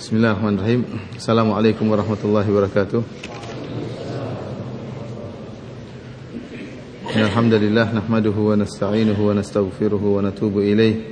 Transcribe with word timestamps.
Bismillahirrahmanirrahim. 0.00 0.96
Assalamualaikum 1.12 1.84
warahmatullahi 1.92 2.48
wabarakatuh. 2.48 3.04
Alhamdulillah 7.20 7.92
nahmaduhu 7.92 8.48
wa 8.48 8.56
nasta'inuhu 8.56 9.28
wa 9.28 9.36
nastaghfiruhu 9.36 10.16
wa 10.16 10.24
natubu 10.24 10.64
ilayh 10.64 11.04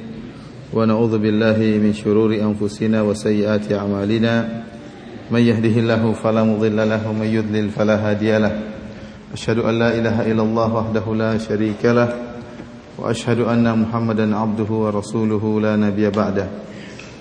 wa 0.72 0.88
na'udzu 0.88 1.21
billahi 1.21 1.77
min 1.77 1.93
shururi 1.93 2.40
anfusina 2.40 3.04
wa 3.04 3.12
sayyiati 3.12 3.77
a'malina. 3.77 4.64
Man 5.29 5.45
yahdihillahu 5.45 6.17
fala 6.17 6.49
mudilla 6.49 6.89
lahu 6.89 7.13
wa 7.13 7.21
man 7.21 7.29
yudlil 7.29 7.69
fala 7.69 8.01
hadiya 8.01 8.41
lahu. 8.41 8.73
Ashhadu 9.37 9.69
an 9.69 9.85
la 9.85 9.93
ilaha 9.93 10.25
illallah 10.25 10.69
wahdahu 10.73 11.13
la 11.13 11.37
syarika 11.37 11.93
lah 11.93 12.09
wa 12.97 13.13
ashhadu 13.13 13.53
anna 13.53 13.77
Muhammadan 13.77 14.33
'abduhu 14.33 14.89
wa 14.89 14.97
rasuluhu 14.97 15.61
la 15.61 15.77
nabiyya 15.77 16.09
ba'dahu. 16.09 16.65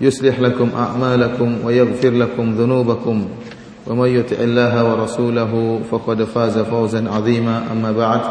يصلح 0.00 0.40
لكم 0.40 0.68
أعمالكم 0.76 1.48
ويغفر 1.64 2.10
لكم 2.10 2.46
ذنوبكم. 2.54 3.16
ومن 3.88 4.08
يطع 4.08 4.36
الله 4.36 4.74
ورسوله 4.84 5.52
فقد 5.90 6.18
فاز 6.22 6.58
فوزا 6.58 7.08
عظيما. 7.10 7.72
أما 7.72 7.92
بعد 7.92 8.22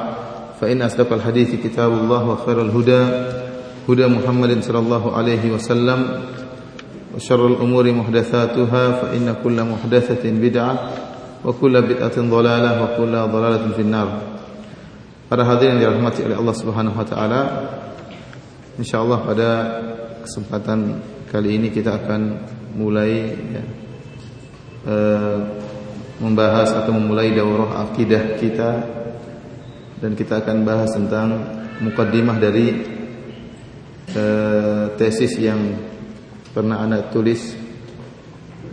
فإن 0.62 0.82
أصدق 0.82 1.14
الحديث 1.14 1.64
كتاب 1.64 1.92
الله 1.92 2.22
وخير 2.30 2.62
الهدى 2.62 3.04
هدى 3.90 4.06
محمد 4.08 4.52
صلى 4.64 4.80
الله 4.80 5.04
عليه 5.18 5.44
وسلم 5.54 6.00
وشر 7.16 7.48
الأمور 7.48 7.86
محدثاتها 7.92 8.84
فإن 8.92 9.36
كل 9.44 9.58
محدثة 9.64 10.24
بدعة 10.26 10.74
وكل 11.46 11.74
بدعة 11.82 12.18
ضلالة 12.18 12.72
وكل 12.84 13.14
ضلالة 13.32 13.66
في 13.74 13.82
النار. 13.82 14.10
Para 15.28 15.44
hadirin 15.44 15.84
yang 15.84 16.00
dirahmati 16.00 16.24
oleh 16.24 16.40
Allah 16.40 16.56
Subhanahu 16.56 16.96
wa 16.96 17.04
taala, 17.04 17.42
insyaallah 18.80 19.20
pada 19.28 19.50
kesempatan 20.24 21.04
kali 21.28 21.60
ini 21.60 21.68
kita 21.70 22.00
akan 22.04 22.22
mulai 22.80 23.12
ya, 23.36 23.64
e, 24.88 24.96
membahas 26.24 26.74
atau 26.84 26.96
memulai 26.96 27.36
daurah 27.36 27.88
akidah 27.88 28.40
kita. 28.40 28.72
Dan 29.98 30.14
kita 30.14 30.46
akan 30.46 30.58
bahas 30.62 30.94
tentang 30.94 31.30
mukaddimah 31.82 32.38
dari 32.38 32.68
e, 34.14 34.24
tesis 34.96 35.36
yang 35.42 35.60
pernah 36.54 36.82
anak 36.82 37.14
tulis 37.14 37.54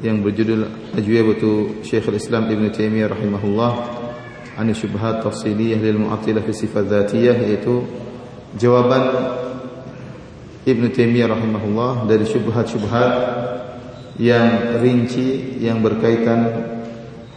yang 0.05 0.21
berjudul 0.21 0.93
Ajwibatu 0.93 1.81
Syekhul 1.81 2.21
Islam 2.21 2.45
Ibn 2.49 2.65
Taimiyah 2.69 3.09
rahimahullah 3.09 3.73
an 4.61 4.69
syubhat 4.77 5.25
tafsiliyah 5.25 5.81
lil 5.81 6.05
mu'attilah 6.05 6.45
fi 6.45 6.53
sifat 6.53 6.87
dzatiyah 6.87 7.37
yaitu 7.41 7.89
jawaban 8.61 9.03
Ibn 10.65 10.85
Taimiyah 10.89 11.29
rahimahullah 11.29 12.09
dari 12.09 12.25
syubhat-syubhat 12.25 13.13
yang 14.17 14.81
rinci 14.81 15.61
yang 15.61 15.85
berkaitan 15.85 16.41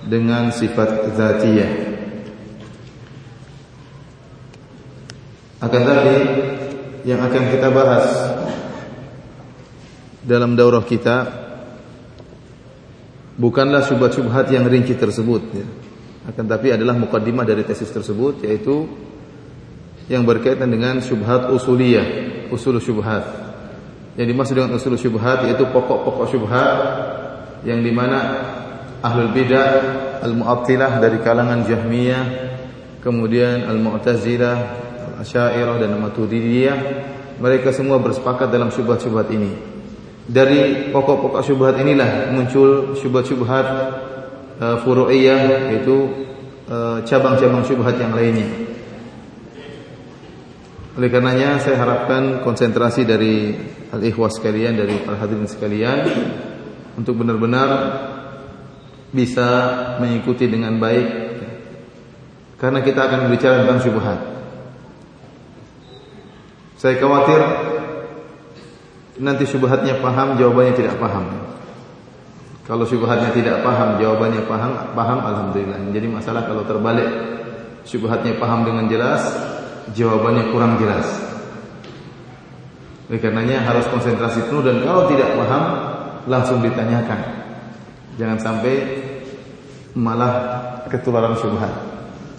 dengan 0.08 0.56
sifat 0.56 1.11
zatiyah. 1.19 1.72
Akan 5.59 5.81
tetapi 5.84 6.17
yang 7.03 7.19
akan 7.19 7.44
kita 7.52 7.67
bahas 7.73 8.07
dalam 10.24 10.56
daurah 10.56 10.85
kita 10.88 11.28
bukanlah 13.35 13.84
syubhat-syubhat 13.84 14.53
yang 14.56 14.63
rinci 14.72 14.96
tersebut 14.96 15.44
ya. 15.51 15.68
Akan 16.31 16.47
tetapi 16.47 16.75
adalah 16.75 16.94
mukaddimah 16.96 17.44
dari 17.47 17.63
tesis 17.63 17.91
tersebut 17.91 18.44
yaitu 18.44 18.88
yang 20.07 20.24
berkaitan 20.24 20.72
dengan 20.72 21.00
syubhat 21.03 21.51
usuliyah, 21.51 22.06
usul 22.52 22.80
syubhat. 22.81 23.24
Yang 24.18 24.28
dimaksud 24.34 24.53
dengan 24.58 24.74
usul 24.75 24.97
syubhat 24.97 25.46
yaitu 25.46 25.66
pokok-pokok 25.69 26.25
syubhat 26.30 26.78
yang 27.66 27.81
di 27.81 27.91
mana 27.94 28.19
ahlul 29.02 29.34
bidah, 29.34 29.69
al-mu'attilah 30.25 30.97
dari 31.02 31.18
kalangan 31.22 31.66
Jahmiyah, 31.66 32.24
kemudian 33.02 33.66
al-Mu'tazilah, 33.69 34.57
al-Asy'ariyah 35.16 35.78
dan 35.81 35.90
al-Maturidiyah, 35.97 36.78
mereka 37.38 37.69
semua 37.69 38.02
bersepakat 38.02 38.50
dalam 38.50 38.74
syubhat-syubhat 38.74 39.30
ini. 39.30 39.52
Dari 40.28 40.91
pokok-pokok 40.91 41.40
syubhat 41.40 41.80
inilah 41.80 42.36
muncul 42.36 43.00
syubhat-syubhat 43.00 43.68
uh, 44.59 44.75
furu'iyah 44.84 45.72
yaitu 45.72 46.28
cabang-cabang 47.07 47.63
uh, 47.63 47.68
syubhat 47.68 47.96
yang 47.96 48.12
lainnya. 48.12 48.66
Oleh 50.97 51.13
karenanya 51.13 51.62
saya 51.62 51.78
harapkan 51.78 52.41
konsentrasi 52.41 53.06
dari 53.06 53.53
al-ikhwas 53.94 54.41
sekalian 54.41 54.74
dari 54.81 54.97
para 55.06 55.22
hadirin 55.22 55.46
sekalian 55.46 56.09
untuk 56.97 57.22
benar-benar 57.22 57.69
bisa 59.13 59.47
mengikuti 60.02 60.50
dengan 60.50 60.81
baik 60.81 61.07
karena 62.57 62.81
kita 62.81 63.00
akan 63.06 63.30
berbicara 63.30 63.62
tentang 63.62 63.80
syubhat. 63.86 64.19
Saya 66.81 66.97
khawatir 66.97 67.41
nanti 69.22 69.46
syubhatnya 69.46 70.02
paham, 70.02 70.34
jawabannya 70.41 70.74
tidak 70.74 70.97
paham. 70.97 71.30
Kalau 72.66 72.90
syubhatnya 72.90 73.31
tidak 73.38 73.62
paham, 73.62 74.02
jawabannya 74.02 74.50
paham, 74.50 74.97
paham 74.97 75.19
alhamdulillah. 75.22 75.94
Jadi 75.94 76.07
masalah 76.09 76.50
kalau 76.50 76.66
terbalik 76.66 77.06
syubhatnya 77.86 78.34
paham 78.41 78.66
dengan 78.66 78.90
jelas, 78.90 79.24
jawabannya 79.96 80.52
kurang 80.52 80.80
jelas. 80.81 81.08
Oleh 83.08 83.20
karenanya 83.24 83.64
harus 83.64 83.88
konsentrasi 83.88 84.52
penuh 84.52 84.64
dan 84.64 84.84
kalau 84.84 85.08
tidak 85.08 85.31
paham 85.40 85.64
langsung 86.28 86.59
ditanyakan. 86.59 87.48
Jangan 88.20 88.38
sampai 88.42 88.74
malah 89.96 90.34
ketularan 90.92 91.38
syubhat. 91.40 91.72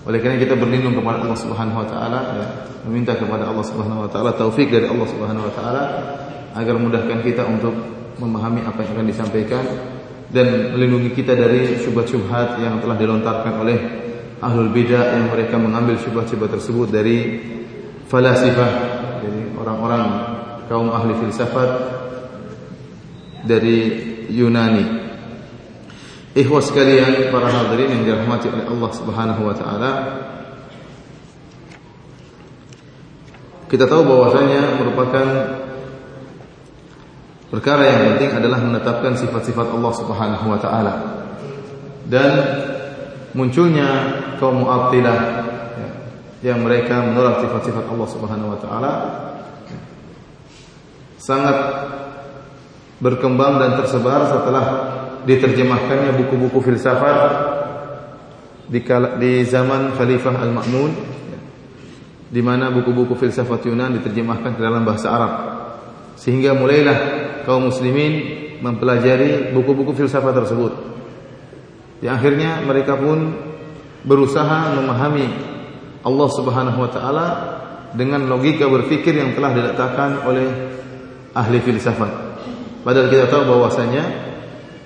Oleh 0.05 0.21
karena 0.21 0.37
kita 0.41 0.57
berlindung 0.57 0.97
kepada 0.97 1.25
Allah 1.25 1.39
Subhanahu 1.41 1.85
wa 1.85 1.89
taala 1.89 2.21
ya, 2.37 2.47
meminta 2.89 3.17
kepada 3.17 3.49
Allah 3.49 3.65
Subhanahu 3.65 4.05
wa 4.05 4.11
taala 4.11 4.33
taufik 4.37 4.69
dari 4.69 4.89
Allah 4.89 5.09
Subhanahu 5.09 5.49
wa 5.49 5.53
taala 5.53 5.83
agar 6.57 6.75
mudahkan 6.77 7.21
kita 7.25 7.45
untuk 7.45 7.73
memahami 8.17 8.65
apa 8.65 8.83
yang 8.85 8.93
akan 8.99 9.07
disampaikan 9.09 9.65
dan 10.29 10.77
melindungi 10.77 11.17
kita 11.17 11.33
dari 11.33 11.81
syubhat-syubhat 11.81 12.61
yang 12.61 12.81
telah 12.81 12.97
dilontarkan 12.97 13.53
oleh 13.65 13.79
ahlul 14.39 14.71
bidah 14.71 15.19
yang 15.19 15.31
mereka 15.31 15.59
mengambil 15.59 15.99
syubhat-syubhat 15.99 16.55
tersebut 16.55 16.89
dari 16.91 17.19
falasifah 18.07 18.71
dari 19.23 19.43
orang-orang 19.59 20.05
kaum 20.71 20.89
ahli 20.93 21.17
filsafat 21.19 21.71
dari 23.43 23.79
Yunani. 24.29 25.09
Ikhwas 26.37 26.71
sekalian 26.71 27.33
para 27.35 27.51
hadirin 27.51 27.99
yang 27.99 28.03
dirahmati 28.05 28.47
oleh 28.53 28.65
Allah 28.69 28.91
Subhanahu 28.95 29.43
wa 29.43 29.55
taala. 29.57 29.91
Kita 33.69 33.85
tahu 33.85 34.03
bahwasanya 34.07 34.81
merupakan 34.81 35.27
perkara 37.53 37.83
yang 37.85 38.01
penting 38.15 38.33
adalah 38.39 38.61
menetapkan 38.65 39.13
sifat-sifat 39.19 39.67
Allah 39.73 39.93
Subhanahu 39.93 40.47
wa 40.47 40.59
taala. 40.61 40.95
Dan 42.09 42.33
munculnya 43.37 43.89
kaum 44.39 44.65
Mu'attilah 44.65 45.19
ya, 45.77 45.91
yang 46.55 46.65
mereka 46.65 47.03
menolak 47.03 47.45
sifat-sifat 47.45 47.85
Allah 47.91 48.09
Subhanahu 48.09 48.49
wa 48.55 48.59
taala 48.59 48.93
sangat 51.19 51.59
berkembang 52.99 53.61
dan 53.61 53.77
tersebar 53.79 54.27
setelah 54.27 54.65
diterjemahkannya 55.29 56.17
buku-buku 56.25 56.59
filsafat 56.65 57.21
di, 58.69 58.81
di 59.21 59.33
zaman 59.45 59.93
Khalifah 59.93 60.35
Al-Ma'mun 60.41 60.91
di 62.29 62.41
mana 62.45 62.69
buku-buku 62.69 63.17
filsafat 63.17 63.65
Yunan 63.65 63.97
diterjemahkan 64.01 64.57
ke 64.57 64.61
dalam 64.61 64.85
bahasa 64.85 65.09
Arab. 65.09 65.33
Sehingga 66.21 66.53
mulailah 66.53 66.99
kaum 67.49 67.73
muslimin 67.73 68.13
mempelajari 68.61 69.55
buku-buku 69.57 69.97
filsafat 69.97 70.35
tersebut. 70.45 70.73
Yang 72.05 72.15
akhirnya 72.21 72.51
mereka 72.63 73.01
pun 73.01 73.48
berusaha 74.05 74.79
memahami 74.79 75.27
Allah 76.07 76.29
Subhanahu 76.31 76.79
wa 76.79 76.91
taala 76.91 77.27
dengan 77.97 78.29
logika 78.29 78.69
berpikir 78.69 79.17
yang 79.17 79.33
telah 79.35 79.51
diletakkan 79.57 80.23
oleh 80.29 80.49
ahli 81.35 81.59
filsafat. 81.65 82.13
Padahal 82.85 83.09
kita 83.11 83.27
tahu 83.27 83.43
bahwasanya 83.49 84.05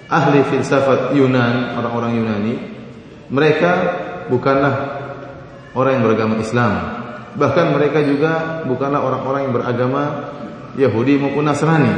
ahli 0.08 0.40
filsafat 0.48 1.12
Yunan, 1.16 1.76
orang-orang 1.76 2.12
Yunani 2.16 2.54
mereka 3.32 3.70
bukanlah 4.28 4.74
orang 5.72 5.92
yang 5.98 6.04
beragama 6.04 6.34
Islam. 6.40 6.72
Bahkan 7.32 7.66
mereka 7.72 8.04
juga 8.04 8.60
bukanlah 8.68 9.00
orang-orang 9.00 9.48
yang 9.48 9.54
beragama 9.56 10.02
Yahudi 10.76 11.16
maupun 11.16 11.48
Nasrani. 11.48 11.94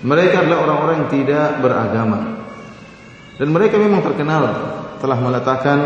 Mereka 0.00 0.46
adalah 0.46 0.64
orang-orang 0.64 0.94
yang 1.04 1.10
tidak 1.12 1.48
beragama. 1.60 2.18
Dan 3.36 3.52
mereka 3.52 3.76
memang 3.76 4.00
terkenal 4.00 4.42
telah 4.98 5.18
meletakkan 5.20 5.78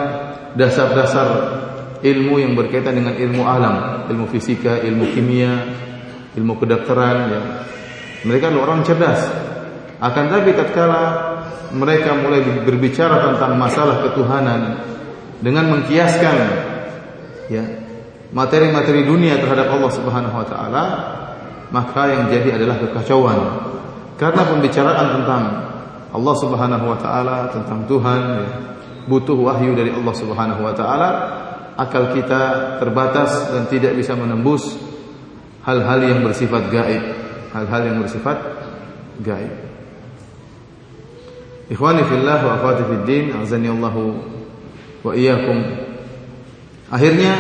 dasar-dasar 0.59 1.29
ilmu 2.03 2.43
yang 2.43 2.53
berkaitan 2.59 2.99
dengan 2.99 3.15
ilmu 3.15 3.43
alam, 3.47 4.07
ilmu 4.11 4.27
fisika, 4.29 4.83
ilmu 4.83 5.15
kimia, 5.15 5.55
ilmu 6.35 6.59
kedokteran 6.59 7.19
ya. 7.31 7.43
Mereka 8.23 8.55
orang 8.55 8.87
cerdas. 8.87 9.23
Akan 10.03 10.31
tapi 10.31 10.51
tatkala 10.55 11.03
mereka 11.73 12.19
mulai 12.19 12.43
berbicara 12.67 13.33
tentang 13.33 13.55
masalah 13.55 14.03
ketuhanan 14.11 14.83
dengan 15.39 15.71
mengkiaskan 15.73 16.37
ya 17.51 17.65
materi-materi 18.35 19.05
dunia 19.07 19.39
terhadap 19.39 19.71
Allah 19.71 19.93
Subhanahu 19.93 20.37
wa 20.37 20.47
taala, 20.49 20.85
maka 21.71 22.03
yang 22.09 22.23
jadi 22.33 22.59
adalah 22.59 22.81
kekacauan. 22.81 23.39
Karena 24.17 24.43
pembicaraan 24.47 25.07
tentang 25.21 25.43
Allah 26.13 26.35
Subhanahu 26.41 26.85
wa 26.89 26.99
taala, 26.99 27.53
tentang 27.53 27.85
Tuhan 27.87 28.21
ya, 28.41 28.47
butuh 29.07 29.35
wahyu 29.35 29.75
dari 29.75 29.91
Allah 29.91 30.15
Subhanahu 30.15 30.61
wa 30.63 30.75
taala, 30.75 31.11
akal 31.77 32.13
kita 32.15 32.77
terbatas 32.79 33.51
dan 33.51 33.67
tidak 33.67 33.97
bisa 33.97 34.13
menembus 34.15 34.77
hal-hal 35.65 36.01
yang 36.03 36.21
bersifat 36.23 36.69
gaib, 36.69 37.03
hal-hal 37.55 37.83
yang 37.87 37.99
bersifat 38.03 38.39
gaib. 39.23 39.53
Ikhwani 41.73 42.05
fillah 42.05 42.39
wa 42.45 42.53
akhwati 42.61 42.83
fid 42.85 43.33
azani 43.33 43.73
Allah 43.73 43.97
wa 45.03 45.13
iyyakum. 45.17 45.59
Akhirnya 46.93 47.33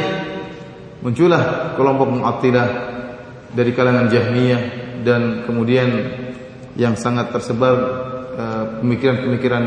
muncullah 1.05 1.77
kelompok 1.77 2.09
Mu'attilah 2.09 2.69
dari 3.53 3.77
kalangan 3.77 4.09
Jahmiyah 4.09 4.63
dan 5.05 5.45
kemudian 5.45 5.89
yang 6.79 6.97
sangat 6.97 7.29
tersebar 7.35 7.77
eh, 8.33 8.65
pemikiran-pemikiran 8.81 9.65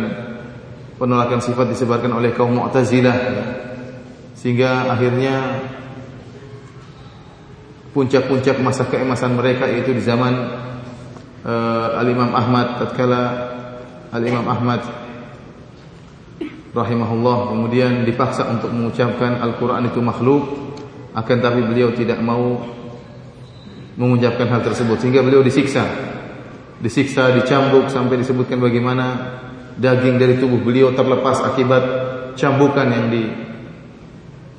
penolakan 0.95 1.43
sifat 1.43 1.71
disebarkan 1.71 2.15
oleh 2.15 2.31
kaum 2.31 2.55
Mu'tazilah. 2.55 3.17
Sehingga 4.35 4.91
akhirnya 4.91 5.63
puncak-puncak 7.95 8.59
masa 8.59 8.83
keemasan 8.91 9.39
mereka 9.39 9.65
itu 9.71 9.95
di 9.95 10.03
zaman 10.03 10.33
uh, 11.47 11.99
Al-Imam 11.99 12.35
Ahmad 12.35 12.83
tatkala 12.83 13.23
Al-Imam 14.11 14.43
Ahmad 14.43 14.83
rahimahullah 16.75 17.55
kemudian 17.55 18.03
dipaksa 18.03 18.51
untuk 18.51 18.67
mengucapkan 18.75 19.39
Al-Qur'an 19.39 19.87
itu 19.87 20.03
makhluk 20.03 20.43
akan 21.15 21.37
tapi 21.39 21.63
beliau 21.63 21.95
tidak 21.95 22.19
mau 22.19 22.59
mengucapkan 23.95 24.51
hal 24.51 24.61
tersebut. 24.61 24.99
Sehingga 24.99 25.23
beliau 25.23 25.39
disiksa. 25.39 25.87
Disiksa 26.83 27.31
dicambuk 27.31 27.87
sampai 27.87 28.19
disebutkan 28.19 28.59
bagaimana 28.59 29.39
daging 29.75 30.15
dari 30.19 30.35
tubuh 30.39 30.59
beliau 30.59 30.95
terlepas 30.95 31.43
akibat 31.43 31.83
cambukan 32.39 32.87
yang 32.87 33.05
di 33.11 33.23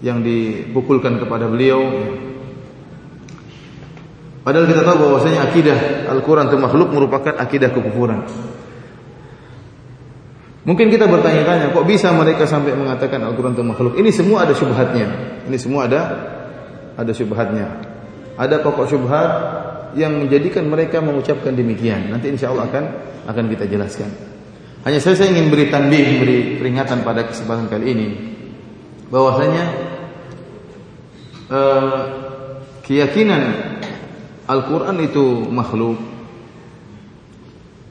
yang 0.05 0.19
dipukulkan 0.21 1.17
kepada 1.17 1.49
beliau 1.49 1.81
Padahal 4.47 4.71
kita 4.71 4.87
tahu 4.87 5.11
bahwasanya 5.11 5.43
akidah 5.43 5.79
Al-Quran 6.07 6.47
itu 6.47 6.55
makhluk 6.55 6.95
merupakan 6.95 7.35
akidah 7.35 7.67
kekufuran. 7.75 8.23
Mungkin 10.63 10.87
kita 10.87 11.11
bertanya-tanya, 11.11 11.75
kok 11.75 11.83
bisa 11.83 12.15
mereka 12.15 12.47
sampai 12.47 12.79
mengatakan 12.79 13.27
Al-Quran 13.27 13.59
itu 13.59 13.67
makhluk? 13.67 13.99
Ini 13.99 14.07
semua 14.15 14.47
ada 14.47 14.55
syubhatnya. 14.55 15.07
Ini 15.51 15.59
semua 15.59 15.91
ada 15.91 16.01
ada 16.95 17.11
syubhatnya. 17.11 17.67
Ada 18.39 18.63
pokok 18.63 18.87
syubhat 18.87 19.31
yang 19.99 20.15
menjadikan 20.15 20.63
mereka 20.71 21.03
mengucapkan 21.03 21.51
demikian. 21.51 22.15
Nanti 22.15 22.31
insya 22.31 22.55
Allah 22.55 22.71
akan 22.71 22.85
akan 23.27 23.45
kita 23.51 23.67
jelaskan. 23.67 24.36
Hanya 24.87 25.03
saya, 25.03 25.19
saya 25.19 25.35
ingin 25.35 25.51
beri 25.51 25.67
tanbih, 25.67 26.23
beri 26.23 26.39
peringatan 26.63 27.03
pada 27.03 27.27
kesempatan 27.27 27.67
kali 27.67 27.91
ini. 27.91 28.09
Bahwasanya 29.11 29.65
uh, 31.51 31.99
keyakinan 32.87 33.43
Al-Quran 34.47 35.03
itu 35.03 35.51
makhluk. 35.51 35.99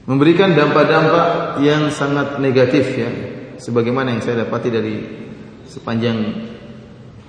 Memberikan 0.08 0.56
dampak-dampak 0.56 1.60
yang 1.60 1.92
sangat 1.92 2.40
negatif 2.40 2.88
ya. 2.96 3.12
Sebagaimana 3.60 4.16
yang 4.16 4.24
saya 4.24 4.48
dapati 4.48 4.72
dari 4.72 4.96
sepanjang 5.68 6.16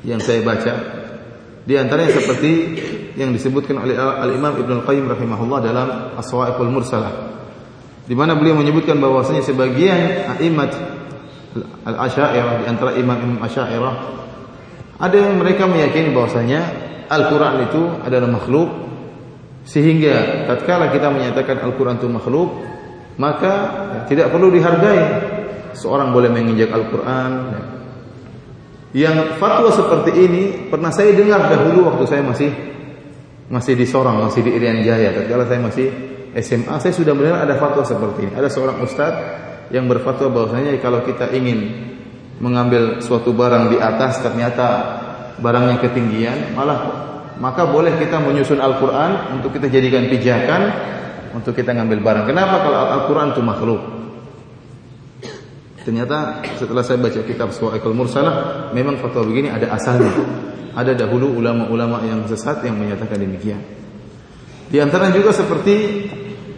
yang 0.06 0.22
saya 0.22 0.46
baca. 0.46 0.74
Di 1.66 1.74
antaranya 1.74 2.14
seperti 2.14 2.52
yang 3.18 3.34
disebutkan 3.34 3.82
oleh 3.82 3.98
Al-Imam 3.98 4.62
Ibn 4.62 4.70
Al-Qayyim 4.78 5.10
rahimahullah 5.10 5.58
dalam 5.58 5.88
As-Sawa'iqul 6.14 6.70
Mursalah 6.70 7.25
di 8.06 8.14
mana 8.14 8.38
beliau 8.38 8.54
menyebutkan 8.54 8.96
bahwasanya 9.02 9.42
sebagian 9.42 10.30
a'immat 10.38 10.72
Al-Asy'ariyah 11.86 12.62
di 12.62 12.64
antara 12.70 12.94
imam-imam 12.94 13.42
Asy'ariyah 13.42 13.94
ada 14.96 15.16
yang 15.16 15.36
mereka 15.36 15.68
meyakini 15.68 16.14
bahwasanya 16.16 16.60
Al-Quran 17.12 17.68
itu 17.68 17.82
adalah 18.02 18.28
makhluk 18.32 18.86
sehingga 19.66 20.46
tatkala 20.46 20.94
kita 20.94 21.10
menyatakan 21.10 21.58
Al-Quran 21.58 21.98
itu 21.98 22.06
makhluk, 22.06 22.48
maka 23.18 23.54
tidak 24.06 24.30
perlu 24.30 24.54
dihargai. 24.54 25.34
Seorang 25.74 26.14
boleh 26.14 26.30
menginjak 26.32 26.72
Al-Quran. 26.72 27.30
Ya. 27.52 27.62
Yang 28.96 29.36
fatwa 29.36 29.68
seperti 29.74 30.10
ini 30.16 30.42
pernah 30.72 30.88
saya 30.88 31.12
dengar 31.12 31.52
dahulu 31.52 31.92
waktu 31.92 32.04
saya 32.08 32.22
masih 32.24 32.48
masih 33.52 33.76
di 33.76 33.84
Sorong, 33.84 34.24
masih 34.24 34.40
di 34.40 34.56
Irian 34.56 34.80
Jaya. 34.80 35.12
Tatkala 35.12 35.44
saya 35.44 35.60
masih 35.60 36.15
SMA, 36.42 36.76
saya 36.80 36.92
sudah 36.92 37.16
mendengar 37.16 37.48
ada 37.48 37.56
fatwa 37.56 37.80
seperti 37.80 38.28
ini. 38.28 38.32
Ada 38.36 38.48
seorang 38.52 38.84
ustadz 38.84 39.24
yang 39.72 39.88
berfatwa 39.88 40.28
bahwasanya 40.30 40.76
kalau 40.78 41.02
kita 41.02 41.32
ingin 41.32 41.88
mengambil 42.38 43.00
suatu 43.00 43.32
barang 43.32 43.72
di 43.72 43.80
atas 43.80 44.20
ternyata 44.20 44.66
barangnya 45.40 45.80
ketinggian, 45.80 46.52
malah 46.52 47.08
maka 47.36 47.68
boleh 47.68 47.96
kita 48.00 48.20
menyusun 48.20 48.60
Al-Quran 48.60 49.36
untuk 49.40 49.56
kita 49.56 49.68
jadikan 49.68 50.08
pijakan 50.08 50.62
untuk 51.36 51.52
kita 51.52 51.76
ngambil 51.76 52.00
barang. 52.00 52.24
Kenapa 52.28 52.64
kalau 52.64 52.78
Al-Quran 53.00 53.26
itu 53.36 53.42
makhluk? 53.44 53.82
Ternyata 55.84 56.42
setelah 56.58 56.82
saya 56.82 56.98
baca 56.98 57.20
kitab 57.22 57.54
Suwaikul 57.54 57.94
Mursalah, 57.94 58.68
memang 58.74 58.98
fatwa 58.98 59.22
begini 59.22 59.52
ada 59.52 59.70
asalnya. 59.70 60.10
Ada 60.76 60.92
dahulu 60.92 61.40
ulama-ulama 61.40 62.04
yang 62.04 62.28
sesat 62.28 62.60
yang 62.66 62.76
menyatakan 62.76 63.16
demikian. 63.16 63.62
Di 64.66 64.82
antara 64.82 65.14
juga 65.14 65.30
seperti 65.30 65.76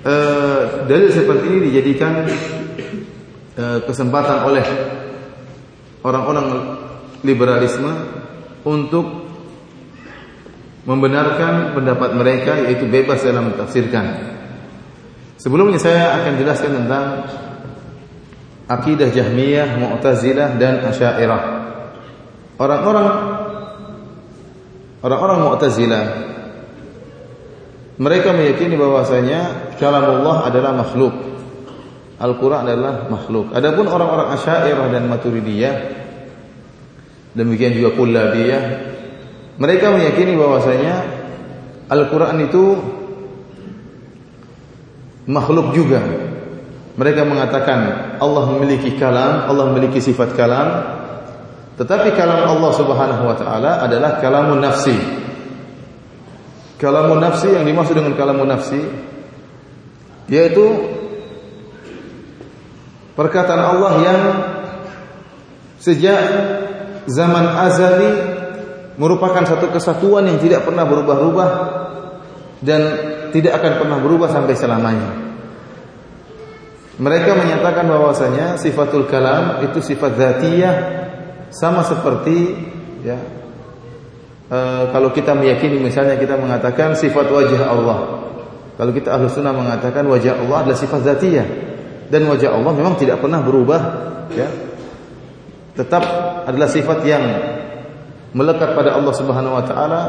uh, 0.05 0.85
dalil 0.87 1.11
seperti 1.11 1.45
ini 1.49 1.59
dijadikan 1.73 2.27
uh, 3.59 3.79
kesempatan 3.87 4.47
oleh 4.47 4.67
orang-orang 6.03 6.47
liberalisme 7.27 7.91
untuk 8.63 9.07
membenarkan 10.87 11.77
pendapat 11.77 12.11
mereka 12.17 12.53
yaitu 12.65 12.89
bebas 12.89 13.21
dalam 13.21 13.53
mentafsirkan. 13.53 14.37
Sebelumnya 15.39 15.79
saya 15.79 16.17
akan 16.19 16.33
jelaskan 16.41 16.73
tentang 16.83 17.05
akidah 18.67 19.09
Jahmiyah, 19.13 19.79
Mu'tazilah 19.79 20.59
dan 20.59 20.83
Asy'ariyah. 20.83 21.43
Orang-orang 22.59 23.07
orang-orang 25.05 25.39
Mu'tazilah 25.47 26.05
mereka 27.99 28.31
meyakini 28.31 28.79
bahwasanya 28.79 29.75
kalamullah 29.77 30.47
adalah 30.47 30.73
makhluk. 30.75 31.15
Al-Qur'an 32.19 32.67
adalah 32.67 33.07
makhluk. 33.11 33.55
Adapun 33.55 33.87
orang-orang 33.87 34.35
Asy'ariyah 34.35 34.91
dan 34.91 35.07
Maturidiyah 35.07 35.75
demikian 37.35 37.79
juga 37.79 37.95
Kullabiyah 37.95 38.63
mereka 39.59 39.91
meyakini 39.91 40.39
bahwasanya 40.39 40.95
Al-Quran 41.91 42.39
itu 42.47 42.65
makhluk 45.27 45.75
juga. 45.75 45.99
Mereka 46.99 47.23
mengatakan 47.27 47.79
Allah 48.19 48.45
memiliki 48.55 48.99
kalam, 48.99 49.47
Allah 49.51 49.71
memiliki 49.71 50.03
sifat 50.03 50.35
kalam, 50.35 50.69
tetapi 51.79 52.15
kalam 52.15 52.59
Allah 52.59 52.73
Subhanahu 52.75 53.23
wa 53.23 53.37
taala 53.39 53.83
adalah 53.87 54.19
kalamun 54.19 54.59
nafsi. 54.59 54.95
Kalamun 56.79 57.19
nafsi 57.19 57.51
yang 57.51 57.67
dimaksud 57.67 57.99
dengan 57.99 58.15
kalamun 58.15 58.47
nafsi 58.47 58.79
yaitu 60.31 60.63
perkataan 63.19 63.63
Allah 63.75 63.93
yang 63.99 64.21
sejak 65.83 66.21
zaman 67.11 67.45
azali 67.67 68.11
merupakan 68.95 69.43
satu 69.43 69.75
kesatuan 69.75 70.31
yang 70.31 70.39
tidak 70.39 70.63
pernah 70.63 70.87
berubah-ubah 70.87 71.51
dan 72.63 72.81
tidak 73.35 73.59
akan 73.59 73.73
pernah 73.83 73.99
berubah 73.99 74.29
sampai 74.31 74.55
selamanya. 74.55 75.11
Mereka 76.99 77.31
menyatakan 77.39 77.87
bahwasanya 77.87 78.59
sifatul 78.59 79.07
kalam 79.07 79.67
itu 79.67 79.79
sifat 79.79 80.19
zatiyah 80.19 80.77
sama 81.55 81.87
seperti 81.87 82.59
ya 83.07 83.38
e, 84.49 84.59
kalau 84.91 85.13
kita 85.13 85.37
meyakini 85.37 85.79
misalnya 85.79 86.17
kita 86.17 86.41
mengatakan 86.41 86.97
sifat 86.97 87.29
wajah 87.29 87.63
Allah. 87.69 87.99
Kalau 88.79 88.93
kita 88.95 89.15
ahlu 89.15 89.27
sunnah 89.29 89.53
mengatakan 89.53 90.07
wajah 90.07 90.39
Allah 90.41 90.67
adalah 90.67 90.79
sifat 90.79 91.01
zatiyah 91.05 91.47
dan 92.09 92.25
wajah 92.25 92.57
Allah 92.57 92.73
memang 92.73 92.97
tidak 92.97 93.21
pernah 93.21 93.45
berubah 93.45 93.81
ya. 94.33 94.49
Tetap 95.79 96.03
adalah 96.49 96.67
sifat 96.67 96.99
yang 97.07 97.23
melekat 98.35 98.75
pada 98.75 98.99
Allah 98.99 99.15
Subhanahu 99.15 99.55
wa 99.57 99.65
taala, 99.65 100.01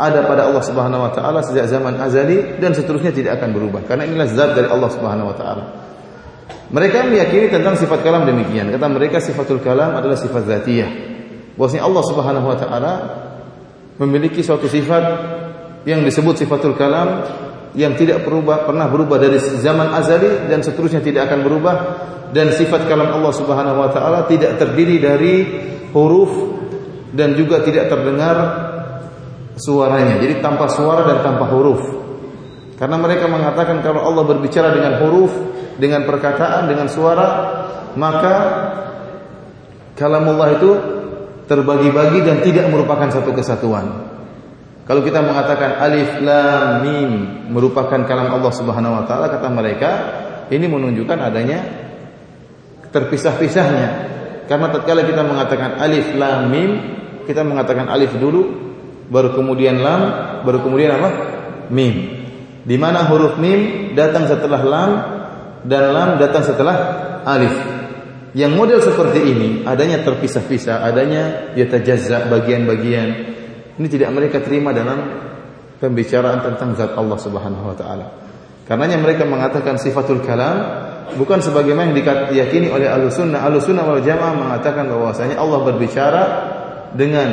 ada 0.00 0.24
pada 0.24 0.48
Allah 0.48 0.62
Subhanahu 0.64 1.04
wa 1.04 1.12
taala 1.12 1.44
sejak 1.44 1.68
zaman 1.68 2.00
azali 2.00 2.56
dan 2.58 2.72
seterusnya 2.72 3.12
tidak 3.12 3.42
akan 3.42 3.52
berubah 3.52 3.84
karena 3.84 4.08
inilah 4.08 4.28
zat 4.30 4.56
dari 4.56 4.68
Allah 4.70 4.88
Subhanahu 4.88 5.28
wa 5.28 5.36
taala. 5.36 5.64
Mereka 6.68 7.08
meyakini 7.08 7.48
tentang 7.48 7.80
sifat 7.80 8.04
kalam 8.04 8.28
demikian. 8.28 8.68
Kata 8.68 8.86
mereka 8.92 9.24
sifatul 9.24 9.64
kalam 9.64 9.96
adalah 9.96 10.20
sifat 10.20 10.44
zatiyah. 10.44 10.90
Bahwasanya 11.56 11.84
Allah 11.88 12.02
Subhanahu 12.04 12.46
wa 12.46 12.56
taala 12.60 12.92
memiliki 13.98 14.40
suatu 14.42 14.70
sifat 14.70 15.04
yang 15.86 16.02
disebut 16.06 16.46
sifatul 16.46 16.74
kalam 16.78 17.22
yang 17.74 17.94
tidak 17.94 18.24
berubah 18.26 18.64
pernah 18.66 18.88
berubah 18.88 19.20
dari 19.20 19.38
zaman 19.38 19.92
azali 19.94 20.48
dan 20.50 20.64
seterusnya 20.64 21.02
tidak 21.04 21.30
akan 21.30 21.40
berubah 21.44 21.74
dan 22.32 22.52
sifat 22.54 22.86
kalam 22.88 23.12
Allah 23.12 23.32
Subhanahu 23.34 23.78
wa 23.82 23.90
taala 23.90 24.24
tidak 24.26 24.56
terdiri 24.56 24.96
dari 24.98 25.34
huruf 25.92 26.32
dan 27.12 27.32
juga 27.34 27.64
tidak 27.64 27.88
terdengar 27.88 28.36
suaranya. 29.58 30.20
Jadi 30.22 30.38
tanpa 30.38 30.70
suara 30.70 31.04
dan 31.04 31.24
tanpa 31.24 31.48
huruf. 31.50 31.82
Karena 32.78 32.94
mereka 32.94 33.26
mengatakan 33.26 33.82
kalau 33.82 34.06
Allah 34.06 34.22
berbicara 34.22 34.70
dengan 34.70 35.02
huruf, 35.02 35.34
dengan 35.82 36.06
perkataan, 36.06 36.70
dengan 36.70 36.86
suara, 36.86 37.28
maka 37.98 38.36
kalamullah 39.98 40.48
itu 40.54 40.70
terbagi-bagi 41.48 42.20
dan 42.22 42.44
tidak 42.44 42.68
merupakan 42.68 43.08
satu 43.08 43.32
kesatuan. 43.32 44.14
Kalau 44.84 45.04
kita 45.04 45.20
mengatakan 45.20 45.80
alif 45.84 46.16
lam 46.24 46.80
mim 46.80 47.10
merupakan 47.52 48.00
kalam 48.08 48.28
Allah 48.32 48.52
Subhanahu 48.52 48.96
wa 49.00 49.04
taala 49.04 49.28
kata 49.28 49.48
mereka 49.52 49.90
ini 50.48 50.64
menunjukkan 50.64 51.18
adanya 51.18 51.60
terpisah-pisahnya. 52.88 53.88
Karena 54.48 54.72
tatkala 54.72 55.04
kita 55.04 55.20
mengatakan 55.28 55.76
alif 55.76 56.16
lam 56.16 56.48
mim, 56.48 56.70
kita 57.28 57.44
mengatakan 57.44 57.84
alif 57.92 58.16
dulu, 58.16 58.48
baru 59.12 59.36
kemudian 59.36 59.76
lam, 59.84 60.02
baru 60.48 60.64
kemudian 60.64 60.96
apa? 60.96 61.10
Mim. 61.68 62.16
Di 62.64 62.76
mana 62.80 63.04
huruf 63.12 63.36
mim 63.36 63.92
datang 63.92 64.24
setelah 64.24 64.60
lam 64.64 64.90
dan 65.68 65.92
lam 65.92 66.10
datang 66.16 66.44
setelah 66.44 66.76
alif. 67.28 67.77
Yang 68.36 68.52
model 68.52 68.80
seperti 68.84 69.20
ini 69.24 69.48
adanya 69.64 70.04
terpisah-pisah, 70.04 70.84
adanya 70.84 71.54
yatajazza 71.56 72.28
bagian-bagian. 72.28 73.08
Ini 73.80 73.88
tidak 73.88 74.10
mereka 74.12 74.44
terima 74.44 74.74
dalam 74.76 75.00
pembicaraan 75.80 76.44
tentang 76.44 76.76
zat 76.76 76.92
Allah 76.92 77.16
Subhanahu 77.16 77.72
wa 77.72 77.76
taala. 77.78 78.06
Karenanya 78.68 79.00
mereka 79.00 79.24
mengatakan 79.24 79.80
sifatul 79.80 80.20
kalam 80.20 80.60
bukan 81.16 81.40
sebagaimana 81.40 81.88
yang 81.88 82.28
diyakini 82.28 82.68
oleh 82.68 82.84
Ahlussunnah. 82.84 83.40
Ahlussunnah 83.48 83.84
wal 83.88 84.04
Jamaah 84.04 84.34
mengatakan 84.36 84.84
bahwasanya 84.92 85.40
Allah 85.40 85.60
berbicara 85.64 86.22
dengan 86.92 87.28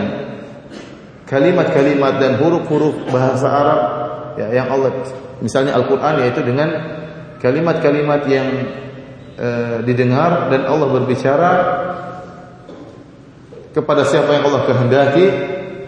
kalimat-kalimat 1.28 2.22
dan 2.22 2.40
huruf-huruf 2.40 3.10
bahasa 3.12 3.52
Arab 3.52 3.82
ya 4.40 4.48
yang 4.64 4.68
Allah 4.72 4.94
misalnya 5.42 5.76
Al-Qur'an 5.76 6.22
yaitu 6.22 6.40
dengan 6.46 6.70
kalimat-kalimat 7.42 8.22
yang 8.30 8.48
e, 9.36 9.48
didengar 9.84 10.48
dan 10.50 10.66
Allah 10.66 10.88
berbicara 10.90 11.52
kepada 13.76 14.08
siapa 14.08 14.32
yang 14.32 14.48
Allah 14.48 14.64
kehendaki 14.64 15.26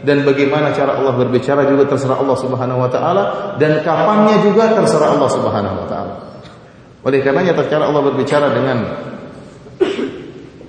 dan 0.03 0.27
bagaimana 0.27 0.75
cara 0.75 0.99
Allah 0.99 1.15
berbicara 1.15 1.63
juga 1.67 1.87
terserah 1.87 2.19
Allah 2.19 2.37
Subhanahu 2.37 2.79
wa 2.83 2.89
taala 2.91 3.23
dan 3.55 3.81
kapannya 3.81 4.43
juga 4.43 4.75
terserah 4.75 5.15
Allah 5.15 5.29
Subhanahu 5.31 5.75
wa 5.83 5.87
taala. 5.87 6.13
Oleh 7.07 7.23
karenanya 7.23 7.55
tatkala 7.55 7.87
Allah 7.87 8.03
berbicara 8.03 8.51
dengan 8.51 8.77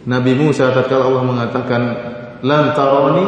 Nabi 0.06 0.32
Musa 0.38 0.70
tatkala 0.70 1.10
Allah 1.10 1.24
mengatakan 1.26 1.82
lan 2.46 2.72
tarani 2.72 3.26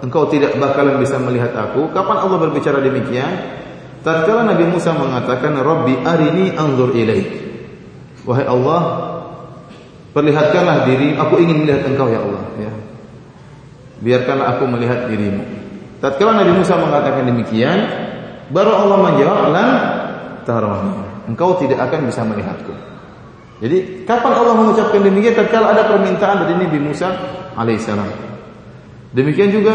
engkau 0.00 0.28
tidak 0.32 0.56
bakalan 0.56 0.96
bisa 1.00 1.20
melihat 1.20 1.52
aku. 1.52 1.92
Kapan 1.92 2.16
Allah 2.24 2.38
berbicara 2.40 2.80
demikian? 2.80 3.32
Tatkala 4.00 4.46
Nabi 4.46 4.70
Musa 4.70 4.94
mengatakan, 4.94 5.58
"Rabbi 5.58 6.06
arini 6.06 6.54
anzur 6.54 6.94
ilaik." 6.94 7.55
Wahai 8.26 8.46
Allah, 8.50 8.80
perlihatkanlah 10.10 10.90
diri, 10.90 11.14
aku 11.14 11.38
ingin 11.38 11.62
melihat 11.62 11.86
engkau 11.86 12.10
ya 12.10 12.20
Allah, 12.20 12.42
ya. 12.58 12.72
Biarkanlah 14.02 14.58
aku 14.58 14.64
melihat 14.66 15.06
dirimu. 15.06 15.46
Tatkala 16.02 16.42
Nabi 16.42 16.52
Musa 16.58 16.74
mengatakan 16.76 17.24
demikian, 17.24 17.78
baru 18.50 18.74
Allah 18.74 18.98
menjawab, 19.10 19.38
"Lan 19.54 19.70
tarani." 20.44 20.94
Engkau 21.26 21.58
tidak 21.58 21.80
akan 21.86 22.06
bisa 22.06 22.22
melihatku. 22.22 22.74
Jadi, 23.62 24.04
kapan 24.04 24.32
Allah 24.36 24.54
mengucapkan 24.58 25.00
demikian? 25.00 25.32
Tatkala 25.32 25.72
ada 25.72 25.88
permintaan 25.88 26.44
dari 26.44 26.54
Nabi 26.60 26.78
Musa 26.82 27.08
alaihissalam. 27.56 28.10
Demikian 29.16 29.48
juga 29.48 29.74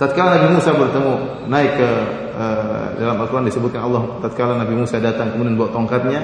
tatkala 0.00 0.40
Nabi 0.40 0.56
Musa 0.56 0.72
bertemu 0.72 1.12
naik 1.52 1.72
ke 1.76 1.90
uh, 2.32 2.86
dalam 2.96 3.20
Al-Quran 3.20 3.46
disebutkan 3.46 3.84
Allah 3.84 4.02
tatkala 4.24 4.56
Nabi 4.56 4.74
Musa 4.74 4.98
datang 4.98 5.36
kemudian 5.36 5.54
bawa 5.60 5.70
tongkatnya 5.70 6.20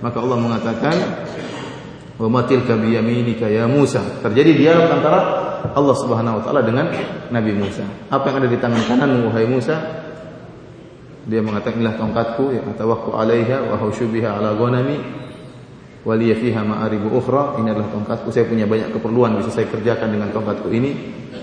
maka 0.00 0.18
Allah 0.22 0.38
mengatakan 0.38 0.94
wa 2.18 2.28
matil 2.30 2.66
biyaminika 2.66 3.46
ya 3.46 3.70
Musa 3.70 4.02
terjadi 4.22 4.52
dialog 4.54 4.88
antara 4.90 5.20
Allah 5.74 5.96
Subhanahu 5.98 6.38
wa 6.38 6.42
taala 6.42 6.60
dengan 6.66 6.90
Nabi 7.30 7.52
Musa 7.54 7.86
apa 8.10 8.30
yang 8.30 8.36
ada 8.42 8.48
di 8.50 8.58
tangan 8.58 8.82
kananmu 8.86 9.30
wahai 9.30 9.46
Musa 9.46 9.76
dia 11.28 11.44
mengatakan 11.44 11.78
inilah 11.78 11.96
tongkatku 12.00 12.44
ya 12.56 12.62
atawakku 12.74 13.14
alaiha 13.14 13.68
wa 13.68 13.76
hushubiha 13.78 14.40
ala 14.40 14.56
ghanami 14.56 14.96
waliya 16.02 16.40
fiha 16.40 16.64
ma'aribu 16.64 17.12
ukhra 17.12 17.60
ini 17.60 17.70
adalah 17.70 17.90
tongkatku 17.92 18.32
saya 18.32 18.48
punya 18.48 18.64
banyak 18.64 18.90
keperluan 18.96 19.36
bisa 19.38 19.52
saya 19.52 19.68
kerjakan 19.68 20.14
dengan 20.14 20.32
tongkatku 20.32 20.72
ini 20.72 20.90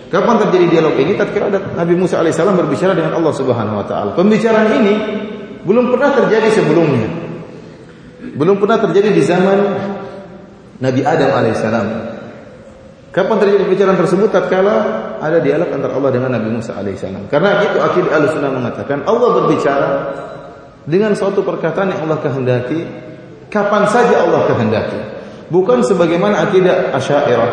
Kapan 0.06 0.38
terjadi 0.48 0.66
dialog 0.70 0.96
ini? 1.02 1.18
Tatkala 1.18 1.50
ada 1.50 1.60
Nabi 1.82 1.94
Musa 1.98 2.22
alaihissalam 2.22 2.54
berbicara 2.54 2.94
dengan 2.94 3.18
Allah 3.18 3.34
Subhanahu 3.34 3.82
wa 3.82 3.86
taala. 3.90 4.14
Pembicaraan 4.14 4.70
ini 4.78 4.94
belum 5.66 5.90
pernah 5.90 6.14
terjadi 6.14 6.62
sebelumnya. 6.62 7.25
Belum 8.34 8.58
pernah 8.58 8.82
terjadi 8.82 9.14
di 9.14 9.22
zaman 9.22 9.60
Nabi 10.82 11.02
Adam 11.06 11.30
alaihissalam. 11.30 11.88
Kapan 13.14 13.36
terjadi 13.40 13.64
pembicaraan 13.64 13.96
tersebut? 13.96 14.28
Tatkala 14.28 14.76
ada 15.24 15.40
dialog 15.40 15.72
antara 15.72 15.96
Allah 15.96 16.12
dengan 16.12 16.36
Nabi 16.36 16.52
Musa 16.52 16.76
alaihissalam. 16.76 17.32
Karena 17.32 17.64
itu 17.64 17.78
akidah 17.80 18.12
Ahlussunnah 18.18 18.52
mengatakan 18.52 19.08
Allah 19.08 19.30
berbicara 19.40 19.90
dengan 20.84 21.16
suatu 21.16 21.46
perkataan 21.46 21.96
yang 21.96 22.02
Allah 22.10 22.20
kehendaki 22.20 22.80
kapan 23.48 23.88
saja 23.88 24.28
Allah 24.28 24.52
kehendaki. 24.52 25.00
Bukan 25.48 25.86
sebagaimana 25.86 26.50
akidah 26.50 26.92
Asy'ariyah 26.98 27.52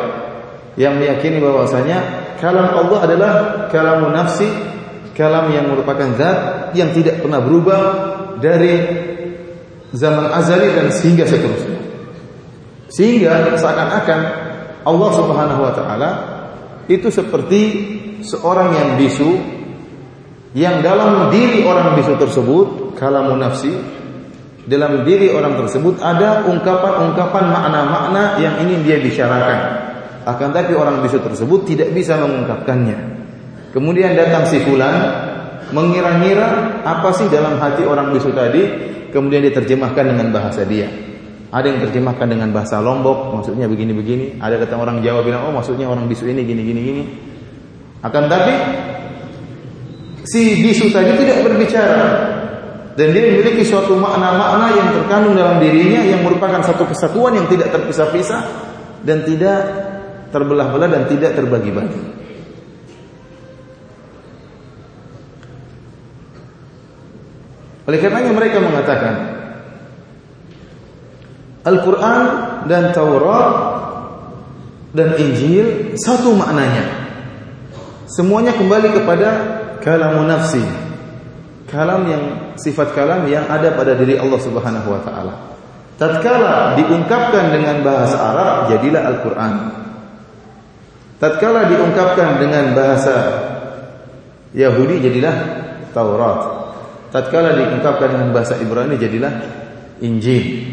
yang 0.81 0.97
meyakini 0.97 1.39
bahwasanya 1.39 1.99
kalam 2.41 2.73
Allah 2.73 2.99
adalah 3.05 3.33
kalam 3.69 4.09
nafsi, 4.11 4.49
kalam 5.15 5.53
yang 5.53 5.69
merupakan 5.69 6.11
zat 6.17 6.73
yang 6.75 6.91
tidak 6.97 7.21
pernah 7.21 7.39
berubah 7.39 7.81
dari 8.41 8.75
zaman 9.93 10.33
azali 10.33 10.73
dan 10.73 10.89
sehingga 10.93 11.29
seterusnya. 11.29 11.79
Sehingga 12.93 13.57
seakan-akan 13.57 14.21
Allah 14.85 15.11
Subhanahu 15.17 15.61
wa 15.65 15.73
taala 15.73 16.11
itu 16.91 17.09
seperti 17.09 17.63
seorang 18.27 18.75
yang 18.75 18.91
bisu 18.99 19.31
yang 20.53 20.85
dalam 20.85 21.33
diri 21.33 21.65
orang 21.65 21.97
bisu 21.97 22.21
tersebut 22.21 22.97
kalamun 23.01 23.41
nafsi 23.41 23.73
dalam 24.69 25.03
diri 25.03 25.33
orang 25.33 25.59
tersebut 25.59 25.99
ada 25.99 26.45
ungkapan-ungkapan 26.47 27.45
makna-makna 27.51 28.23
yang 28.39 28.61
ingin 28.63 28.85
dia 28.85 28.99
bicarakan. 29.01 29.59
Akan 30.23 30.55
tapi 30.55 30.79
orang 30.79 31.03
bisu 31.03 31.19
tersebut 31.19 31.67
tidak 31.67 31.91
bisa 31.91 32.15
mengungkapkannya. 32.15 32.95
Kemudian 33.75 34.15
datang 34.15 34.47
si 34.47 34.63
fulan 34.63 35.32
mengira-ngira 35.73 36.81
apa 36.85 37.11
sih 37.17 37.27
dalam 37.33 37.59
hati 37.59 37.83
orang 37.89 38.13
bisu 38.13 38.31
tadi, 38.37 38.63
kemudian 39.11 39.43
diterjemahkan 39.43 40.05
dengan 40.05 40.29
bahasa 40.31 40.63
dia. 40.69 40.89
Ada 41.53 41.69
yang 41.69 41.81
terjemahkan 41.85 42.29
dengan 42.29 42.49
bahasa 42.49 42.81
Lombok, 42.81 43.37
maksudnya 43.37 43.69
begini-begini. 43.69 44.41
Ada 44.41 44.57
kata 44.65 44.77
orang 44.77 45.05
Jawa 45.05 45.21
bilang, 45.21 45.49
oh 45.49 45.53
maksudnya 45.53 45.85
orang 45.85 46.09
bisu 46.09 46.29
ini 46.29 46.49
gini-gini 46.49 46.81
gini. 46.81 47.05
Akan 48.01 48.29
tapi 48.29 48.55
si 50.25 50.65
bisu 50.65 50.89
tadi 50.91 51.13
tidak 51.19 51.45
berbicara 51.45 52.33
dan 52.93 53.09
dia 53.13 53.23
memiliki 53.25 53.65
suatu 53.65 53.97
makna-makna 53.97 54.69
yang 54.77 54.89
terkandung 54.93 55.35
dalam 55.37 55.57
dirinya 55.59 56.01
yang 56.05 56.21
merupakan 56.21 56.61
satu 56.61 56.85
kesatuan 56.89 57.37
yang 57.37 57.47
tidak 57.49 57.73
terpisah-pisah 57.73 58.43
dan 59.05 59.25
tidak 59.25 59.59
terbelah-belah 60.29 60.89
dan 60.89 61.03
tidak 61.09 61.37
terbagi-bagi. 61.37 62.22
Oleh 67.93 68.01
karenanya 68.01 68.33
mereka 68.33 68.57
mengatakan 68.57 69.15
Al-Quran 71.61 72.23
dan 72.65 72.89
Taurat 72.97 73.53
dan 74.97 75.13
Injil 75.21 75.93
satu 76.01 76.33
maknanya. 76.33 76.89
Semuanya 78.09 78.57
kembali 78.57 78.97
kepada 78.97 79.29
kalamun 79.85 80.25
nafsi. 80.25 80.65
Kalam 81.69 82.09
yang 82.09 82.25
sifat 82.57 82.97
kalam 82.97 83.29
yang 83.29 83.45
ada 83.53 83.77
pada 83.77 83.93
diri 83.93 84.17
Allah 84.17 84.41
Subhanahu 84.41 84.89
wa 84.89 85.01
taala. 85.05 85.35
Tatkala 86.01 86.73
diungkapkan 86.81 87.53
dengan 87.53 87.85
bahasa 87.85 88.17
Arab 88.17 88.73
jadilah 88.73 89.03
Al-Qur'an. 89.05 89.55
Tatkala 91.21 91.69
diungkapkan 91.69 92.41
dengan 92.41 92.73
bahasa 92.73 93.17
Yahudi 94.57 95.05
jadilah 95.05 95.37
Taurat. 95.93 96.62
Tatkala 97.13 97.53
diungkapkan 97.53 98.09
dengan 98.09 98.33
bahasa 98.33 98.57
Ibrani 98.57 98.97
jadilah 98.97 99.33
Injil. 100.01 100.65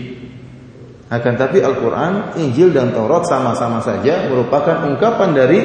Akan 1.12 1.36
tapi 1.36 1.60
Al-Quran, 1.60 2.40
Injil 2.40 2.72
dan 2.72 2.96
Taurat 2.96 3.28
sama-sama 3.28 3.84
saja 3.84 4.30
merupakan 4.32 4.88
ungkapan 4.88 5.30
dari 5.36 5.60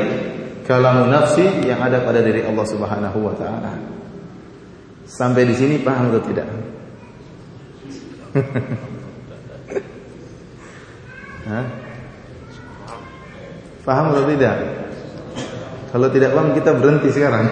kalamun 0.66 1.14
nafsi 1.14 1.44
yang 1.62 1.78
ada 1.78 2.00
pada 2.02 2.24
diri 2.24 2.42
Allah 2.42 2.66
Subhanahu 2.66 3.18
wa 3.22 3.34
taala. 3.38 3.76
Sampai 5.06 5.46
di 5.46 5.54
sini 5.54 5.78
paham 5.78 6.10
atau 6.10 6.22
tidak? 6.26 6.48
Paham 13.84 14.16
atau 14.16 14.24
tidak? 14.32 14.56
Kalau 15.92 16.08
tidak 16.08 16.32
paham 16.32 16.56
kita 16.56 16.72
berhenti 16.72 17.12
sekarang. 17.12 17.44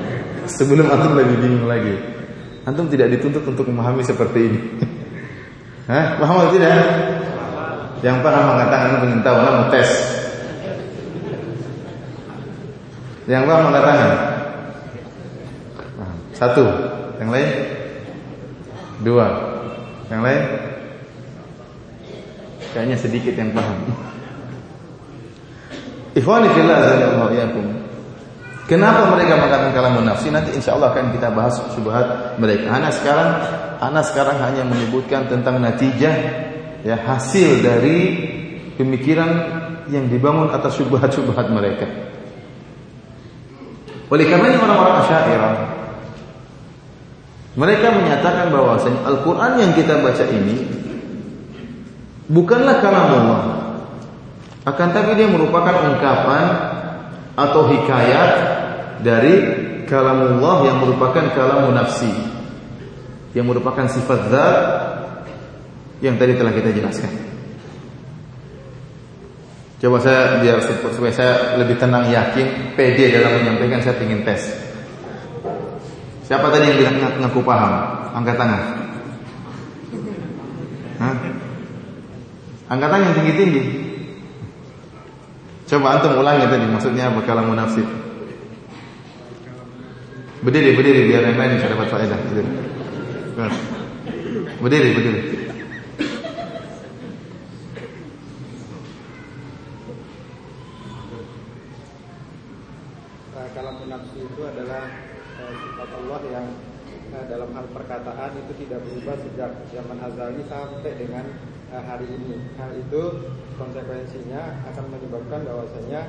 Sebelum 0.56 0.86
antum 0.86 1.18
lebih 1.18 1.36
bingung 1.42 1.66
lagi. 1.66 2.21
Antum 2.62 2.86
tidak 2.86 3.18
dituntut 3.18 3.42
untuk 3.42 3.66
memahami 3.66 4.06
seperti 4.06 4.38
ini. 4.46 4.60
Hah? 5.90 6.14
Paham 6.22 6.46
atau 6.46 6.54
tidak? 6.54 6.70
Yang 8.02 8.18
paham 8.22 8.44
mengatakan 8.54 9.02
ingin 9.06 9.22
tahu, 9.22 9.36
mau 9.42 9.70
tes. 9.70 9.90
Yang 13.26 13.42
paham 13.46 13.62
mengatakan 13.70 13.98
satu, 16.34 16.64
yang 17.22 17.30
lain 17.30 17.50
dua, 19.06 19.26
yang 20.10 20.26
lain 20.26 20.42
kayaknya 22.74 22.96
sedikit 22.98 23.38
yang 23.38 23.54
paham. 23.54 23.78
Ikhwani 26.18 26.50
fillah 26.50 26.76
azza 26.82 26.94
Kenapa 28.70 29.10
mereka 29.10 29.36
mengatakan 29.42 29.74
kalamun 29.74 30.06
nafsi? 30.06 30.30
Nanti 30.30 30.54
insya 30.54 30.78
Allah 30.78 30.94
akan 30.94 31.10
kita 31.10 31.34
bahas 31.34 31.58
syubhat 31.74 32.38
mereka. 32.38 32.70
Anak 32.70 32.94
sekarang, 32.94 33.30
anak 33.82 34.04
sekarang 34.06 34.38
hanya 34.38 34.62
menyebutkan 34.62 35.26
tentang 35.26 35.58
natijah 35.58 36.14
ya 36.86 36.96
hasil 36.98 37.58
dari 37.62 37.98
pemikiran 38.78 39.30
yang 39.90 40.06
dibangun 40.06 40.54
atas 40.54 40.78
syubhat-syubhat 40.78 41.50
mereka. 41.50 41.90
Oleh 44.12 44.28
karena 44.28 44.60
orang-orang 44.60 44.96
Asy'ariyah 45.08 45.54
mereka 47.52 47.92
menyatakan 47.92 48.48
bahwasanya 48.48 49.00
Al-Qur'an 49.04 49.60
yang 49.60 49.72
kita 49.76 50.00
baca 50.00 50.24
ini 50.24 50.56
bukanlah 52.32 52.80
kalam 52.80 53.08
Allah. 53.12 53.42
Akan 54.62 54.94
tapi 54.94 55.18
dia 55.18 55.26
merupakan 55.26 55.74
ungkapan 55.90 56.44
atau 57.34 57.66
hikayat 57.66 58.30
dari 59.02 59.34
kalamullah 59.84 60.64
yang 60.70 60.78
merupakan 60.80 61.24
kalamun 61.34 61.74
nafsi 61.76 62.32
yang 63.32 63.48
merupakan 63.48 63.84
sifat 63.88 64.20
zat 64.28 64.58
yang 66.04 66.18
tadi 66.18 66.36
telah 66.36 66.52
kita 66.52 66.70
jelaskan. 66.74 67.12
Coba 69.82 69.98
saya 69.98 70.38
biar 70.38 70.62
supaya 70.94 71.10
saya 71.10 71.34
lebih 71.58 71.74
tenang 71.74 72.06
yakin, 72.06 72.78
pede 72.78 73.18
dalam 73.18 73.42
menyampaikan 73.42 73.82
saya 73.82 73.98
ingin 73.98 74.22
tes. 74.22 74.46
Siapa 76.22 76.46
tadi 76.54 76.70
yang 76.70 76.78
bilang 76.78 76.96
ngaku 77.18 77.40
paham? 77.42 77.72
Angkat 78.14 78.36
tangan. 78.38 78.62
Hah? 81.02 81.14
Angkat 82.70 82.88
tangan 82.94 83.06
yang 83.10 83.16
tinggi-tinggi. 83.18 83.62
Coba 85.66 85.98
antum 85.98 86.14
ulangi 86.14 86.46
tadi 86.46 86.66
maksudnya 86.68 87.10
apa 87.10 87.20
kalau. 87.26 87.42
Berdiri, 90.42 90.74
berdiri 90.74 91.00
biar 91.06 91.22
yang 91.22 91.38
lain 91.38 91.54
bisa 91.58 91.70
dapat 91.70 91.86
faedah. 91.86 92.18
Berdiri, 94.58 94.90
berdiri. 94.94 95.42
perkataan 107.92 108.32
itu 108.40 108.52
tidak 108.64 108.80
berubah 108.88 109.16
sejak 109.20 109.50
zaman 109.68 109.98
azali 110.00 110.42
sampai 110.48 110.92
dengan 110.96 111.24
uh, 111.72 111.82
hari 111.84 112.08
ini. 112.08 112.40
Hal 112.56 112.72
itu 112.72 113.02
konsekuensinya 113.60 114.64
akan 114.72 114.84
menyebabkan 114.88 115.44
bahwasanya 115.44 116.08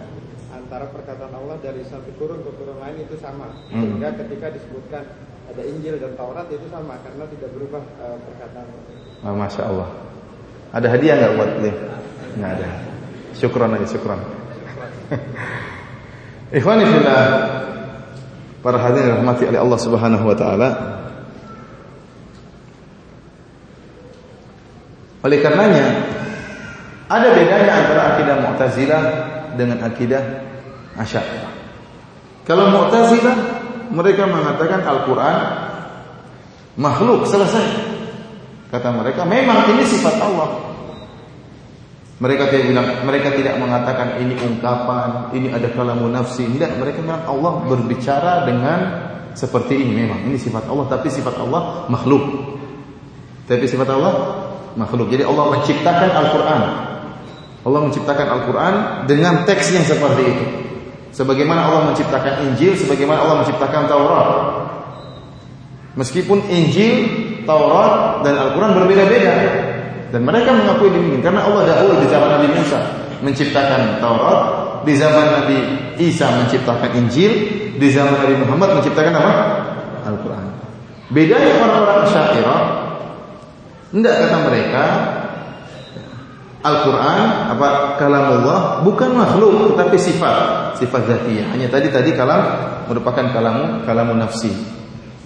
antara 0.53 0.85
perkataan 0.93 1.33
Allah 1.33 1.57
dari 1.59 1.81
satu 1.89 2.13
turun 2.21 2.45
ke 2.45 2.51
turun 2.55 2.77
lain 2.77 3.01
itu 3.01 3.17
sama. 3.17 3.49
Hmm. 3.73 3.81
Sehingga 3.81 4.13
ketika 4.21 4.53
disebutkan 4.53 5.03
ada 5.49 5.61
Injil 5.65 5.97
dan 5.97 6.13
Taurat 6.13 6.47
itu 6.53 6.65
sama 6.69 6.97
karena 7.01 7.25
tidak 7.33 7.49
berubah 7.57 7.83
uh, 7.99 8.17
perkataan. 8.21 8.67
Oh, 9.25 9.35
Masya 9.35 9.63
Allah. 9.65 9.89
Ada 10.73 10.87
hadiah 10.89 11.15
nggak 11.17 11.33
buat 11.37 11.51
dia? 11.61 11.75
Nggak 12.37 12.51
ada. 12.57 12.69
Syukron 13.33 13.73
aja, 13.75 13.87
syukron. 13.89 14.21
Ikhwani 16.57 16.85
fillah 16.85 17.25
Para 18.63 18.77
hadirin 18.79 19.19
rahmati 19.19 19.43
oleh 19.49 19.59
Allah 19.59 19.79
Subhanahu 19.81 20.23
wa 20.23 20.37
taala 20.37 20.69
Oleh 25.23 25.39
karenanya 25.39 25.85
ada 27.13 27.29
bedanya 27.29 27.71
antara 27.77 28.01
akidah 28.15 28.35
Mu'tazilah 28.41 29.03
dengan 29.53 29.85
akidah 29.85 30.42
Asy'ariyah. 30.97 31.51
Kalau 32.43 32.69
Mu'tazilah 32.69 33.37
mereka 33.93 34.27
mengatakan 34.27 34.83
Al-Qur'an 34.83 35.37
makhluk 36.75 37.29
selesai. 37.29 37.93
Kata 38.73 38.89
mereka 38.89 39.21
memang 39.23 39.69
ini 39.69 39.85
sifat 39.85 40.17
Allah. 40.17 40.73
Mereka 42.17 42.49
tidak 42.49 42.65
bilang, 42.71 42.87
mereka 43.03 43.29
tidak 43.35 43.55
mengatakan 43.59 44.21
ini 44.21 44.33
ungkapan, 44.39 45.33
ini 45.35 45.51
ada 45.51 45.67
kalamun 45.75 46.13
nafsi. 46.13 46.47
Tidak, 46.47 46.79
mereka 46.79 47.03
bilang 47.03 47.25
Allah 47.27 47.67
berbicara 47.67 48.47
dengan 48.47 48.79
seperti 49.35 49.77
ini 49.77 50.05
memang. 50.05 50.25
Ini 50.29 50.37
sifat 50.39 50.69
Allah, 50.71 50.87
tapi 50.87 51.11
sifat 51.11 51.35
Allah 51.41 51.89
makhluk. 51.91 52.23
Tapi 53.43 53.65
sifat 53.67 53.89
Allah 53.91 54.13
makhluk. 54.79 55.11
Jadi 55.11 55.27
Allah 55.27 55.45
menciptakan 55.57 56.09
Al-Quran. 56.15 56.61
Allah 57.63 57.79
menciptakan 57.91 58.27
Al-Quran 58.39 58.73
dengan 59.05 59.43
teks 59.43 59.75
yang 59.75 59.85
seperti 59.85 60.23
itu. 60.23 60.45
Sebagaimana 61.13 61.69
Allah 61.69 61.93
menciptakan 61.93 62.41
Injil, 62.49 62.73
sebagaimana 62.73 63.21
Allah 63.21 63.45
menciptakan 63.45 63.85
Taurat. 63.85 64.29
Meskipun 65.93 66.41
Injil, 66.49 66.95
Taurat, 67.45 68.25
dan 68.25 68.33
Al-Quran 68.33 68.73
berbeda-beda. 68.81 69.33
Dan 70.09 70.25
mereka 70.25 70.57
mengakui 70.57 70.89
demikian. 70.89 71.21
Karena 71.21 71.45
Allah 71.45 71.69
dahulu 71.69 72.01
di 72.01 72.07
zaman 72.09 72.29
Nabi 72.33 72.47
Musa 72.57 72.79
menciptakan 73.21 74.01
Taurat. 74.01 74.39
Di 74.83 74.93
zaman 74.97 75.25
Nabi 75.37 75.57
Isa 76.01 76.33
menciptakan 76.33 76.91
Injil. 76.97 77.31
Di 77.77 77.87
zaman 77.93 78.17
Nabi 78.17 78.35
Muhammad 78.41 78.81
menciptakan 78.81 79.13
apa? 79.13 79.33
Al-Quran. 80.09 80.45
Bedanya 81.13 81.61
orang-orang 81.61 82.09
syairah 82.09 82.61
tidak 83.93 84.13
kata 84.25 84.37
mereka 84.49 84.83
Al-Quran 86.63 87.51
apa 87.51 87.99
kalamullah 87.99 88.79
bukan 88.87 89.19
makhluk 89.19 89.75
tetapi 89.75 89.99
sifat 89.99 90.35
sifat 90.79 91.01
zatiyah. 91.11 91.51
Hanya 91.51 91.67
tadi 91.67 91.91
tadi 91.91 92.15
kalam 92.15 92.39
merupakan 92.87 93.35
kalamu 93.35 93.83
kalamu 93.83 94.15
nafsi. 94.15 94.47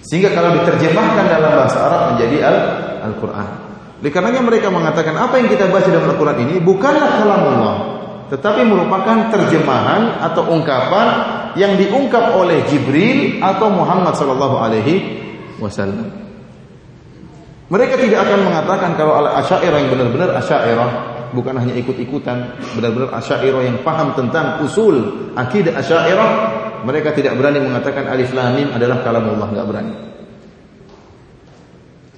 Sehingga 0.02 0.34
kalau 0.34 0.58
diterjemahkan 0.58 1.24
dalam 1.30 1.52
bahasa 1.54 1.78
Arab 1.78 2.02
menjadi 2.14 2.36
al 2.42 2.56
Al-Quran. 3.06 3.48
Oleh 4.02 4.10
karenanya 4.10 4.42
mereka 4.42 4.66
mengatakan 4.70 5.14
apa 5.14 5.38
yang 5.38 5.46
kita 5.46 5.70
baca 5.70 5.86
dalam 5.86 6.10
Al-Quran 6.10 6.38
ini 6.42 6.54
bukanlah 6.58 7.22
kalamullah 7.22 7.76
tetapi 8.28 8.60
merupakan 8.68 9.32
terjemahan 9.32 10.20
atau 10.20 10.52
ungkapan 10.52 11.06
yang 11.56 11.80
diungkap 11.80 12.36
oleh 12.36 12.60
Jibril 12.68 13.40
atau 13.40 13.72
Muhammad 13.72 14.12
sallallahu 14.18 14.56
alaihi 14.60 14.94
wasallam. 15.56 16.12
Mereka 17.68 18.00
tidak 18.00 18.28
akan 18.28 18.38
mengatakan 18.48 18.90
kalau 18.96 19.16
Asy'ariyah 19.28 19.80
yang 19.80 19.90
benar-benar 19.92 20.30
Asy'ariyah 20.40 21.17
bukan 21.32 21.54
hanya 21.58 21.74
ikut-ikutan, 21.78 22.58
benar-benar 22.78 23.12
Asy'ariyah 23.18 23.62
yang 23.66 23.78
paham 23.84 24.14
tentang 24.14 24.64
usul 24.64 25.28
akidah 25.34 25.76
Asy'ariyah, 25.78 26.30
mereka 26.84 27.12
tidak 27.16 27.34
berani 27.34 27.62
mengatakan 27.62 28.06
alif 28.08 28.30
lam 28.32 28.54
mim 28.54 28.68
adalah 28.70 29.02
kalamullah, 29.02 29.48
enggak 29.50 29.66
berani. 29.66 29.94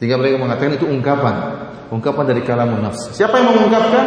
Sehingga 0.00 0.16
mereka 0.16 0.36
mengatakan 0.40 0.72
itu 0.80 0.86
ungkapan. 0.88 1.36
ungkapan 1.90 2.22
dari 2.22 2.46
kalamun 2.46 2.86
nafs. 2.86 3.10
Siapa 3.18 3.34
yang 3.42 3.50
mengungkapkan? 3.50 4.04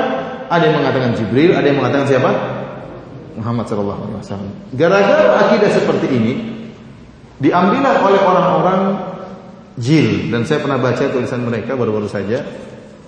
Ada 0.47 0.63
yang 0.71 0.79
mengatakan 0.79 1.19
Jibril, 1.19 1.51
ada 1.51 1.67
yang 1.67 1.83
mengatakan 1.83 2.07
siapa? 2.07 2.31
Muhammad 3.35 3.65
sallallahu 3.67 4.01
alaihi 4.07 4.19
wasallam. 4.23 4.51
Gara-gara 4.71 5.25
akidah 5.49 5.69
seperti 5.73 6.07
ini 6.07 6.33
diambillah 7.43 7.93
oleh 8.07 8.21
orang-orang 8.23 8.79
jil 9.75 10.29
dan 10.29 10.45
saya 10.45 10.61
pernah 10.61 10.77
baca 10.77 11.01
tulisan 11.09 11.41
mereka 11.43 11.73
baru-baru 11.73 12.05
saja 12.05 12.45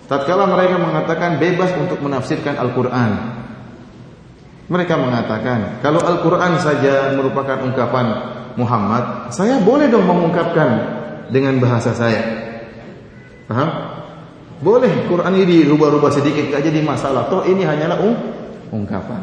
tatkala 0.06 0.50
mereka 0.50 0.76
mengatakan 0.78 1.38
bebas 1.41 1.74
untuk 1.78 2.02
menafsirkan 2.02 2.58
Al-Qur'an. 2.58 3.44
Mereka 4.65 4.98
mengatakan, 4.98 5.78
kalau 5.86 6.02
Al-Qur'an 6.02 6.58
saja 6.58 7.13
merupakan 7.13 7.62
ungkapan 7.62 8.06
Muhammad, 8.58 9.30
saya 9.30 9.62
boleh 9.62 9.91
dong 9.91 10.10
mengungkapkan 10.10 10.70
dengan 11.30 11.58
bahasa 11.62 11.94
saya. 11.94 12.22
Paham? 13.46 13.70
Boleh 14.63 15.06
Quran 15.06 15.36
ini 15.36 15.68
dirubah-rubah 15.68 16.12
sedikit 16.15 16.48
gak 16.48 16.63
jadi 16.63 16.80
masalah. 16.80 17.28
Toh 17.28 17.44
ini 17.44 17.68
hanyalah 17.68 18.00
ung 18.00 18.15
ungkapan. 18.72 19.22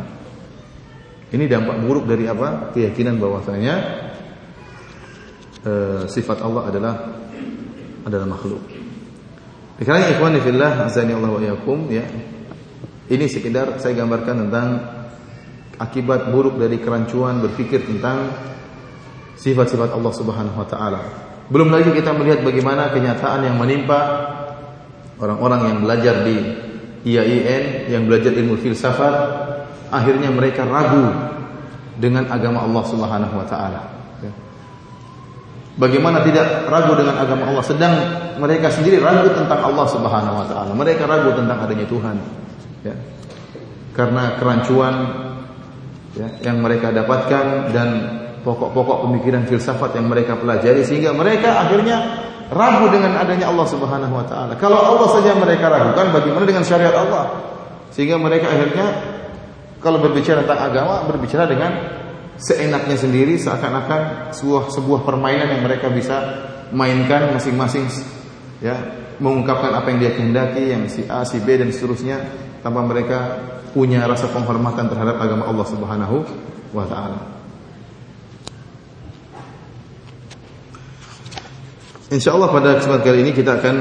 Ini 1.33 1.49
dampak 1.49 1.81
buruk 1.81 2.05
dari 2.05 2.29
apa? 2.29 2.71
Keyakinan 2.77 3.17
bahwasanya 3.17 3.75
e, 5.65 5.73
sifat 6.13 6.45
Allah 6.45 6.69
adalah 6.69 6.95
adalah 8.05 8.27
makhluk. 8.29 8.61
Karena 9.83 10.15
ikhwan 10.15 10.39
fillah 10.39 10.87
azani 10.87 11.13
Allah 11.13 11.31
wa 11.35 11.43
yakum 11.43 11.91
ya. 11.91 12.07
Ini 13.11 13.27
sekedar 13.29 13.77
saya 13.83 13.99
gambarkan 13.99 14.49
tentang 14.49 14.69
akibat 15.77 16.31
buruk 16.31 16.57
dari 16.57 16.79
kerancuan 16.79 17.43
berpikir 17.43 17.83
tentang 17.85 18.31
sifat-sifat 19.37 19.91
Allah 19.91 20.13
Subhanahu 20.15 20.57
wa 20.57 20.69
taala. 20.71 21.03
Belum 21.51 21.69
lagi 21.69 21.91
kita 21.91 22.15
melihat 22.15 22.47
bagaimana 22.47 22.95
kenyataan 22.95 23.45
yang 23.45 23.59
menimpa 23.59 24.01
orang-orang 25.19 25.61
yang 25.69 25.79
belajar 25.83 26.15
di 26.25 26.37
IAIN, 27.03 27.91
yang 27.91 28.07
belajar 28.07 28.31
ilmu 28.33 28.57
filsafat, 28.63 29.15
akhirnya 29.91 30.31
mereka 30.31 30.63
ragu 30.65 31.11
dengan 31.99 32.31
agama 32.31 32.65
Allah 32.65 32.85
Subhanahu 32.87 33.35
wa 33.37 33.47
taala. 33.51 33.92
Bagaimana 35.73 36.21
tidak 36.21 36.69
ragu 36.69 36.93
dengan 36.93 37.17
agama 37.17 37.49
Allah 37.49 37.65
sedang 37.65 37.95
mereka 38.37 38.69
sendiri 38.69 39.01
ragu 39.01 39.33
tentang 39.33 39.57
Allah 39.57 39.87
Subhanahu 39.89 40.37
wa 40.45 40.47
taala. 40.47 40.73
Mereka 40.77 41.09
ragu 41.09 41.33
tentang 41.33 41.65
adanya 41.65 41.87
Tuhan. 41.89 42.17
Ya. 42.85 42.95
Karena 43.97 44.37
kerancuan 44.37 44.95
ya, 46.13 46.29
yang 46.45 46.61
mereka 46.61 46.93
dapatkan 46.93 47.73
dan 47.73 47.89
pokok-pokok 48.45 49.09
pemikiran 49.09 49.49
filsafat 49.49 49.97
yang 49.97 50.13
mereka 50.13 50.37
pelajari 50.37 50.85
sehingga 50.85 51.17
mereka 51.17 51.65
akhirnya 51.65 52.21
ragu 52.53 52.93
dengan 52.93 53.17
adanya 53.17 53.49
Allah 53.49 53.65
Subhanahu 53.65 54.13
wa 54.13 54.27
taala. 54.29 54.53
Kalau 54.61 54.77
Allah 54.77 55.09
saja 55.09 55.33
mereka 55.33 55.73
ragukan 55.73 56.13
bagaimana 56.13 56.45
dengan 56.45 56.65
syariat 56.69 56.93
Allah? 56.93 57.33
Sehingga 57.97 58.21
mereka 58.21 58.53
akhirnya 58.53 58.87
kalau 59.81 60.05
berbicara 60.05 60.45
tentang 60.45 60.69
agama 60.69 61.09
berbicara 61.09 61.49
dengan 61.49 62.02
seenaknya 62.43 62.99
sendiri 62.99 63.39
seakan-akan 63.39 64.35
sebuah 64.35 64.75
sebuah 64.75 65.01
permainan 65.07 65.55
yang 65.55 65.63
mereka 65.63 65.87
bisa 65.95 66.19
mainkan 66.75 67.31
masing-masing 67.31 67.87
ya 68.59 68.75
mengungkapkan 69.23 69.71
apa 69.71 69.87
yang 69.95 69.99
dia 70.03 70.13
kehendaki 70.19 70.75
yang 70.75 70.91
si 70.91 71.07
A, 71.07 71.23
si 71.23 71.39
B 71.39 71.55
dan 71.55 71.71
seterusnya 71.71 72.19
tanpa 72.67 72.83
mereka 72.83 73.39
punya 73.71 74.03
rasa 74.11 74.27
penghormatan 74.35 74.91
terhadap 74.91 75.23
agama 75.23 75.47
Allah 75.47 75.67
Subhanahu 75.71 76.17
wa 76.75 76.85
taala. 76.91 77.21
Insya 82.13 82.37
Allah 82.37 82.53
pada 82.53 82.77
kesempatan 82.77 83.05
kali 83.09 83.19
ini 83.25 83.33
kita 83.33 83.57
akan 83.57 83.77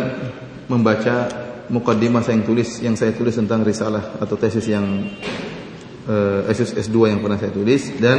membaca 0.71 1.27
mukaddimah 1.67 2.23
yang 2.31 2.47
tulis 2.47 2.79
yang 2.79 2.95
saya 2.95 3.11
tulis 3.11 3.35
tentang 3.35 3.65
risalah 3.65 4.21
atau 4.23 4.39
tesis 4.39 4.63
yang 4.71 4.87
uh, 6.07 6.47
eh, 6.49 6.79
S2 6.81 7.11
yang 7.11 7.19
pernah 7.21 7.37
saya 7.37 7.51
tulis 7.53 7.91
dan 8.01 8.17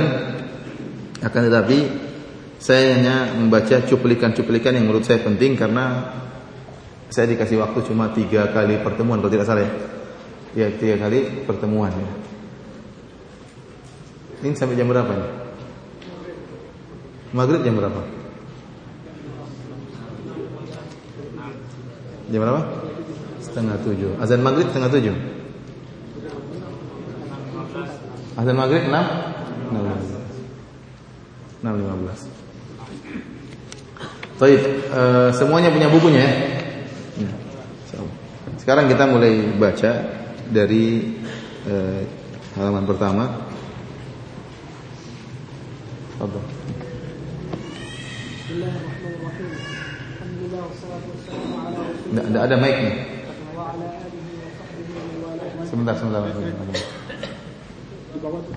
akan 1.22 1.40
tetapi 1.48 1.78
saya 2.62 2.94
hanya 2.94 3.34
membaca 3.34 3.82
cuplikan-cuplikan 3.82 4.78
yang 4.78 4.86
menurut 4.86 5.02
saya 5.02 5.18
penting 5.18 5.58
karena 5.58 6.14
saya 7.10 7.26
dikasih 7.34 7.58
waktu 7.58 7.82
cuma 7.90 8.14
tiga 8.14 8.54
kali 8.54 8.78
pertemuan 8.80 9.18
kalau 9.18 9.32
tidak 9.32 9.46
salah 9.50 9.66
ya. 9.66 9.72
Ya 10.52 10.66
tiga 10.70 10.94
kali 11.02 11.42
pertemuan 11.42 11.90
ya. 11.90 12.10
Ini 14.42 14.54
sampai 14.54 14.78
jam 14.78 14.86
berapa 14.86 15.10
nih? 15.10 15.32
Maghrib 17.34 17.66
jam 17.66 17.74
berapa? 17.74 18.00
Jam 22.30 22.40
berapa? 22.46 22.62
Setengah 23.42 23.76
tujuh. 23.82 24.22
Azan 24.22 24.40
maghrib 24.40 24.70
setengah 24.70 24.90
tujuh. 24.92 25.16
Azan 28.32 28.56
maghrib 28.56 28.88
enam? 28.88 29.06
Enam 29.68 29.82
lima 29.84 29.94
belas. 30.00 30.24
Enam 31.60 31.74
lima 31.76 31.94
belas. 32.00 32.20
Baik, 34.40 34.62
uh, 34.90 35.30
semuanya 35.36 35.70
punya 35.70 35.86
bukunya 35.86 36.18
ya. 36.18 36.32
ya 37.22 38.00
Sekarang 38.58 38.90
kita 38.90 39.06
mulai 39.06 39.54
baca 39.54 39.92
dari 40.50 41.14
uh, 41.68 42.02
halaman 42.58 42.84
pertama. 42.88 43.24
Fadhil. 46.18 46.42
Tidak, 52.12 52.42
ada 52.42 52.56
mic 52.60 52.76
nih. 52.76 52.96
Sebentar, 55.64 55.94
sebentar. 55.96 56.20
Coba 58.22 58.38
tuh. 58.38 58.54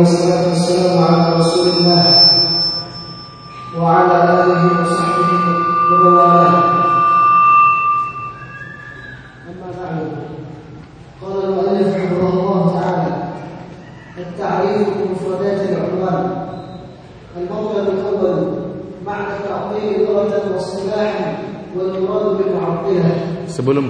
والصلاة 0.00 0.48
والسلام 0.48 1.04
على 1.04 1.36
رسول 1.36 1.68
الله. 1.68 2.19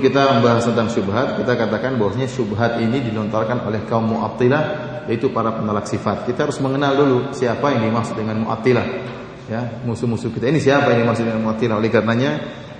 kita 0.09 0.39
membahas 0.39 0.65
tentang 0.65 0.89
syubhat, 0.89 1.37
kita 1.37 1.53
katakan 1.53 1.97
bahwasanya 2.01 2.29
syubhat 2.29 2.81
ini 2.81 3.01
dilontarkan 3.05 3.61
oleh 3.65 3.85
kaum 3.85 4.09
Mu'attilah 4.09 4.63
yaitu 5.05 5.29
para 5.29 5.53
penolak 5.53 5.85
sifat. 5.85 6.25
Kita 6.25 6.49
harus 6.49 6.57
mengenal 6.57 6.97
dulu 6.97 7.17
siapa 7.31 7.73
yang 7.77 7.89
dimaksud 7.89 8.17
dengan 8.17 8.41
Mu'attilah. 8.41 8.87
Ya, 9.45 9.61
musuh-musuh 9.85 10.33
kita 10.33 10.49
ini 10.49 10.57
siapa 10.57 10.89
yang 10.93 11.05
dimaksud 11.05 11.29
dengan 11.29 11.45
Mu'attilah? 11.45 11.75
Oleh 11.77 11.93
karenanya 11.93 12.31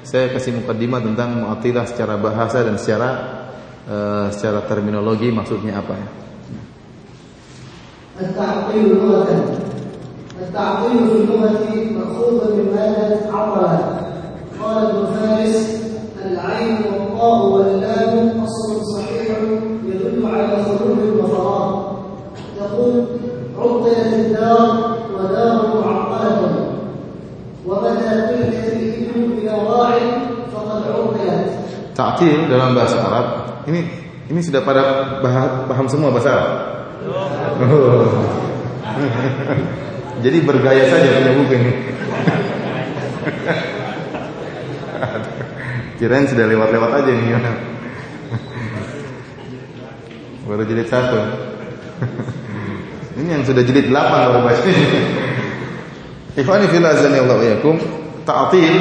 saya 0.01 0.33
kasih 0.33 0.57
mukadimah 0.61 1.01
tentang 1.05 1.45
Mu'attilah 1.45 1.85
secara 1.85 2.17
bahasa 2.17 2.65
dan 2.65 2.81
secara 2.81 3.09
uh, 3.85 4.27
secara 4.33 4.65
terminologi 4.65 5.29
maksudnya 5.29 5.81
apa 5.81 5.93
ya. 5.93 6.09
التعطيل 8.15 8.95
لغة 8.95 9.27
التعطيل 10.41 10.97
في 10.97 11.15
اللغة 11.19 11.67
مأخوذ 11.99 12.55
من 12.55 12.65
مادة 12.75 13.27
عطلة 13.27 14.01
قال 14.61 14.77
ابن 14.85 15.05
فارس 15.05 15.83
العين 16.25 16.77
والطاء 17.19 17.45
واللام 17.45 18.43
أصل 18.43 18.85
صحيح 18.85 19.37
يدل 19.85 20.27
على 20.27 20.63
خروج 20.63 21.19
وفراغ 21.19 21.83
تقول 22.59 23.05
عطلت 23.59 24.13
الدار 24.13 24.97
ودار 25.13 25.81
معطلة 25.85 26.67
ومتى 27.65 28.09
تلقت 28.29 28.73
الإبل 28.73 29.31
إلى 29.37 29.51
راع 29.51 29.91
فقد 30.53 30.81
عطلت 30.95 31.51
Ta'til 31.95 32.51
dalam 32.51 32.75
bahasa 32.75 32.99
Arab 32.99 33.27
ini 33.71 33.87
Ini 34.25 34.41
sudah 34.41 34.65
pada 34.65 34.83
paham 35.69 35.85
semua 35.85 36.09
bahasa 36.09 36.33
Arab? 36.33 36.51
Oh. 37.61 38.09
Jadi 40.25 40.37
bergaya 40.41 40.89
saja 40.89 41.07
punya 41.13 41.31
buku 41.37 41.53
ini. 41.53 41.73
Kirain 46.00 46.24
sudah 46.24 46.48
lewat-lewat 46.48 46.90
aja 46.96 47.12
nih. 47.12 47.36
Baru 50.48 50.64
jilid 50.64 50.88
satu. 50.88 51.20
Ini 53.20 53.28
yang 53.36 53.44
sudah 53.44 53.60
jilid 53.60 53.92
delapan 53.92 54.32
baru 54.32 54.40
baca. 54.48 54.64
Ikhwani 56.40 56.66
azani 56.72 57.20
Allah 57.20 57.38
yakum. 57.52 57.76
Ta'til 58.24 58.74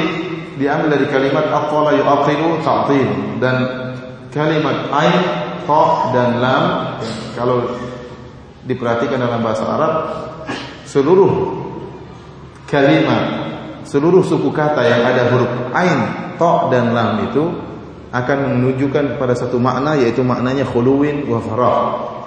diambil 0.56 0.96
dari 0.96 1.06
kalimat 1.12 1.44
aqala 1.52 1.92
yu'aqilu 2.00 2.64
ta'til 2.64 3.08
dan 3.36 3.56
kalimat 4.32 4.88
ain, 4.92 5.20
ta 5.64 5.84
dan 6.16 6.40
lam 6.40 6.64
kalau 7.36 7.76
diperhatikan 8.64 9.20
dalam 9.20 9.40
bahasa 9.40 9.64
Arab 9.64 9.92
seluruh 10.84 11.32
kalimat 12.68 13.39
seluruh 13.90 14.22
suku 14.22 14.54
kata 14.54 14.86
yang 14.86 15.02
ada 15.02 15.34
huruf 15.34 15.50
ain, 15.74 16.00
ta 16.38 16.70
dan 16.70 16.94
lam 16.94 17.26
itu 17.26 17.42
akan 18.10 18.58
menunjukkan 18.58 19.18
pada 19.18 19.34
satu 19.34 19.58
makna 19.58 19.98
yaitu 19.98 20.22
maknanya 20.22 20.62
khuluwin 20.62 21.26
wa 21.26 21.42
farah 21.42 21.78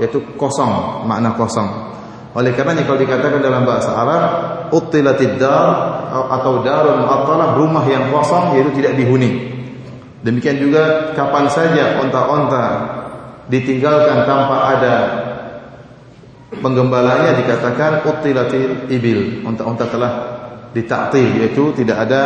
yaitu 0.03 0.19
kosong, 0.35 1.07
makna 1.07 1.31
kosong. 1.39 1.95
Oleh 2.33 2.51
karenanya 2.51 2.83
kalau 2.83 2.99
dikatakan 2.99 3.39
dalam 3.39 3.63
bahasa 3.63 3.93
Arab 3.93 4.23
utilatid 4.73 5.37
dar 5.37 6.01
atau 6.33 6.65
darun 6.65 7.05
mu'attalah 7.05 7.55
rumah 7.55 7.85
yang 7.87 8.09
kosong 8.09 8.57
yaitu 8.57 8.83
tidak 8.83 8.99
dihuni. 8.99 9.53
Demikian 10.23 10.57
juga 10.59 11.13
kapan 11.13 11.45
saja 11.51 11.99
onta-onta 11.99 12.65
ditinggalkan 13.51 14.23
tanpa 14.23 14.55
ada 14.71 14.95
penggembalanya 16.57 17.37
dikatakan 17.37 18.01
utilatil 18.07 18.87
ibil. 18.87 19.43
Onta-onta 19.45 19.85
telah 19.91 20.32
ditaktil 20.73 21.29
yaitu 21.37 21.69
tidak 21.77 22.09
ada 22.09 22.21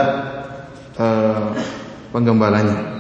uh, 0.96 1.52
penggembalanya. 2.16 2.98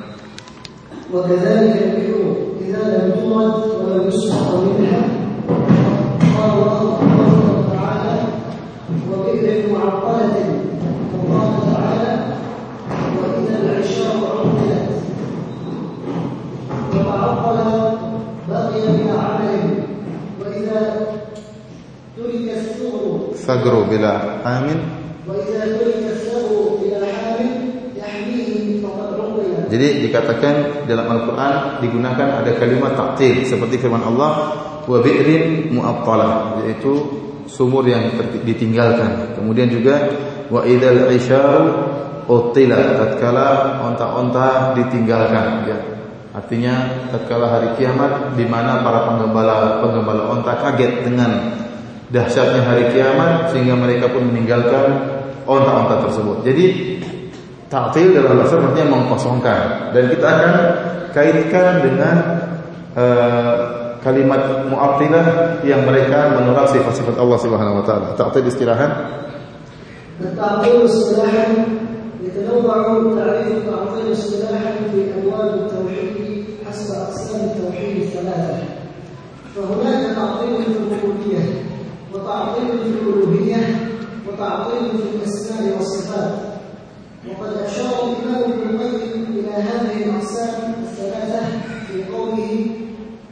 Sagro 23.48 23.88
bila 23.88 24.44
amin 24.44 24.97
jadi 29.68 30.10
dikatakan 30.10 30.88
dalam 30.88 31.06
Al-Quran 31.12 31.84
digunakan 31.84 32.40
ada 32.40 32.52
kalimat 32.56 32.96
taktil 32.96 33.44
seperti 33.44 33.84
firman 33.84 34.00
Allah 34.00 34.32
wa 34.88 34.98
bi'rin 35.04 35.76
mu'attalah 35.76 36.64
yaitu 36.64 36.96
sumur 37.52 37.84
yang 37.84 38.16
ditinggalkan. 38.48 39.36
Kemudian 39.36 39.68
juga 39.68 40.08
wa 40.48 40.64
idal 40.64 41.12
isyaru 41.12 41.64
utila 42.32 42.96
tatkala 42.96 43.80
onta-onta 43.84 44.72
ditinggalkan 44.80 45.68
ya. 45.68 45.78
Artinya 46.32 47.04
tatkala 47.12 47.52
hari 47.52 47.70
kiamat 47.76 48.40
di 48.40 48.48
mana 48.48 48.80
para 48.82 49.12
penggembala 49.12 49.84
penggembala 49.84 50.24
onta 50.32 50.54
kaget 50.64 51.04
dengan 51.04 51.32
dahsyatnya 52.08 52.62
hari 52.64 52.84
kiamat 52.96 53.52
sehingga 53.52 53.76
mereka 53.76 54.08
pun 54.16 54.32
meninggalkan 54.32 55.17
onta-onta 55.47 56.07
tersebut. 56.09 56.45
Jadi 56.47 56.67
Ta'til 57.73 58.13
dalam 58.13 58.37
bahasa 58.37 58.61
artinya 58.61 58.87
mengkosongkan 58.93 59.97
dan 59.97 60.05
kita 60.13 60.27
akan 60.29 60.53
kaitkan 61.17 61.81
dengan 61.81 62.17
uh, 62.93 63.53
kalimat 64.05 64.69
mu'attilah 64.69 65.27
yang 65.65 65.89
mereka 65.89 66.37
menolak 66.37 66.69
sifat-sifat 66.69 67.17
Allah 67.17 67.39
Subhanahu 67.41 67.81
wa 67.81 67.85
taala. 67.87 68.13
Ta'til 68.13 68.45
istirahat. 68.45 69.23
التعطيل 70.23 70.85
اصطلاحا 70.85 71.47
يتنوع 72.23 72.75
تعريف 73.17 73.47
التعطيل 73.49 74.13
اصطلاحا 74.13 74.73
في 74.93 74.99
ابواب 75.19 75.55
التوحيد 75.55 76.45
حسب 76.69 76.95
اقسام 76.95 77.41
التوحيد 77.41 78.03
الثلاثه 78.03 78.59
فهناك 79.57 80.17
تعطيل 80.17 80.63
في 80.63 80.79
الربوبيه 80.79 81.43
وتعطيل 82.15 82.67
في 82.79 82.89
الالوهيه 82.89 83.86
وتعطيل 84.28 84.90
في 84.90 85.16
الأسماء 85.16 85.78
والصفات 85.78 86.32
وقد 87.28 87.52
أشار 87.66 87.94
الإمام 88.04 88.44
ابن 88.52 88.76
القيم 88.76 89.26
إلى 89.34 89.52
هذه 89.52 90.04
الأقسام 90.06 90.74
الثلاثة 90.84 91.42
في 91.88 92.04
قوله 92.14 92.66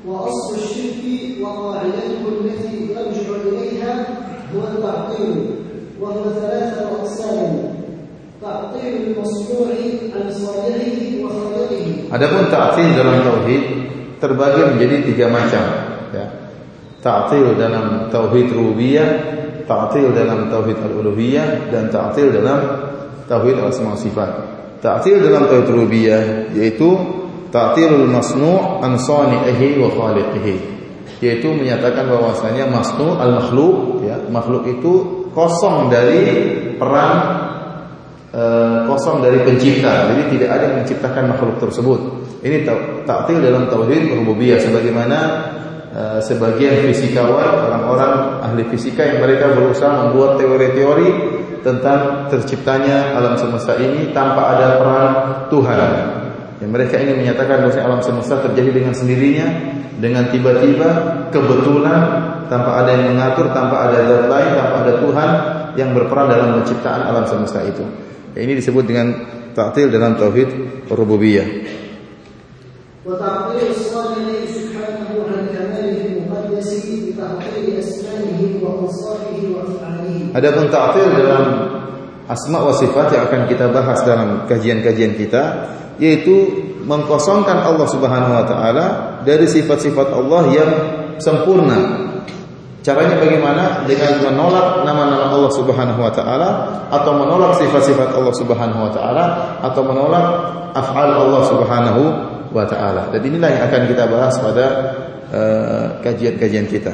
وأصل 0.08 0.56
الشرك 0.56 1.42
وقاعدته 1.42 2.24
التي 2.42 2.78
يرجع 2.90 3.36
إليها 3.46 4.08
هو 4.56 4.62
التعطيل 4.64 5.46
وهو 6.02 6.24
ثلاثة 6.24 6.88
أقسام 7.02 7.76
تعطيل 8.42 8.94
المصنوع 9.02 9.68
عن 10.16 10.32
صانعه 10.32 11.00
وخالقه 11.24 11.88
Adapun 12.16 12.48
ta'til 12.48 12.96
dalam 12.96 13.26
tauhid 13.26 13.64
terbagi 14.24 14.62
menjadi 14.72 14.96
tiga 15.10 15.26
macam 15.28 15.64
ya. 16.16 16.26
Ta'til 17.04 17.60
dalam 17.60 18.08
tauhid 18.08 18.54
rububiyah, 18.56 19.10
ta'til 19.66 20.14
dalam 20.14 20.48
tauhid 20.50 20.78
al-uluhiyah 20.80 21.70
dan 21.74 21.90
ta'til 21.90 22.32
dalam 22.32 22.60
tauhid 23.26 23.58
asma 23.62 23.98
sifat. 23.98 24.32
Ta'til 24.80 25.22
dalam 25.22 25.50
tauhid 25.50 25.68
rububiyah 25.70 26.54
yaitu 26.54 26.94
ta'tilul 27.50 28.10
masnu' 28.10 28.82
an 28.86 28.98
sani'ihi 28.98 29.82
wa 29.82 29.90
khaliqihi. 29.90 30.56
Yaitu 31.24 31.48
menyatakan 31.56 32.06
bahwasanya 32.06 32.70
masnu' 32.70 33.18
al 33.18 33.42
makhluk 33.42 34.04
ya, 34.06 34.20
makhluk 34.30 34.68
itu 34.70 34.94
kosong 35.34 35.90
dari 35.90 36.22
peran 36.78 37.16
e, 38.30 38.44
kosong 38.86 39.24
dari 39.24 39.42
pencipta. 39.42 40.12
Jadi 40.12 40.38
tidak 40.38 40.50
ada 40.54 40.64
yang 40.70 40.78
menciptakan 40.84 41.24
makhluk 41.34 41.56
tersebut. 41.58 42.00
Ini 42.46 42.68
ta'til 43.10 43.42
dalam 43.42 43.72
tauhid 43.72 44.12
rububiyah 44.22 44.62
sebagaimana 44.62 45.18
e, 45.96 46.20
sebagian 46.20 46.84
fisikawan, 46.92 47.72
orang-orang 47.72 48.44
ahli 48.44 48.64
fisika 48.68 49.08
yang 49.08 49.24
mereka 49.24 49.56
berusaha 49.56 50.06
membuat 50.06 50.36
teori-teori 50.36 51.10
tentang 51.64 52.30
terciptanya 52.30 53.16
alam 53.16 53.40
semesta 53.40 53.80
ini 53.80 54.12
tanpa 54.12 54.60
ada 54.60 54.68
peran 54.78 55.10
Tuhan. 55.50 55.80
Yang 56.60 56.72
mereka 56.72 56.96
ingin 57.02 57.16
menyatakan 57.26 57.66
bahwa 57.66 57.82
alam 57.82 58.02
semesta 58.04 58.38
terjadi 58.44 58.84
dengan 58.84 58.94
sendirinya, 58.94 59.48
dengan 59.98 60.28
tiba-tiba, 60.30 60.90
kebetulan, 61.34 62.00
tanpa 62.48 62.86
ada 62.86 62.94
yang 62.94 63.16
mengatur, 63.16 63.50
tanpa 63.52 63.90
ada 63.90 63.98
zat 64.06 64.26
lain, 64.30 64.50
tanpa 64.54 64.76
ada 64.86 64.94
Tuhan 65.02 65.30
yang 65.76 65.90
berperan 65.92 66.28
dalam 66.32 66.62
penciptaan 66.62 67.02
alam 67.04 67.26
semesta 67.28 67.60
itu. 67.66 67.84
Ini 68.36 68.54
disebut 68.60 68.84
dengan 68.86 69.08
ta'til 69.56 69.88
dalam 69.90 70.20
tauhid 70.20 70.50
rububiyah. 70.92 71.48
Adapun 80.36 80.68
ta'til 80.68 81.16
dalam 81.16 81.44
asma 82.28 82.60
wa 82.60 82.76
sifat 82.76 83.08
yang 83.16 83.24
akan 83.32 83.42
kita 83.48 83.72
bahas 83.72 84.04
dalam 84.04 84.44
kajian-kajian 84.52 85.16
kita 85.16 85.72
yaitu 85.96 86.52
mengkosongkan 86.84 87.64
Allah 87.64 87.88
Subhanahu 87.88 88.34
wa 88.36 88.44
taala 88.44 88.86
dari 89.24 89.48
sifat-sifat 89.48 90.12
Allah 90.12 90.44
yang 90.52 90.72
sempurna. 91.24 92.04
Caranya 92.86 93.18
bagaimana? 93.18 93.82
Dengan 93.90 94.22
menolak 94.22 94.86
nama-nama 94.86 95.34
Allah 95.34 95.52
Subhanahu 95.56 96.04
wa 96.04 96.12
taala 96.14 96.50
atau 96.94 97.12
menolak 97.18 97.58
sifat-sifat 97.58 98.14
Allah 98.14 98.36
Subhanahu 98.36 98.82
wa 98.86 98.92
taala 98.94 99.24
atau 99.64 99.82
menolak 99.82 100.26
af'al 100.78 101.10
Allah 101.16 101.42
Subhanahu 101.50 102.02
wa 102.54 102.66
taala. 102.68 103.10
Dan 103.10 103.26
inilah 103.26 103.50
yang 103.50 103.64
akan 103.72 103.82
kita 103.90 104.04
bahas 104.06 104.38
pada 104.38 104.66
uh, 105.34 105.86
kajian-kajian 106.06 106.70
kita. 106.70 106.94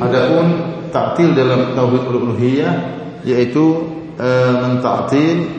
Adapun 0.00 0.46
taktil 0.94 1.34
dalam 1.34 1.74
tauhid 1.74 2.02
uluhiyah 2.06 2.74
yaitu 3.26 3.90
e, 4.14 4.28
mentaktil 4.62 5.50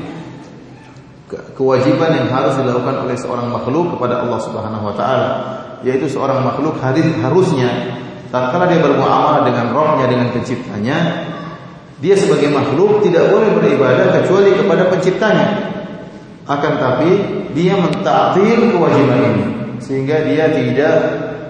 kewajiban 1.55 2.11
yang 2.15 2.27
harus 2.31 2.55
dilakukan 2.59 3.07
oleh 3.07 3.15
seorang 3.19 3.47
makhluk 3.51 3.95
kepada 3.95 4.23
Allah 4.23 4.39
Subhanahu 4.39 4.83
wa 4.91 4.95
taala 4.95 5.29
yaitu 5.83 6.07
seorang 6.07 6.43
makhluk 6.43 6.79
harus 6.79 7.03
harusnya 7.19 7.69
tatkala 8.31 8.71
dia 8.71 8.79
bermuamalah 8.79 9.43
dengan 9.47 9.75
rohnya 9.75 10.07
dengan 10.07 10.31
penciptanya 10.31 11.27
dia 12.01 12.15
sebagai 12.17 12.49
makhluk 12.49 13.03
tidak 13.05 13.29
boleh 13.29 13.51
beribadah 13.55 14.15
kecuali 14.15 14.55
kepada 14.57 14.89
penciptanya 14.89 15.47
akan 16.46 16.72
tapi 16.78 17.10
dia 17.58 17.74
mentakdir 17.74 18.70
kewajiban 18.70 19.18
ini 19.34 19.44
sehingga 19.82 20.22
dia 20.24 20.46
tidak 20.54 20.96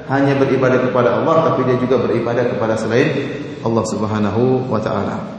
hanya 0.09 0.39
beribadah 0.39 0.81
kepada 0.89 1.21
Allah 1.21 1.53
tapi 1.53 1.67
dia 1.69 1.77
juga 1.77 2.01
beribadah 2.01 2.49
kepada 2.49 2.79
selain 2.79 3.13
Allah 3.61 3.85
Subhanahu 3.87 4.71
wa 4.71 4.81
taala. 4.81 5.37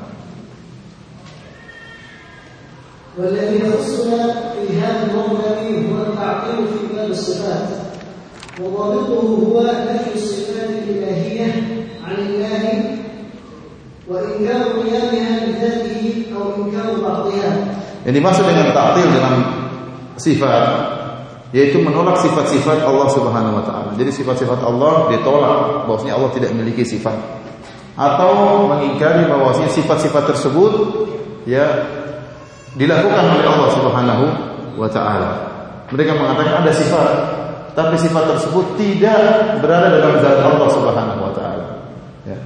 والذي 3.17 3.65
يخصنا 3.65 4.53
في 4.53 4.77
هذا 4.77 5.09
الموضع 5.09 5.57
هو 5.89 5.97
التعطيل 6.05 6.69
في 6.69 6.95
باب 6.95 7.09
الصفات 7.09 7.69
وضابطه 8.61 9.25
هو 9.41 9.61
نفي 9.61 10.15
الصفات 10.15 10.69
الإلهية 10.69 11.49
عن 12.05 12.15
الله 12.15 12.63
وإنكار 14.07 14.63
قيامها 14.63 15.45
بذاته 15.45 16.25
أو 16.37 16.63
إنكار 16.63 17.01
بعضها 17.01 17.51
yang 18.02 18.14
dimaksud 18.18 18.44
dengan 18.46 18.66
ta'til 18.74 19.08
dalam 19.14 19.34
sifat 20.18 20.64
yaitu 21.52 21.84
menolak 21.84 22.16
sifat-sifat 22.16 22.80
Allah 22.88 23.06
Subhanahu 23.12 23.60
wa 23.60 23.64
taala. 23.64 23.90
Jadi 24.00 24.08
sifat-sifat 24.08 24.64
Allah 24.64 25.12
ditolak 25.12 25.84
bahwasanya 25.84 26.16
Allah 26.16 26.32
tidak 26.32 26.50
memiliki 26.56 26.80
sifat 26.80 27.12
atau 27.92 28.64
mengingkari 28.72 29.28
bahwasanya 29.28 29.68
sifat-sifat 29.68 30.32
tersebut 30.32 30.72
ya 31.44 31.92
dilakukan 32.72 33.36
oleh 33.36 33.46
Allah 33.46 33.68
Subhanahu 33.76 34.24
wa 34.80 34.88
taala. 34.88 35.30
Mereka 35.92 36.16
mengatakan 36.16 36.64
ada 36.64 36.72
sifat, 36.72 37.08
tapi 37.76 38.00
sifat 38.00 38.32
tersebut 38.32 38.80
tidak 38.80 39.60
berada 39.60 39.92
dalam 39.92 40.24
zat 40.24 40.40
Allah 40.40 40.68
Subhanahu 40.72 41.20
wa 41.20 41.32
taala. 41.36 41.66
Ya. 42.24 42.38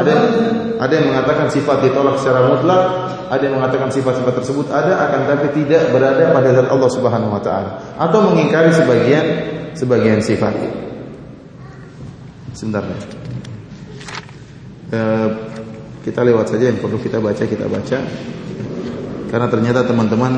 Ada 0.00 0.12
ada 0.80 0.92
yang 0.96 1.12
mengatakan 1.12 1.52
sifat 1.52 1.84
ditolak 1.84 2.16
secara 2.16 2.48
mutlak, 2.48 2.82
ada 3.28 3.42
yang 3.44 3.60
mengatakan 3.60 3.92
sifat-sifat 3.92 4.34
tersebut 4.40 4.66
ada 4.72 4.96
akan 4.96 5.20
tapi 5.28 5.52
tidak 5.60 5.92
berada 5.92 6.32
pada 6.32 6.48
zat 6.56 6.68
Allah 6.72 6.90
Subhanahu 6.90 7.36
wa 7.36 7.42
taala 7.44 7.70
atau 8.00 8.32
mengingkari 8.32 8.72
sebagian 8.72 9.26
sebagian 9.76 10.24
sifat. 10.24 10.56
Sebentar. 12.56 12.82
Eh, 14.90 15.28
kita 16.00 16.24
lewat 16.24 16.56
saja 16.56 16.72
yang 16.72 16.80
perlu 16.80 16.96
kita 16.96 17.20
baca 17.20 17.44
kita 17.44 17.68
baca. 17.68 17.98
Karena 19.30 19.46
ternyata 19.46 19.86
teman-teman 19.86 20.32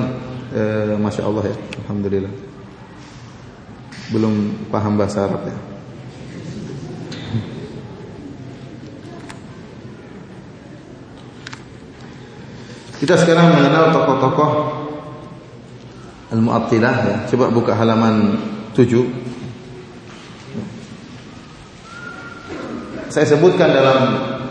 eh, 0.52 0.94
Masya 1.00 1.24
Allah 1.24 1.48
ya 1.48 1.56
Alhamdulillah 1.80 2.28
Belum 4.12 4.68
paham 4.68 5.00
bahasa 5.00 5.24
Arab 5.24 5.48
ya 5.48 5.71
Kita 13.02 13.18
sekarang 13.18 13.50
mengenal 13.58 13.90
tokoh-tokoh 13.90 14.50
Al-Mu'attilah 16.30 16.96
ya. 17.02 17.16
Coba 17.26 17.50
buka 17.50 17.74
halaman 17.74 18.38
7 18.78 18.86
Saya 23.10 23.26
sebutkan 23.26 23.74
dalam 23.74 23.98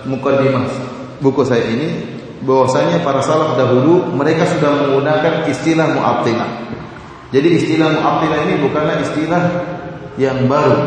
mukadimah 0.03 0.67
buku 1.23 1.47
saya 1.47 1.63
ini 1.63 2.19
bahwasanya 2.43 2.99
para 3.01 3.23
salaf 3.23 3.55
dahulu 3.55 4.11
mereka 4.13 4.45
sudah 4.45 4.69
menggunakan 4.83 5.47
istilah 5.49 5.97
mu'attilah. 5.97 6.49
Jadi 7.33 7.47
istilah 7.57 7.89
mu'attilah 7.89 8.37
ini 8.45 8.53
bukanlah 8.61 9.01
istilah 9.01 9.43
yang 10.21 10.45
baru, 10.45 10.77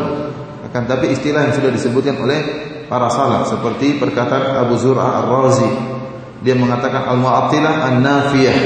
akan 0.71 0.83
tapi 0.87 1.11
istilah 1.11 1.51
yang 1.51 1.55
sudah 1.57 1.71
disebutkan 1.73 2.15
oleh 2.15 2.39
para 2.87 3.11
salaf 3.11 3.51
seperti 3.51 3.99
perkataan 3.99 4.55
Abu 4.55 4.79
Zur'ah 4.79 5.19
Ar-Razi. 5.25 6.04
Dia 6.43 6.57
mengatakan 6.57 7.07
al-mu'attilah 7.07 7.73
an-nafiyah 7.93 8.57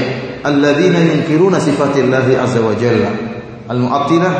alladzina 0.42 0.98
yunkiruna 1.04 1.60
sifatillahi 1.60 2.38
azza 2.40 2.58
wa 2.64 2.74
jalla. 2.74 3.10
Al-mu'attilah 3.70 4.32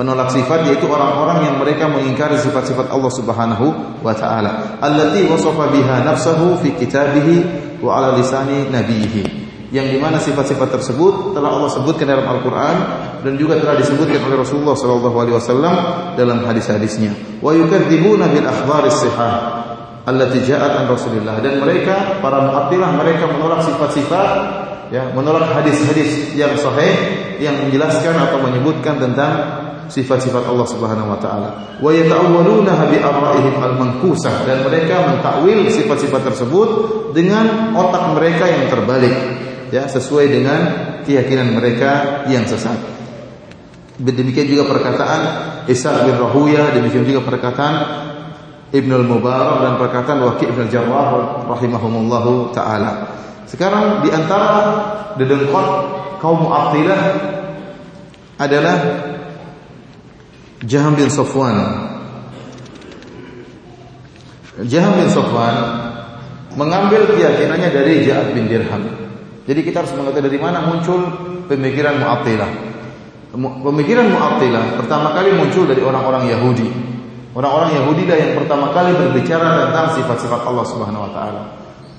penolak 0.00 0.32
sifat 0.32 0.64
yaitu 0.64 0.88
orang-orang 0.88 1.44
yang 1.44 1.56
mereka 1.60 1.84
mengingkari 1.84 2.40
sifat-sifat 2.40 2.88
Allah 2.88 3.12
Subhanahu 3.12 3.66
wa 4.00 4.16
taala 4.16 4.80
allati 4.80 5.28
wasafa 5.28 5.68
biha 5.68 6.00
nafsuhu 6.08 6.56
fi 6.64 6.72
kitabih 6.72 7.44
wa 7.84 8.00
ala 8.00 8.16
lisani 8.16 8.64
nabihi 8.72 9.40
yang 9.70 9.92
di 9.92 10.00
mana 10.00 10.16
sifat-sifat 10.16 10.72
tersebut 10.80 11.36
telah 11.36 11.52
Allah 11.52 11.68
sebutkan 11.68 12.08
dalam 12.08 12.24
Al-Quran 12.24 12.76
dan 13.20 13.32
juga 13.36 13.60
telah 13.60 13.76
disebutkan 13.76 14.24
oleh 14.24 14.40
Rasulullah 14.40 14.74
Wasallam 14.74 15.74
dalam 16.18 16.42
hadis-hadisnya. 16.42 17.38
Wa 17.38 17.54
yukadzibuna 17.54 18.26
bil 18.34 18.50
akhbaris 18.50 18.98
sihah 18.98 19.59
allati 20.08 20.40
ja'at 20.44 20.80
an 20.80 20.84
Rasulillah 20.88 21.44
dan 21.44 21.60
mereka 21.60 22.20
para 22.24 22.40
mu'attilah 22.44 22.90
mereka 22.96 23.28
menolak 23.28 23.60
sifat-sifat 23.64 24.28
ya 24.90 25.12
menolak 25.12 25.52
hadis-hadis 25.54 26.34
yang 26.34 26.56
sahih 26.56 26.92
yang 27.38 27.56
menjelaskan 27.62 28.16
atau 28.16 28.42
menyebutkan 28.42 28.98
tentang 28.98 29.32
sifat-sifat 29.90 30.46
Allah 30.46 30.66
Subhanahu 30.70 31.10
wa 31.10 31.18
taala. 31.18 31.50
Wa 31.82 31.90
yata'awwalunaha 31.90 32.84
bi 32.94 32.98
arra'ihim 33.02 33.54
al-mankusah 33.58 34.46
dan 34.46 34.62
mereka 34.62 35.02
mentakwil 35.10 35.66
sifat-sifat 35.66 36.30
tersebut 36.30 36.68
dengan 37.12 37.74
otak 37.74 38.14
mereka 38.14 38.46
yang 38.46 38.70
terbalik 38.70 39.14
ya 39.74 39.90
sesuai 39.90 40.26
dengan 40.30 40.60
keyakinan 41.02 41.58
mereka 41.58 42.24
yang 42.30 42.46
sesat. 42.46 42.78
Demikian 44.00 44.48
juga 44.48 44.64
perkataan 44.64 45.20
Isa 45.68 46.08
bin 46.08 46.16
Rahuya, 46.16 46.72
demikian 46.72 47.04
juga 47.04 47.20
perkataan 47.26 47.74
Ibn 48.70 48.90
al-Mubarak 49.02 49.66
dan 49.66 49.72
perkataan 49.82 50.18
Waqi' 50.22 50.46
bin 50.46 50.70
al-Jarrah 50.70 51.42
rahimahumullahu 51.50 52.54
taala. 52.54 53.18
Sekarang 53.50 53.98
di 54.06 54.14
antara 54.14 54.50
dedengkot 55.18 55.66
kaum 56.22 56.46
Mu'attilah 56.46 57.02
adalah 58.38 58.78
Jaham 60.62 60.94
bin 60.94 61.10
Sofwan. 61.10 61.58
Jaham 64.70 65.02
bin 65.02 65.08
Sofwan 65.10 65.56
mengambil 66.54 67.10
keyakinannya 67.10 67.74
dari 67.74 68.06
Ja'ad 68.06 68.38
bin 68.38 68.46
Dirham. 68.46 68.86
Jadi 69.50 69.60
kita 69.66 69.82
harus 69.82 69.90
mengetahui 69.98 70.30
dari 70.30 70.38
mana 70.38 70.62
muncul 70.62 71.00
pemikiran 71.50 71.98
Mu'attilah. 71.98 72.50
Pemikiran 73.66 74.14
Mu'attilah 74.14 74.78
pertama 74.78 75.10
kali 75.10 75.34
muncul 75.34 75.66
dari 75.66 75.82
orang-orang 75.82 76.30
Yahudi. 76.30 76.89
Orang-orang 77.40 77.72
Yahudi 77.72 78.04
lah 78.04 78.20
yang 78.20 78.36
pertama 78.36 78.68
kali 78.76 78.92
berbicara 78.92 79.64
tentang 79.64 79.96
sifat-sifat 79.96 80.44
Allah 80.44 80.64
Subhanahu 80.68 81.08
wa 81.08 81.10
taala. 81.16 81.42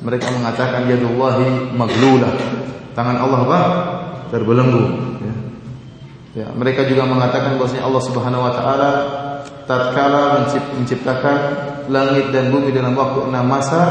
Mereka 0.06 0.30
mengatakan 0.38 0.86
yadullahi 0.86 1.73
maglulah. 1.73 2.30
Tangan 2.93 3.17
Allah 3.17 3.39
apa? 3.49 3.60
Terbelenggu. 4.30 5.10
Ya, 6.38 6.45
mereka 6.54 6.86
juga 6.86 7.10
mengatakan 7.10 7.58
bahwasanya 7.58 7.89
Allah 7.89 8.04
Subhanahu 8.06 8.45
wa 8.45 8.54
taala 8.54 8.89
tatkala 9.65 10.45
menciptakan 10.77 11.38
langit 11.89 12.30
dan 12.30 12.54
bumi 12.54 12.69
dalam 12.69 12.93
waktu 12.93 13.25
enam 13.25 13.41
masa, 13.49 13.82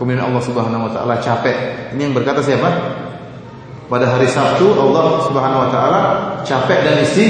kemudian 0.00 0.24
Allah 0.24 0.40
Subhanahu 0.40 0.88
wa 0.88 0.92
taala 0.96 1.20
capek. 1.20 1.92
Ini 1.92 2.08
yang 2.08 2.16
berkata 2.16 2.40
siapa? 2.40 2.72
Pada 3.92 4.16
hari 4.16 4.32
Sabtu 4.32 4.72
Allah 4.80 5.28
Subhanahu 5.28 5.60
wa 5.60 5.70
taala 5.70 6.00
capek 6.40 6.88
dan 6.88 7.04
isi 7.04 7.26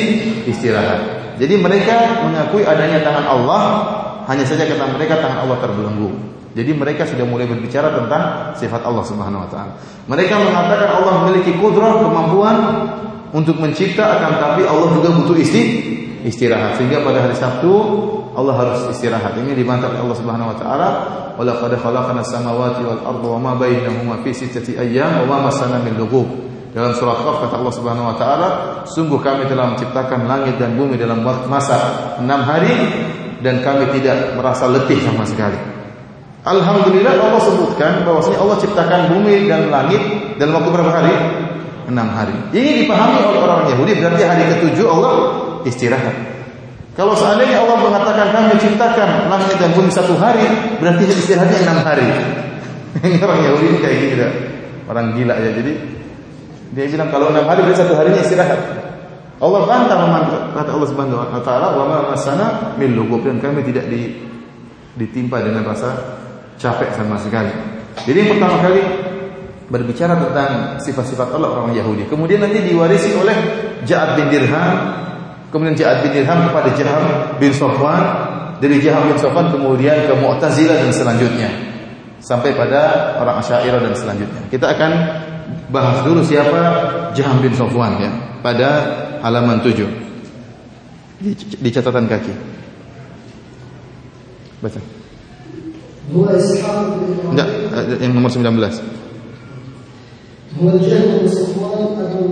istirahat. 0.46 1.15
Jadi 1.36 1.54
mereka 1.60 2.24
mengakui 2.24 2.64
adanya 2.64 3.04
tangan 3.04 3.26
Allah, 3.28 3.62
hanya 4.26 4.44
saja 4.48 4.64
kata 4.64 4.96
mereka 4.96 5.20
tangan 5.20 5.44
Allah 5.44 5.60
terbelenggu. 5.60 6.10
Jadi 6.56 6.72
mereka 6.72 7.04
sudah 7.04 7.28
mulai 7.28 7.44
berbicara 7.44 7.92
tentang 7.92 8.56
sifat 8.56 8.80
Allah 8.80 9.04
Subhanahu 9.04 9.44
wa 9.44 9.50
taala. 9.52 9.76
Mereka 10.08 10.34
mengatakan 10.40 10.88
Allah 10.88 11.12
memiliki 11.20 11.52
kudrah, 11.60 12.00
kemampuan 12.00 12.56
untuk 13.36 13.60
mencipta 13.60 14.16
akan 14.16 14.32
tapi 14.40 14.62
Allah 14.64 14.88
juga 14.96 15.12
butuh 15.12 15.36
isti 15.36 15.62
istirahat 16.24 16.80
sehingga 16.80 17.04
pada 17.04 17.22
hari 17.22 17.36
Sabtu 17.36 17.70
Allah 18.32 18.54
harus 18.56 18.80
istirahat 18.92 19.36
ini 19.40 19.52
dibantah 19.52 19.92
oleh 19.92 20.00
Allah 20.00 20.18
Subhanahu 20.18 20.48
wa 20.52 20.56
taala 20.56 20.88
wala 21.36 21.52
qad 21.60 21.72
khalaqna 21.76 22.20
samawati 22.24 22.80
wal 22.84 23.00
arda 23.04 23.28
wa 23.36 23.38
ma 23.40 23.52
bainahuma 23.56 24.20
fi 24.24 24.32
sittati 24.32 24.80
ayyam 24.80 25.24
wa 25.24 25.36
ma 25.36 25.52
masana 25.52 25.84
min 25.84 25.94
lughub 26.00 26.45
dalam 26.76 26.92
surat 26.92 27.24
Qaf 27.24 27.48
kata 27.48 27.54
Allah 27.56 27.72
Subhanahu 27.72 28.06
wa 28.12 28.16
taala 28.20 28.48
sungguh 28.84 29.16
kami 29.24 29.48
telah 29.48 29.72
menciptakan 29.72 30.28
langit 30.28 30.60
dan 30.60 30.76
bumi 30.76 31.00
dalam 31.00 31.24
masa 31.48 31.76
enam 32.20 32.44
hari 32.44 32.68
dan 33.40 33.64
kami 33.64 33.88
tidak 33.96 34.36
merasa 34.36 34.68
letih 34.68 35.00
sama 35.00 35.24
sekali 35.24 35.56
Alhamdulillah 36.44 37.16
Allah 37.16 37.40
sebutkan 37.40 38.04
bahwasanya 38.04 38.38
Allah 38.44 38.56
ciptakan 38.60 39.00
bumi 39.08 39.48
dan 39.48 39.72
langit 39.72 40.02
dalam 40.36 40.60
waktu 40.60 40.70
berapa 40.70 40.92
hari? 40.92 41.16
enam 41.86 42.08
hari. 42.10 42.34
Ini 42.50 42.84
dipahami 42.84 43.18
oleh 43.22 43.40
orang 43.40 43.70
Yahudi 43.70 43.92
berarti 44.02 44.22
hari 44.26 44.42
ketujuh 44.58 44.86
Allah 44.90 45.12
istirahat. 45.62 46.14
Kalau 46.98 47.12
seandainya 47.12 47.60
Allah 47.62 47.78
mengatakan 47.78 48.32
kami 48.32 48.56
ciptakan 48.58 49.28
langit 49.28 49.54
dan 49.60 49.70
bumi 49.76 49.90
satu 49.92 50.16
hari, 50.16 50.48
berarti 50.80 51.04
istirahatnya 51.12 51.60
enam 51.62 51.78
hari. 51.84 52.08
Ini 53.06 53.20
orang 53.20 53.40
Yahudi 53.44 53.66
kayak 53.78 53.96
gitu, 54.02 54.28
orang 54.88 55.12
gila 55.12 55.34
ya. 55.36 55.50
Jadi 55.52 55.72
dia 56.76 56.84
bilang 56.92 57.08
kalau 57.08 57.32
enam 57.32 57.48
hari 57.48 57.64
berarti 57.64 57.80
satu 57.80 57.96
harinya 57.96 58.20
istirahat. 58.20 58.60
Allah 59.40 59.64
bantah 59.64 59.96
kata 60.52 60.70
Allah 60.76 60.88
Subhanahu 60.92 61.16
wa 61.16 61.40
taala 61.40 61.72
wa 61.72 61.84
ma 61.88 61.98
masana 62.12 62.76
min 62.76 62.92
lugub 62.92 63.24
dan 63.24 63.40
kami 63.40 63.64
tidak 63.64 63.88
di, 63.88 64.12
ditimpa 64.96 65.40
dengan 65.40 65.64
rasa 65.64 65.96
capek 66.60 66.92
sama 66.92 67.16
sekali. 67.16 67.48
Jadi 68.04 68.16
yang 68.16 68.30
pertama 68.36 68.60
kali 68.60 68.80
berbicara 69.72 70.20
tentang 70.20 70.76
sifat-sifat 70.84 71.32
Allah 71.32 71.64
orang 71.64 71.72
Yahudi. 71.72 72.04
Kemudian 72.12 72.44
nanti 72.44 72.60
diwarisi 72.60 73.16
oleh 73.16 73.36
Ja'ad 73.88 74.20
bin 74.20 74.28
Dirham, 74.28 74.72
kemudian 75.48 75.76
Ja'ad 75.80 76.04
bin 76.04 76.12
Dirham 76.12 76.44
kepada 76.52 76.76
Jaham 76.76 77.04
bin 77.40 77.52
Sofwan, 77.56 78.04
dari 78.60 78.84
Jaham 78.84 79.08
bin 79.08 79.16
Sofwan 79.16 79.48
kemudian 79.48 80.04
ke 80.08 80.12
Mu'tazilah 80.12 80.76
dan 80.80 80.92
selanjutnya 80.92 81.65
sampai 82.25 82.53
pada 82.53 83.13
orang 83.17 83.41
Asy'ariyah 83.41 83.81
dan 83.81 83.93
selanjutnya. 83.97 84.41
Kita 84.53 84.71
akan 84.77 84.91
bahas 85.73 86.05
dulu 86.05 86.21
siapa 86.21 86.59
Jaham 87.17 87.41
bin 87.41 87.51
Sofwan 87.57 87.97
ya 87.97 88.11
pada 88.45 88.69
halaman 89.25 89.59
7 89.63 89.85
di, 91.21 91.31
di 91.37 91.69
catatan 91.69 92.05
kaki. 92.09 92.33
Baca. 94.61 94.81
Enggak, 97.31 97.49
yang 98.01 98.13
nomor 98.13 98.29
19. 98.29 99.01
هو 100.59 100.69
الجهل 100.69 101.19
بن 101.19 101.27
صفوان 101.27 101.95
أبو 101.95 102.27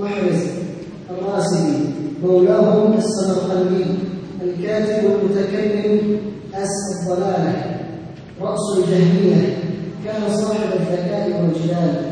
محرز 0.00 0.42
الراسبي 1.10 1.78
مولاهم 2.22 2.98
السمرقندي 2.98 3.84
الكاتب 4.42 5.04
والمتكلم 5.04 6.18
أس 6.54 6.74
الضلالة 6.92 7.77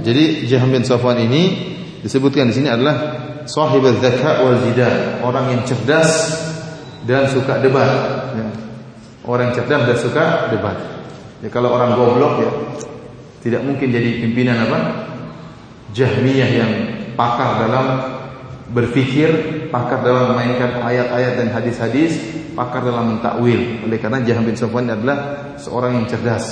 jadi 0.04 0.24
Jahm 0.48 0.70
bin 0.76 0.84
Safwan 0.84 1.24
ini 1.24 1.44
disebutkan 2.04 2.52
di 2.52 2.54
sini 2.60 2.68
adalah 2.68 2.96
sahib 3.48 3.88
zaka 4.04 4.44
wal 4.44 4.60
jidal, 4.68 5.24
orang 5.24 5.56
yang 5.56 5.62
cerdas 5.64 6.36
dan 7.08 7.32
suka 7.32 7.64
debat. 7.64 7.90
Ya. 8.36 8.48
Orang 9.24 9.52
yang 9.52 9.56
cerdas 9.64 9.82
dan 9.88 9.98
suka 9.98 10.26
debat. 10.52 10.78
Ya, 11.40 11.48
kalau 11.48 11.72
orang 11.72 11.96
goblok 11.96 12.34
ya 12.44 12.52
tidak 13.40 13.64
mungkin 13.64 13.88
jadi 13.88 14.20
pimpinan 14.20 14.68
apa? 14.68 14.80
Jahmiyah 15.96 16.50
yang 16.52 16.72
pakar 17.16 17.64
dalam 17.64 17.86
berfikir, 18.76 19.57
pakar 19.69 20.05
dalam 20.05 20.35
memainkan 20.35 20.81
ayat-ayat 20.83 21.33
dan 21.39 21.49
hadis-hadis, 21.53 22.17
pakar 22.53 22.85
dalam 22.85 23.17
mentakwil. 23.17 23.85
Oleh 23.87 23.99
karena 23.99 24.23
Jahm 24.23 24.47
bin 24.47 24.57
Safwan 24.57 24.91
adalah 24.91 25.53
seorang 25.59 25.99
yang 25.99 26.07
cerdas, 26.09 26.45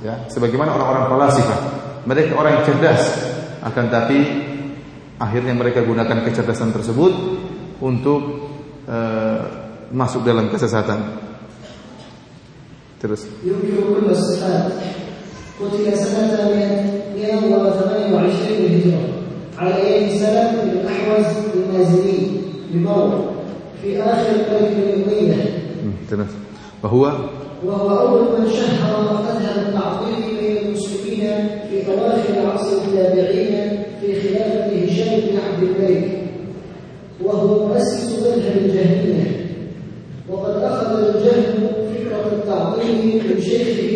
ya. 0.00 0.26
Sebagaimana 0.30 0.74
orang-orang 0.74 1.04
falasifah, 1.10 1.58
mereka 2.04 2.32
orang 2.36 2.52
yang 2.60 2.64
cerdas, 2.66 3.02
akan 3.64 3.84
tapi 3.88 4.18
akhirnya 5.18 5.54
mereka 5.56 5.80
gunakan 5.82 6.20
kecerdasan 6.26 6.74
tersebut 6.74 7.12
untuk 7.80 8.20
uh, 8.86 9.40
masuk 9.94 10.26
dalam 10.26 10.50
kesesatan. 10.50 11.22
Terus. 13.00 13.28
قتل 15.60 15.98
سنة 15.98 16.34
128 17.14 18.10
هجرة 18.74 19.00
على 19.58 19.74
يد 19.90 20.18
سلف 20.18 20.50
بن 20.50 20.70
الأحوز 20.70 21.26
المازني 21.54 22.37
في 23.81 24.01
آخر 24.01 24.33
قرن 24.49 24.65
الأمية 24.65 25.35
وهو؟ 26.83 27.11
وهو 27.65 27.89
أول 27.99 28.21
من 28.39 28.49
شهر 28.49 29.01
مذهب 29.01 29.67
التعطيل 29.67 30.37
بين 30.41 30.57
المسلمين 30.57 31.49
في 31.69 31.87
أواخر 31.91 32.51
عصر 32.53 32.77
التابعين 32.87 33.83
في 34.01 34.21
خلافة 34.21 34.85
هشام 34.85 35.19
بن 35.19 35.37
عبد 35.37 35.63
الملك. 35.63 36.19
وهو 37.23 37.67
مؤسس 37.67 38.19
مذهب 38.19 38.57
الجهمية 38.65 39.45
وقد 40.29 40.63
أخذ 40.63 40.99
الجهم 40.99 41.67
فكرة 41.95 42.25
التعطيل 42.31 43.21
من 43.23 43.41
شيخه 43.41 43.89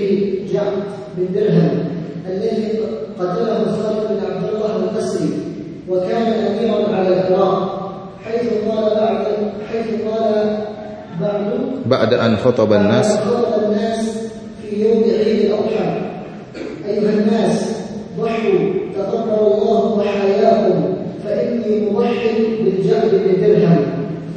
جعفر 0.54 0.84
بن 1.18 1.34
درهم 1.34 1.86
الذي 2.30 2.68
قتله 3.20 3.66
خالد 3.72 4.08
بن 4.10 4.26
عبد 4.32 4.50
الله 4.54 4.76
القسري 4.76 5.30
وكان 5.90 6.34
اميرا 6.34 6.96
على 6.96 7.08
العراق 7.08 7.73
حيث 8.26 8.48
قال 8.68 8.86
بعد 8.96 9.26
حيث 9.70 9.88
قال 10.08 10.58
بعد. 11.22 11.42
بعد 11.86 12.14
أن 12.14 12.38
خطب 12.38 12.74
الناس. 12.74 13.18
خطب 13.18 13.64
الناس 13.64 14.02
في 14.62 14.84
يوم 14.84 15.04
عيد 15.04 15.52
أيها 16.88 17.14
الناس 17.14 17.72
ضحوا 18.20 18.60
تقبل 18.96 19.40
الله 19.48 19.80
ضحاياكم 19.98 20.84
فإني 21.26 21.90
مضحي 21.92 22.64
بالجعد 22.64 23.12
بن 23.12 23.42
درهم 23.42 23.86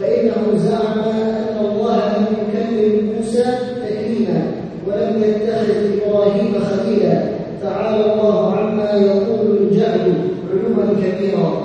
فإنه 0.03 0.59
زعم 0.59 0.99
أن 0.99 1.57
الله 1.65 1.97
لم 1.97 2.27
يكلم 2.43 3.13
موسى 3.17 3.45
تكليما 3.83 4.43
ولم 4.87 5.23
يتخذ 5.25 5.71
إبراهيم 6.03 6.55
خليلا. 6.71 7.37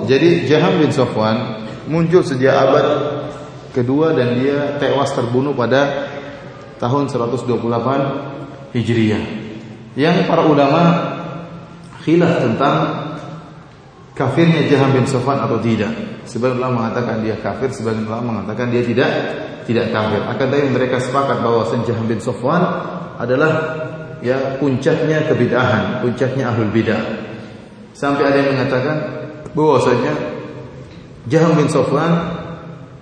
Jadi 0.02 0.30
Jaham 0.44 0.82
bin 0.82 0.90
Sofwan 0.92 1.36
muncul 1.88 2.22
sejak 2.22 2.54
abad 2.54 2.86
kedua 3.72 4.12
dan 4.12 4.36
dia 4.38 4.76
tewas 4.76 5.10
terbunuh 5.16 5.56
pada 5.56 6.12
tahun 6.82 7.08
128 7.08 8.74
Hijriah. 8.76 9.24
Yang 9.94 10.16
para 10.28 10.42
ulama 10.48 10.82
khilaf 12.02 12.42
tentang 12.42 12.76
kafirnya 14.16 14.66
Jaham 14.68 14.96
bin 14.96 15.04
Sofwan 15.08 15.40
atau 15.40 15.60
tidak. 15.60 15.92
Sebagian 16.26 16.62
ulama 16.62 16.86
mengatakan 16.86 17.20
dia 17.20 17.36
kafir, 17.38 17.68
sebagian 17.74 18.06
ulama 18.06 18.40
mengatakan 18.40 18.70
dia 18.70 18.82
tidak 18.82 19.10
tidak 19.66 19.90
kafir. 19.94 20.20
Akan 20.26 20.46
tetapi 20.48 20.68
mereka 20.70 20.96
sepakat 20.98 21.38
bahwa 21.44 21.66
Jaham 21.86 22.06
bin 22.08 22.18
Sofwan 22.18 22.62
adalah 23.20 23.52
ya 24.24 24.56
puncaknya 24.56 25.28
kebidahan, 25.28 26.00
puncaknya 26.00 26.50
ahlul 26.50 26.72
bidah. 26.72 27.02
Sampai 27.92 28.32
ada 28.32 28.36
yang 28.40 28.56
mengatakan 28.56 28.96
bahwasanya 29.52 30.31
Jaham 31.30 31.54
bin 31.54 31.70
Sofwan 31.70 32.42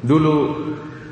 dulu 0.05 0.69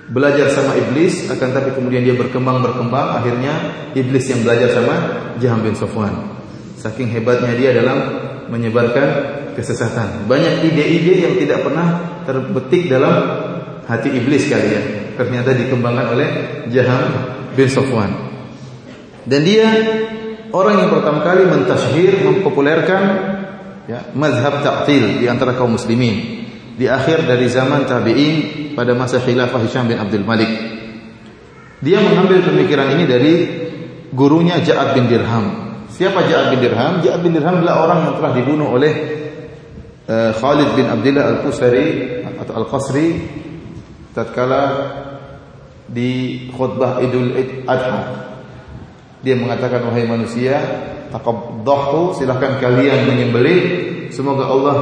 belajar 0.09 0.49
sama 0.53 0.77
iblis 0.77 1.29
akan 1.29 1.49
tapi 1.53 1.77
kemudian 1.77 2.05
dia 2.05 2.17
berkembang 2.17 2.65
berkembang 2.65 3.21
akhirnya 3.21 3.53
iblis 3.93 4.25
yang 4.29 4.41
belajar 4.45 4.73
sama 4.73 4.95
Jaham 5.41 5.61
bin 5.65 5.77
Sofwan. 5.77 6.13
Saking 6.81 7.13
hebatnya 7.13 7.53
dia 7.59 7.71
dalam 7.77 7.99
menyebarkan 8.49 9.09
kesesatan. 9.53 10.31
Banyak 10.31 10.65
ide-ide 10.71 11.15
yang 11.27 11.35
tidak 11.37 11.67
pernah 11.67 12.21
terbetik 12.25 12.87
dalam 12.87 13.15
hati 13.85 14.09
iblis 14.15 14.47
kali 14.47 14.69
ya. 14.71 14.83
Ternyata 15.19 15.51
dikembangkan 15.59 16.07
oleh 16.15 16.29
Jaham 16.71 17.05
bin 17.59 17.67
Sofwan. 17.67 18.11
Dan 19.29 19.45
dia 19.45 19.67
orang 20.55 20.87
yang 20.87 20.91
pertama 20.95 21.21
kali 21.21 21.45
mentashhir, 21.45 22.23
mempopulerkan 22.25 23.03
ya, 23.91 24.09
mazhab 24.15 24.63
ta'til 24.63 25.21
di 25.21 25.27
antara 25.27 25.59
kaum 25.59 25.75
muslimin. 25.75 26.38
Di 26.79 26.87
akhir 26.87 27.27
dari 27.27 27.51
zaman 27.51 27.91
tabi'in 27.91 28.35
pada 28.79 28.95
masa 28.95 29.19
khilafah 29.19 29.59
Hisham 29.67 29.91
bin 29.91 29.99
Abdul 29.99 30.23
Malik. 30.23 30.47
Dia 31.83 31.99
mengambil 31.99 32.47
pemikiran 32.47 32.95
ini 32.95 33.05
dari 33.11 33.35
gurunya 34.15 34.63
Ja'ad 34.63 34.95
bin 34.95 35.11
Dirham. 35.11 35.47
Siapa 35.91 36.23
Ja'ad 36.31 36.55
bin 36.55 36.63
Dirham? 36.63 37.03
Ja'ad 37.03 37.21
bin 37.27 37.35
Dirham 37.35 37.59
adalah 37.59 37.83
orang 37.83 37.99
yang 38.07 38.15
telah 38.23 38.33
dibunuh 38.39 38.69
oleh 38.71 38.93
uh, 40.07 40.31
Khalid 40.39 40.79
bin 40.79 40.87
Abdullah 40.87 41.43
Al-Qusari 41.43 41.87
atau 42.39 42.55
Al-Qasri 42.63 43.09
tatkala 44.15 44.63
di 45.91 46.47
khutbah 46.55 47.03
Idul 47.03 47.35
Adha 47.67 48.29
dia 49.19 49.35
mengatakan 49.35 49.83
wahai 49.83 50.07
manusia, 50.07 50.63
taqaddahtu 51.11 52.23
silahkan 52.23 52.63
kalian 52.63 53.11
menyembelih 53.11 53.61
semoga 54.15 54.47
Allah 54.47 54.77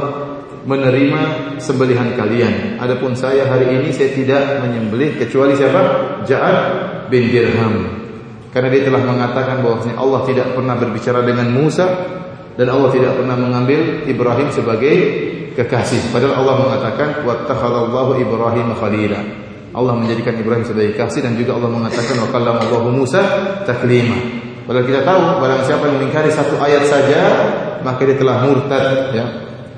menerima 0.67 1.55
sembelihan 1.63 2.11
kalian. 2.19 2.75
Adapun 2.77 3.15
saya 3.15 3.47
hari 3.47 3.71
ini 3.79 3.89
saya 3.95 4.11
tidak 4.11 4.59
menyembelih 4.67 5.15
kecuali 5.15 5.55
siapa? 5.55 5.81
Ja'ad 6.27 6.57
bin 7.07 7.31
Dirham. 7.31 7.75
Karena 8.51 8.67
dia 8.67 8.83
telah 8.83 9.01
mengatakan 9.07 9.63
bahwasanya 9.63 9.95
Allah 9.95 10.21
tidak 10.27 10.51
pernah 10.51 10.75
berbicara 10.75 11.23
dengan 11.23 11.47
Musa 11.55 11.87
dan 12.59 12.67
Allah 12.67 12.89
tidak 12.91 13.15
pernah 13.15 13.39
mengambil 13.39 14.03
Ibrahim 14.03 14.51
sebagai 14.51 14.95
kekasih. 15.55 16.11
Padahal 16.11 16.43
Allah 16.43 16.55
mengatakan 16.59 17.07
wattakhadallahu 17.23 18.19
Ibrahim 18.19 18.67
khalila. 18.75 19.19
Allah 19.77 19.93
menjadikan 19.93 20.35
Ibrahim 20.35 20.65
sebagai 20.65 20.97
kasih 20.97 21.21
dan 21.21 21.37
juga 21.37 21.55
Allah 21.55 21.69
mengatakan 21.69 22.17
wa 22.17 22.27
kallamallahu 22.33 22.91
Musa 22.91 23.21
taklima. 23.63 24.17
Kalau 24.67 24.83
kita 24.83 25.05
tahu 25.05 25.21
barang 25.39 25.63
siapa 25.63 25.83
yang 25.87 25.95
mengingkari 26.01 26.29
satu 26.33 26.59
ayat 26.59 26.83
saja 26.89 27.21
maka 27.85 28.03
dia 28.03 28.17
telah 28.19 28.41
murtad 28.43 29.15
ya. 29.15 29.25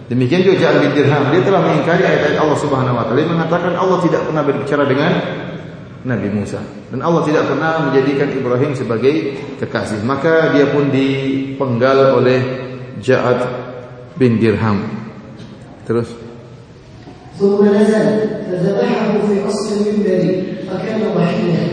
Demikian 0.08 0.44
juga 0.44 0.68
Ja'al 0.68 0.84
bin 0.84 0.92
Dirham 0.92 1.32
dia 1.32 1.40
telah 1.40 1.64
mengingkari 1.64 2.04
ayat-ayat 2.04 2.36
Allah 2.36 2.58
Subhanahu 2.60 2.92
wa 2.92 3.04
taala. 3.08 3.24
Dia 3.24 3.30
mengatakan 3.32 3.72
Allah 3.72 3.98
tidak 4.04 4.20
pernah 4.28 4.42
berbicara 4.44 4.84
dengan 4.84 5.12
Nabi 6.04 6.28
Musa 6.28 6.60
dan 6.92 7.00
Allah 7.00 7.24
tidak 7.24 7.48
pernah 7.48 7.88
menjadikan 7.88 8.28
Ibrahim 8.28 8.76
sebagai 8.76 9.14
kekasih. 9.64 10.04
Maka 10.04 10.52
dia 10.52 10.68
pun 10.68 10.92
dipenggal 10.92 12.20
oleh 12.20 12.40
Ja'ad 13.00 13.40
bin 14.20 14.36
Dirham. 14.36 14.84
Terus 15.88 16.08
ثم 17.34 17.66
نزل 17.66 18.06
فذبحه 18.46 19.26
في 19.26 19.34
أصل 19.42 19.70
المنبر 19.74 20.22
فكان 20.70 21.00
ضحيا 21.18 21.64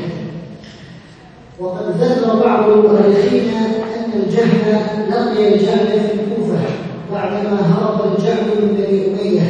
وقد 1.62 2.02
ذكر 2.02 2.28
بعض 2.42 2.70
المؤرخين 2.70 3.54
أن 3.94 4.10
الجهل 4.26 4.66
لقي 5.10 5.54
الجهل 5.54 5.88
في 6.02 6.14
الكوفة 6.18 6.66
جعفر 8.19 8.61
بن 8.61 8.79
اميه 8.85 9.47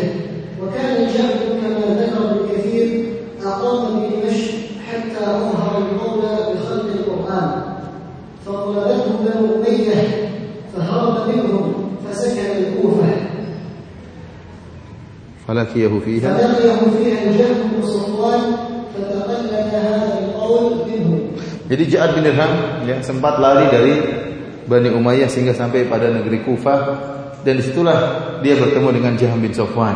وكان 0.63 0.97
جعفر 1.15 1.49
كما 1.63 1.85
ذكر 2.01 2.23
الكثير 2.41 3.05
أقام 3.45 4.01
بدمشق 4.01 4.55
حتى 4.87 5.23
أظهر 5.25 5.73
المولى 5.79 6.35
بخلق 6.55 6.89
القرآن. 6.99 7.51
فطلبته 8.47 9.11
بنو 9.23 9.43
أمية 9.59 9.99
فهرب 10.77 11.29
منهم 11.29 11.75
فسكن 12.07 12.47
الكوفة. 12.59 13.11
فلقيه 15.49 15.93
فيها. 16.05 16.39
فلقيه 16.39 16.81
فيها 16.99 17.21
جعفر 17.39 17.63
بن 17.77 17.83
صفوان 17.87 18.41
فتقلد 18.95 19.53
هذا 19.53 20.19
القول 20.25 20.65
منه 20.91 21.13
Jadi 21.67 21.83
Ja'ad 21.91 22.15
bin 22.15 22.23
Irham 22.31 22.53
yang 22.87 23.03
sempat 23.03 23.43
lari 23.43 23.67
dari 23.67 23.95
Bani 24.71 24.87
Umayyah 24.87 25.27
sehingga 25.27 25.51
sampai 25.51 25.91
pada 25.91 26.15
negeri 26.15 26.47
Kufah. 26.47 27.16
Dan 27.47 27.55
di 27.55 27.63
situlah 27.63 27.99
dia 28.43 28.59
bertemu 28.59 28.89
dengan 28.91 29.15
Jaham 29.15 29.39
bin 29.39 29.55
Sofwan. 29.55 29.95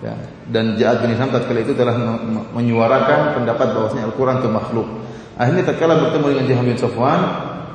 Ya, 0.00 0.16
dan 0.48 0.74
Ja'ad 0.80 1.04
bin 1.04 1.14
Dirham 1.14 1.28
tatkala 1.28 1.60
itu 1.60 1.76
telah 1.76 1.94
menyuarakan 2.56 3.36
pendapat 3.36 3.76
bahwasanya 3.76 4.08
Al-Qur'an 4.08 4.40
itu 4.40 4.48
makhluk. 4.48 4.88
Akhirnya 5.36 5.68
tatkala 5.68 6.00
bertemu 6.00 6.26
dengan 6.32 6.44
Jaham 6.48 6.64
bin 6.66 6.78
Sofwan, 6.80 7.20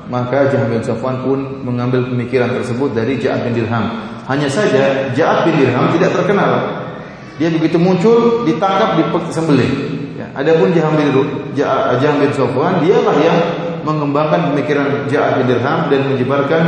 maka 0.10 0.50
Jaham 0.50 0.74
bin 0.74 0.82
Sofwan 0.82 1.22
pun 1.22 1.40
mengambil 1.62 2.10
pemikiran 2.10 2.52
tersebut 2.58 2.98
dari 2.98 3.22
Ja'ad 3.22 3.46
bin 3.48 3.54
Dirham. 3.54 3.86
Hanya 4.26 4.50
saja 4.50 5.14
Ja'ad 5.14 5.46
bin 5.46 5.62
Dirham 5.62 5.94
tidak 5.94 6.18
terkenal. 6.18 6.52
Dia 7.38 7.54
begitu 7.54 7.78
muncul 7.78 8.50
ditangkap 8.50 8.98
disembelih. 9.30 9.70
Ya, 10.18 10.28
adapun 10.34 10.74
Jaham 10.74 10.98
bin 10.98 11.14
Jaham 11.54 12.18
bin 12.18 12.32
Sofwan 12.34 12.82
dialah 12.82 13.16
yang 13.22 13.40
mengembangkan 13.86 14.52
pemikiran 14.52 15.06
Ja'ad 15.08 15.40
bin 15.40 15.46
Dirham 15.54 15.88
dan 15.88 16.02
menyebarkan 16.12 16.64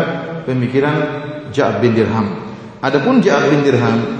pemikiran 0.47 0.95
Ja'ad 1.51 1.83
bin 1.83 1.93
Dirham. 1.93 2.27
Adapun 2.79 3.19
Ja'ad 3.19 3.51
bin 3.51 3.61
Dirham 3.65 4.19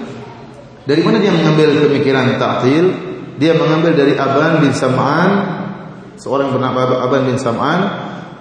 dari 0.90 1.06
mana 1.06 1.22
dia 1.22 1.30
mengambil 1.30 1.86
pemikiran 1.86 2.42
ta'til? 2.42 2.86
Dia 3.40 3.54
mengambil 3.56 3.96
dari 3.96 4.18
Aban 4.18 4.60
bin 4.60 4.74
Sam'an, 4.76 5.32
seorang 6.18 6.52
bernama 6.52 7.06
Aban 7.06 7.30
bin 7.30 7.38
Sam'an 7.38 7.80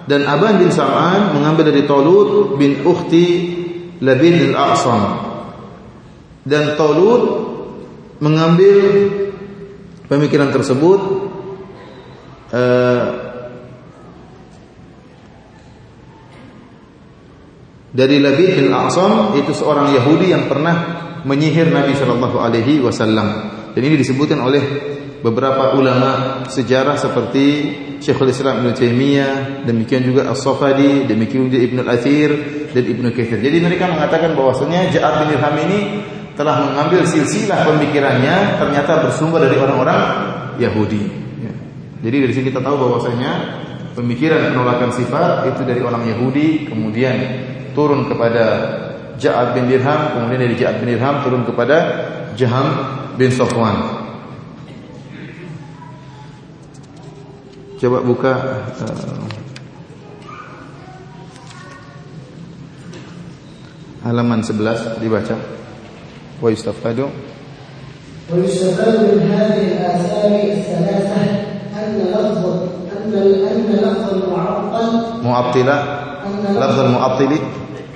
dan 0.09 0.25
Aban 0.25 0.57
bin 0.57 0.73
Sam'an 0.73 1.37
mengambil 1.37 1.69
dari 1.69 1.85
Talut 1.85 2.57
bin 2.57 2.81
Ukhti 2.81 3.27
Labid 4.01 4.49
al-A'sam. 4.49 5.01
Dan 6.41 6.73
Talut 6.73 7.23
mengambil 8.17 8.77
pemikiran 10.09 10.49
tersebut 10.49 10.99
uh, 12.49 13.28
dari 17.89 18.21
Labid 18.21 18.61
bin 18.61 18.67
A'sam 18.69 19.33
itu 19.37 19.53
seorang 19.53 19.89
Yahudi 19.93 20.29
yang 20.29 20.45
pernah 20.45 21.07
menyihir 21.25 21.73
Nabi 21.73 21.97
Shallallahu 21.97 22.37
Alaihi 22.37 22.79
Wasallam 22.79 23.27
dan 23.73 23.81
ini 23.81 23.95
disebutkan 23.99 24.39
oleh 24.41 24.61
beberapa 25.19 25.75
ulama 25.75 26.43
sejarah 26.47 26.95
seperti 26.95 27.45
Syekhul 27.99 28.31
Islam 28.31 28.63
Ibn 28.63 28.71
Taimiyah, 28.71 29.67
demikian 29.67 30.07
juga 30.07 30.31
As-Safadi, 30.31 31.03
demikian 31.03 31.51
juga 31.51 31.59
Ibnu 31.59 31.79
Al-Athir 31.83 32.29
dan 32.71 32.83
Ibnu 32.87 33.11
Katsir. 33.11 33.43
Jadi 33.43 33.57
mereka 33.59 33.91
mengatakan 33.91 34.39
bahwasanya 34.39 34.87
Ja'ad 34.95 35.27
bin 35.27 35.35
Dirham 35.35 35.55
ini 35.67 35.79
telah 36.39 36.71
mengambil 36.71 37.03
silsilah 37.03 37.67
pemikirannya 37.67 38.55
ternyata 38.55 39.03
bersumber 39.03 39.43
dari 39.43 39.59
orang-orang 39.59 39.99
Yahudi. 40.55 41.03
Ya. 41.43 41.53
Jadi 42.07 42.17
dari 42.23 42.31
sini 42.31 42.45
kita 42.55 42.63
tahu 42.63 42.79
bahwasanya 42.79 43.31
pemikiran 43.99 44.55
penolakan 44.55 44.95
sifat 44.95 45.51
itu 45.51 45.67
dari 45.67 45.83
orang 45.83 46.07
Yahudi, 46.07 46.71
kemudian 46.71 47.15
turun 47.73 48.09
kepada 48.09 48.45
Ja'ad 49.19 49.51
bin 49.51 49.67
Dirham, 49.67 50.15
kemudian 50.15 50.39
dari 50.47 50.55
Ja'ad 50.55 50.79
bin 50.79 50.95
Dirham 50.95 51.21
turun 51.21 51.43
kepada 51.43 51.77
Jaham 52.39 52.67
bin 53.19 53.29
Sofwan. 53.35 53.99
Coba 57.79 58.03
buka 58.03 58.33
uh, 58.79 59.23
halaman 64.03 64.43
11 64.43 64.99
dibaca. 64.99 65.35
Wa 66.39 66.47
yustafadu 66.47 67.11
wa 68.29 68.37
yustafadu 68.39 69.19
min 69.19 69.27
hadhihi 69.27 69.75
al-athari 69.75 70.55
al-thalathah 70.55 71.23
anna 71.75 72.15
anna 72.15 73.89
anna 73.91 74.29
mu'attal 75.19 75.98
أن 76.25 76.55
lafz 76.55 76.77
al-mu'attili 76.79 77.39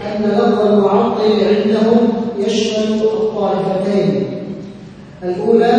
أن 0.04 0.24
لفظ 0.24 0.60
المعطل 0.68 1.32
عندهم 1.48 2.00
يشمل 2.40 3.02
الطائفتين. 3.04 4.12
الأولى 5.24 5.74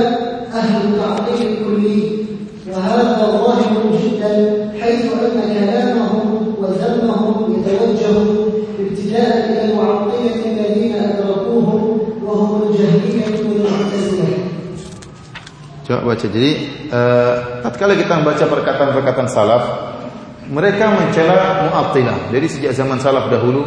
أهل 0.55 0.74
التعطيل 0.88 1.40
الكلي 1.49 2.03
وهذا 2.72 3.16
ظاهر 3.20 3.72
جدا 3.92 4.32
حيث 4.80 5.05
أن 5.12 5.36
كلامهم 5.53 6.55
وذمهم 6.59 7.36
يتوجه 7.53 8.16
ابتداء 8.80 9.32
إلى 9.51 9.61
المعطلة 9.72 10.40
الذين 10.47 10.95
أدركوهم 10.95 11.99
وهم 12.24 12.62
الجهمية 12.62 13.36
والمعتزلة. 13.45 14.28
Coba 15.84 16.16
baca. 16.16 16.24
Jadi, 16.32 16.51
uh, 16.88 17.61
tatkala 17.61 17.92
kita 17.92 18.24
membaca 18.24 18.45
perkataan-perkataan 18.49 19.28
salaf, 19.28 19.64
mereka 20.51 20.92
mencela 20.92 21.68
Mu'attilah. 21.68 22.28
Jadi 22.28 22.47
sejak 22.51 22.72
zaman 22.76 23.01
salaf 23.01 23.32
dahulu, 23.32 23.64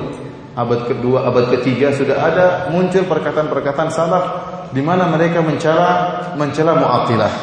abad 0.54 0.86
kedua, 0.86 1.26
abad 1.26 1.50
ketiga 1.58 1.94
sudah 1.94 2.18
ada 2.22 2.46
muncul 2.70 3.06
perkataan-perkataan 3.10 3.90
salaf 3.90 4.26
di 4.74 4.82
mana 4.84 5.10
mereka 5.10 5.42
mencela 5.42 6.22
mencela 6.38 6.78
Mu'attilah. 6.78 7.34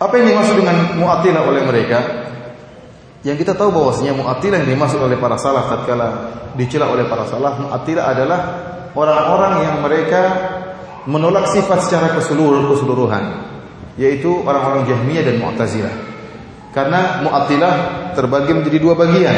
Apa 0.00 0.12
yang 0.20 0.32
dimaksud 0.32 0.56
dengan 0.56 0.76
Mu'attilah 1.00 1.42
oleh 1.44 1.62
mereka? 1.64 1.98
Yang 3.20 3.44
kita 3.44 3.52
tahu 3.56 3.72
bahwasanya 3.72 4.16
Mu'attilah 4.16 4.64
yang 4.64 4.70
dimaksud 4.76 5.00
oleh 5.00 5.16
para 5.20 5.36
salaf 5.36 5.68
tatkala 5.68 6.08
dicela 6.56 6.88
oleh 6.88 7.08
para 7.08 7.24
salaf, 7.28 7.60
Mu'attilah 7.60 8.04
adalah 8.04 8.40
orang-orang 8.96 9.52
yang 9.64 9.76
mereka 9.84 10.22
menolak 11.08 11.48
sifat 11.48 11.88
secara 11.88 12.12
ke 12.12 12.20
seluruh 12.20 12.68
keseluruhan 12.68 13.48
yaitu 14.00 14.32
orang-orang 14.44 14.88
Jahmiyah 14.88 15.24
dan 15.28 15.36
Mu'tazilah. 15.40 16.09
Karena 16.70 17.22
Mu'attilah 17.26 17.74
terbagi 18.14 18.54
menjadi 18.54 18.78
dua 18.78 18.94
bagian. 18.94 19.34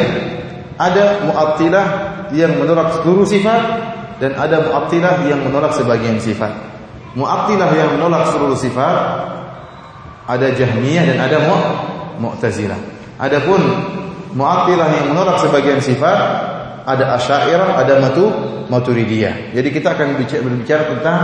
Ada 0.76 1.24
Mu'attilah 1.24 1.86
yang 2.32 2.60
menolak 2.60 3.00
seluruh 3.00 3.24
sifat 3.24 3.62
dan 4.20 4.36
ada 4.36 4.60
Mu'attilah 4.68 5.24
yang 5.28 5.40
menolak 5.40 5.72
sebagian 5.72 6.20
sifat. 6.20 6.52
Mu'attilah 7.16 7.70
yang 7.76 7.96
menolak 7.96 8.28
seluruh 8.32 8.56
sifat 8.56 8.96
ada 10.28 10.48
Jahmiyah 10.52 11.04
dan 11.12 11.18
ada 11.24 11.38
Mu 11.44 11.56
Mu'tazilah. 12.28 12.78
Adapun 13.20 13.60
Mu'attilah 14.32 14.88
yang 15.00 15.06
menolak 15.12 15.40
sebagian 15.40 15.80
sifat 15.80 16.18
ada 16.82 17.14
Asy'ariyah, 17.20 17.78
ada 17.78 18.00
Matu 18.02 18.26
Maturidiyah. 18.66 19.52
Jadi 19.52 19.68
kita 19.68 19.92
akan 19.92 20.18
berbicara 20.18 20.82
tentang 20.88 21.18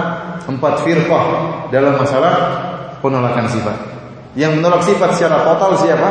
empat 0.45 0.75
firqah 0.85 1.25
dalam 1.73 1.97
masalah 1.97 2.35
penolakan 3.01 3.49
sifat. 3.49 3.98
Yang 4.37 4.53
menolak 4.61 4.83
sifat 4.85 5.17
secara 5.17 5.47
total 5.47 5.73
siapa? 5.79 6.09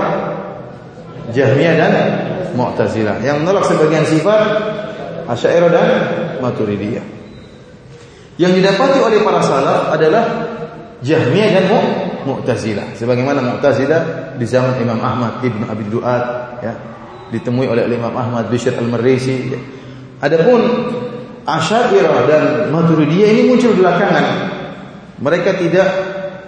Jahmiyah 1.35 1.75
dan 1.75 1.93
Mu'tazilah. 2.55 3.19
Yang 3.21 3.37
menolak 3.43 3.63
sebagian 3.67 4.05
sifat 4.07 4.41
Asy'ariyah 5.27 5.69
dan 5.69 5.87
Maturidiyah. 6.39 7.05
Yang 8.39 8.51
didapati 8.63 8.97
oleh 9.03 9.19
para 9.25 9.41
salaf 9.43 9.91
adalah 9.91 10.23
Jahmiyah 11.03 11.49
dan 11.53 11.65
Mu'tazilah. 12.25 12.95
Sebagaimana 12.95 13.43
Mu'tazilah 13.43 14.33
di 14.39 14.45
zaman 14.47 14.79
Imam 14.79 14.97
Ahmad 15.03 15.43
Ibn 15.43 15.67
Abi 15.67 15.85
Duat 15.91 16.23
ya, 16.63 16.73
ditemui 17.33 17.67
oleh 17.67 17.85
Imam 17.91 18.13
Ahmad 18.15 18.47
Bishr 18.47 18.73
Al-Marrisi. 18.73 19.51
Ya. 19.51 19.59
Adapun 20.23 20.61
Asy'ariyah 21.43 22.17
dan 22.25 22.43
Maturidiyah 22.71 23.29
ini 23.35 23.41
muncul 23.51 23.75
belakangan. 23.75 24.55
Mereka 25.17 25.57
tidak 25.57 25.87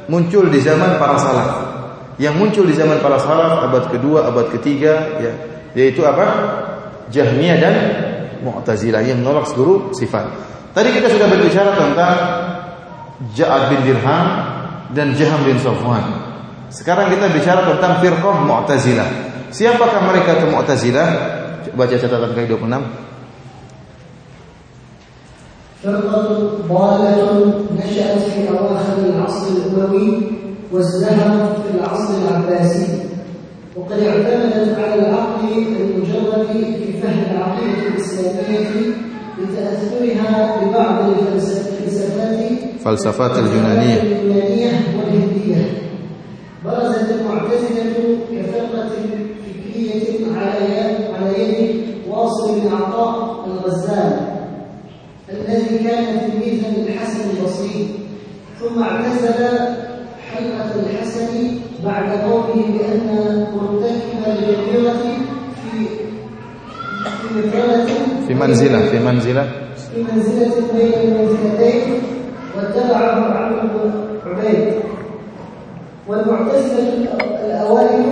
muncul 0.09 0.49
di 0.49 0.59
zaman 0.59 0.97
para 0.97 1.15
salaf. 1.21 1.51
Yang 2.19 2.35
muncul 2.35 2.65
di 2.67 2.75
zaman 2.75 2.99
para 2.99 3.21
salaf 3.21 3.63
abad 3.69 3.93
kedua, 3.93 4.27
abad 4.27 4.51
ketiga, 4.51 5.21
ya, 5.21 5.33
yaitu 5.77 6.03
apa? 6.03 6.25
Jahmiyah 7.13 7.57
dan 7.61 7.75
Mu'tazilah 8.43 9.03
yang 9.05 9.21
menolak 9.21 9.47
seluruh 9.51 9.91
sifat. 9.95 10.25
Tadi 10.71 10.89
kita 10.95 11.11
sudah 11.11 11.27
berbicara 11.27 11.75
tentang 11.75 12.15
Ja'ad 13.35 13.73
bin 13.75 13.79
Dirham 13.83 14.27
dan 14.95 15.11
Jaham 15.15 15.43
bin 15.43 15.59
Safwan. 15.59 16.03
Sekarang 16.69 17.11
kita 17.11 17.27
bicara 17.33 17.65
tentang 17.65 17.99
firqah 17.99 18.35
Mu'tazilah. 18.45 19.09
Siapakah 19.49 20.01
mereka 20.05 20.39
itu 20.39 20.47
Mu'tazilah? 20.47 21.09
Baca 21.73 21.95
catatan 21.95 22.31
kaki 22.33 22.47
26. 22.55 23.08
فرقة 25.83 26.49
ضالة 26.69 27.53
نشأت 27.77 28.19
في 28.19 28.49
أواخر 28.49 28.97
العصر 29.05 29.47
الأموي 29.47 30.21
وازدهرت 30.73 31.57
في 31.61 31.77
العصر 31.77 32.13
العباسي. 32.27 32.87
وقد 33.75 33.99
اعتمدت 33.99 34.79
على 34.79 34.95
العقل 34.95 35.47
المجرد 35.79 36.47
في 36.51 37.01
فهم 37.01 37.23
العقيدة 37.31 37.87
الإسلامية 37.87 38.93
لتأثرها 39.39 40.57
ببعض 40.61 41.09
الفلسفات 41.09 42.39
فلسفات 42.85 43.31
اليونانية. 43.31 44.01
اليونانية 44.01 44.71
والهندية. 44.97 45.81
برزت 46.65 47.09
المعتزلة 47.11 48.17
كفرقة 48.31 48.89
فكرية 49.45 50.35
على 50.35 51.43
يد 51.43 51.85
واصل 52.09 52.59
بن 52.59 52.67
عطاء 52.75 53.45
الغزال. 53.47 54.38
الذي 55.33 55.77
كان 55.83 56.05
تلميذا 56.19 56.67
للحسن 56.77 57.19
البصري 57.29 57.87
ثم 58.59 58.83
اعتزل 58.83 59.57
حلقة 60.31 60.71
الحسن 60.75 61.27
بعد 61.85 62.09
قوله 62.11 62.55
بأن 62.55 63.47
مرتكب 63.55 64.21
الكبيرة 64.27 64.91
في 64.91 65.85
في 68.27 68.33
منزلة 68.33 68.89
في 68.89 68.99
منزلة. 68.99 69.49
في 69.93 70.03
منزلة 70.03 70.55
بين 70.73 70.93
المنزلتين 70.93 71.93
واتبعه 72.57 73.37
عمرو 73.37 73.61
بن 73.61 73.91
عبيد. 74.25 74.73
والمعتزلة 76.07 77.07
الأوائل 77.45 78.05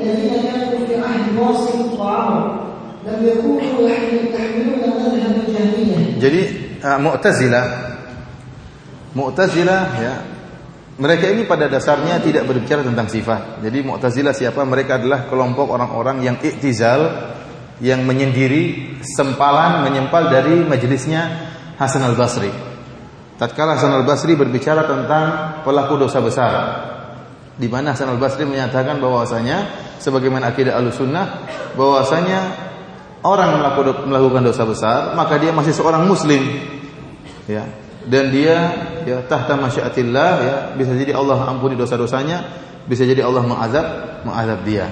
الذين 0.00 0.30
كانوا 0.42 0.86
في 0.86 0.94
عهد 0.96 1.38
واصل 1.38 2.00
وعمر. 2.00 2.69
Jadi 6.20 6.40
uh, 6.84 6.98
Mu'tazilah 7.00 7.66
Mu'tazilah 9.16 9.82
ya 9.98 10.14
mereka 11.00 11.32
ini 11.32 11.48
pada 11.48 11.64
dasarnya 11.64 12.20
tidak 12.20 12.44
berbicara 12.44 12.84
tentang 12.84 13.08
sifat. 13.08 13.64
Jadi 13.64 13.80
Mu'tazilah 13.80 14.36
siapa? 14.36 14.60
Mereka 14.68 15.00
adalah 15.00 15.32
kelompok 15.32 15.72
orang-orang 15.72 16.20
yang 16.20 16.36
iktizal, 16.44 17.32
yang 17.80 18.04
menyendiri, 18.04 18.96
sempalan, 19.00 19.88
menyempal 19.88 20.28
dari 20.28 20.60
majelisnya 20.60 21.48
Hasan 21.80 22.04
al-Basri. 22.04 22.52
Tatkala 23.40 23.80
Hasan 23.80 23.96
al-Basri 23.96 24.36
berbicara 24.36 24.84
tentang 24.84 25.24
pelaku 25.64 25.96
dosa 25.96 26.20
besar, 26.20 26.52
di 27.56 27.64
mana 27.72 27.96
Hasan 27.96 28.12
al-Basri 28.12 28.44
menyatakan 28.44 29.00
bahwasanya 29.00 29.88
sebagaimana 29.96 30.52
akidah 30.52 30.76
al-sunnah 30.76 31.48
bahwasanya 31.80 32.69
orang 33.20 33.60
melakukan 34.08 34.42
dosa 34.44 34.64
besar, 34.64 35.12
maka 35.12 35.36
dia 35.36 35.52
masih 35.52 35.76
seorang 35.76 36.08
muslim. 36.08 36.40
Ya. 37.44 37.68
Dan 38.00 38.32
dia 38.32 38.56
ya 39.04 39.20
tahta 39.28 39.60
masyiatillah 39.60 40.30
ya, 40.40 40.56
bisa 40.72 40.96
jadi 40.96 41.12
Allah 41.12 41.44
ampuni 41.52 41.76
dosa-dosanya, 41.76 42.48
bisa 42.88 43.04
jadi 43.04 43.20
Allah 43.20 43.44
mengazab, 43.44 43.86
mengazab 44.24 44.60
dia. 44.64 44.88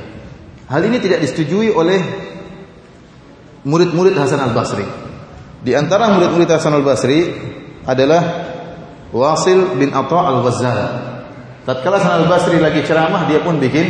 Hal 0.69 0.85
ini 0.85 1.01
tidak 1.01 1.25
disetujui 1.25 1.73
oleh 1.73 2.01
murid-murid 3.65 4.13
Hasan 4.13 4.45
Al-Basri. 4.45 4.85
Di 5.65 5.73
antara 5.73 6.13
murid-murid 6.13 6.53
Hasan 6.53 6.77
Al-Basri 6.77 7.33
adalah 7.89 8.23
Wasil 9.09 9.81
bin 9.81 9.97
Atha 9.97 10.21
Al-Ghazzal. 10.21 10.79
Tatkala 11.65 11.97
Hasan 11.97 12.29
Al-Basri 12.29 12.61
lagi 12.61 12.85
ceramah, 12.85 13.25
dia 13.25 13.41
pun 13.41 13.57
bikin 13.57 13.87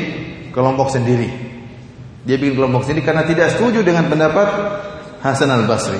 kelompok 0.54 0.94
sendiri. 0.94 1.47
Dia 2.28 2.36
bikin 2.36 2.60
kelompok 2.60 2.84
sendiri 2.84 3.08
karena 3.08 3.24
tidak 3.24 3.56
setuju 3.56 3.80
dengan 3.80 4.04
pendapat 4.12 4.48
Hasan 5.24 5.48
Al-Basri. 5.48 5.96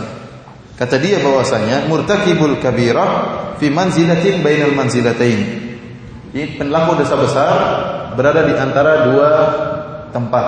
Kata 0.76 1.00
dia 1.00 1.24
bahwasanya 1.24 1.88
murtakibul 1.88 2.60
kabirah 2.60 3.10
fi 3.56 3.72
manzilatin 3.72 4.44
bainal 4.44 4.76
manzilatain. 4.76 5.40
Ini 6.36 6.60
pelaku 6.60 7.00
dosa 7.00 7.16
besar 7.16 7.54
berada 8.12 8.44
di 8.44 8.52
antara 8.52 9.08
dua 9.08 9.28
tempat 10.12 10.44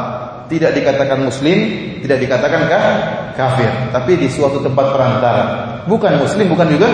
tidak 0.52 0.76
dikatakan 0.76 1.24
muslim, 1.24 1.58
tidak 2.04 2.28
dikatakan 2.28 2.68
kafir, 3.32 3.70
tapi 3.88 4.20
di 4.20 4.28
suatu 4.28 4.60
tempat 4.60 4.86
perantara. 4.92 5.44
Bukan 5.88 6.20
muslim, 6.20 6.52
bukan 6.52 6.68
juga 6.76 6.92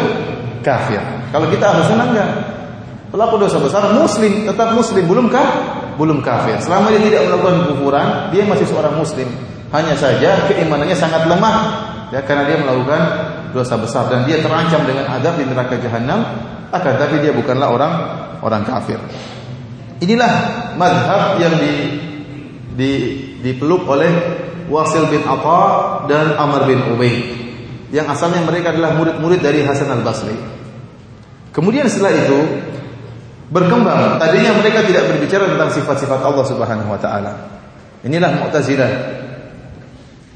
kafir. 0.63 1.03
Kalau 1.35 1.51
kita 1.51 1.75
harus 1.75 1.91
senang 1.91 2.15
enggak? 2.15 2.31
Pelaku 3.07 3.35
dosa 3.39 3.63
besar 3.63 3.95
muslim, 3.95 4.45
tetap 4.45 4.75
muslim, 4.75 5.07
belum 5.07 5.27
kah? 5.31 5.49
Belum 5.95 6.19
kafir. 6.21 6.59
Selama 6.59 6.91
dia 6.91 7.01
tidak 7.01 7.23
melakukan 7.31 7.57
kufuran, 7.71 8.09
dia 8.35 8.43
masih 8.45 8.67
seorang 8.67 8.99
muslim. 8.99 9.29
Hanya 9.71 9.95
saja 9.95 10.47
keimanannya 10.51 10.95
sangat 10.99 11.27
lemah 11.27 11.57
ya 12.15 12.23
karena 12.23 12.47
dia 12.47 12.59
melakukan 12.63 13.01
dosa 13.51 13.75
besar 13.79 14.07
dan 14.07 14.23
dia 14.29 14.39
terancam 14.39 14.87
dengan 14.87 15.11
adab 15.11 15.35
di 15.39 15.45
neraka 15.47 15.75
jahanam 15.83 16.23
akan 16.71 16.95
tapi 16.99 17.19
dia 17.23 17.35
bukanlah 17.35 17.69
orang 17.71 17.93
orang 18.43 18.63
kafir. 18.63 18.99
Inilah 20.03 20.33
madhab 20.77 21.41
yang 21.41 21.57
di 21.57 21.73
di, 22.77 22.93
dipeluk 23.41 23.89
oleh 23.89 24.13
Wasil 24.69 25.09
bin 25.09 25.25
Atha 25.25 26.05
dan 26.11 26.37
Amr 26.37 26.69
bin 26.69 26.85
Ubay 26.93 27.15
yang 27.95 28.07
asalnya 28.11 28.43
mereka 28.45 28.75
adalah 28.75 28.93
murid-murid 28.99 29.41
dari 29.41 29.63
Hasan 29.65 29.89
al 29.89 30.03
Basri. 30.03 30.35
Kemudian 31.55 31.89
setelah 31.89 32.13
itu 32.13 32.39
berkembang. 33.51 34.19
Tadinya 34.19 34.57
mereka 34.59 34.83
tidak 34.87 35.11
berbicara 35.11 35.47
tentang 35.47 35.71
sifat-sifat 35.71 36.21
Allah 36.23 36.45
Subhanahu 36.47 36.91
wa 36.91 37.01
taala. 37.01 37.33
Inilah 38.03 38.31
Mu'tazilah. 38.43 38.91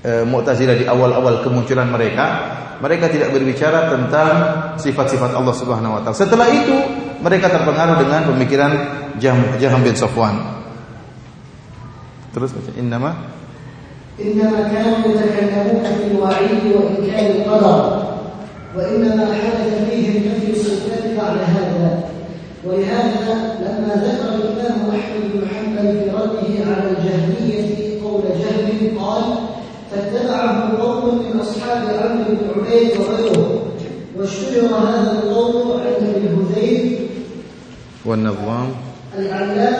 E, 0.00 0.10
Mu'tazilah 0.24 0.76
di 0.78 0.86
awal-awal 0.86 1.42
kemunculan 1.44 1.90
mereka, 1.90 2.26
mereka 2.78 3.10
tidak 3.10 3.34
berbicara 3.34 3.90
tentang 3.90 4.32
sifat-sifat 4.78 5.34
Allah 5.34 5.54
Subhanahu 5.54 5.98
wa 5.98 6.00
taala. 6.02 6.16
Setelah 6.16 6.48
itu, 6.50 6.76
mereka 7.20 7.50
terpengaruh 7.50 8.00
dengan 8.00 8.30
pemikiran 8.30 8.72
Jaham 9.18 9.80
bin 9.82 9.94
Sofwan. 9.98 10.60
Terus 12.30 12.54
baca 12.54 12.70
innama 12.78 13.10
innama 14.20 14.70
kanu 14.70 15.02
yatakallamuna 15.02 15.90
bil 15.98 16.14
wa'id 16.22 16.62
wa 16.70 16.86
inkar 16.94 17.26
al-qadar 17.26 17.80
wa 18.70 18.80
innama 18.86 19.34
hadatha 19.34 19.82
fihi 19.88 20.28
nafyu 20.28 20.54
sultati 20.54 21.16
ba'da 21.18 21.42
hadha 21.42 22.19
ولهذا 22.64 23.56
لما 23.60 23.94
ذكر 24.04 24.34
الإمام 24.34 24.90
أحمد 24.90 25.22
بن 25.34 25.48
حنبل 25.48 25.92
في 25.98 26.10
رده 26.10 26.70
على 26.70 26.90
الجهمية 26.90 28.02
قول 28.04 28.22
جهم 28.22 28.98
قال 28.98 29.22
فاتبعه 29.90 30.78
قوم 30.82 31.18
من 31.18 31.40
أصحاب 31.40 31.82
عمرو 31.88 32.24
بن 32.24 32.60
عبيد 32.60 32.90
وغيره 32.96 33.62
واشتهر 34.18 34.74
هذا 34.78 35.12
القول 35.12 35.80
عند 35.80 36.08
ابن 36.16 36.46
هذيل 36.54 36.98
والنظام؟ 38.04 38.68
العلاف 39.18 39.78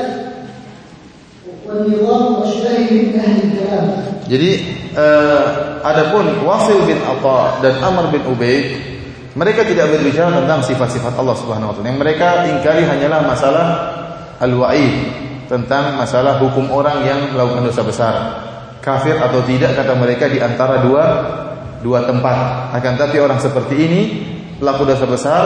والنظام 1.67 2.35
واشباهه 2.35 2.93
من 2.93 3.21
أهل 3.21 3.41
الكلام. 3.45 3.89
Jadi 4.31 4.53
uh, 4.95 5.83
adapun 5.83 6.47
Wasil 6.47 6.87
bin 6.87 7.03
Atha 7.03 7.59
dan 7.67 7.83
Amr 7.83 8.15
bin 8.15 8.23
Ubaid 8.31 8.79
mereka 9.39 9.63
tidak 9.63 9.87
berbicara 9.95 10.43
tentang 10.43 10.61
sifat-sifat 10.67 11.15
Allah 11.15 11.37
Subhanahu 11.39 11.71
wa 11.71 11.75
taala. 11.79 11.87
Yang 11.87 12.01
mereka 12.03 12.29
ingkari 12.51 12.83
hanyalah 12.83 13.21
masalah 13.23 13.67
al-wa'id, 14.43 14.95
tentang 15.51 15.99
masalah 15.99 16.39
hukum 16.39 16.71
orang 16.71 17.03
yang 17.03 17.21
melakukan 17.35 17.67
dosa 17.67 17.83
besar. 17.83 18.15
Kafir 18.81 19.19
atau 19.19 19.45
tidak 19.45 19.77
kata 19.77 19.93
mereka 19.99 20.31
di 20.31 20.39
antara 20.39 20.81
dua 20.81 21.05
dua 21.83 22.07
tempat. 22.07 22.71
Akan 22.75 22.95
tapi 22.95 23.19
orang 23.19 23.43
seperti 23.43 23.75
ini 23.77 24.01
pelaku 24.57 24.87
dosa 24.87 25.05
besar 25.05 25.43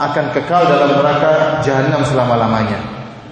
akan 0.00 0.32
kekal 0.32 0.64
dalam 0.64 0.96
neraka 0.96 1.60
jahanam 1.66 2.06
selama-lamanya. 2.06 2.78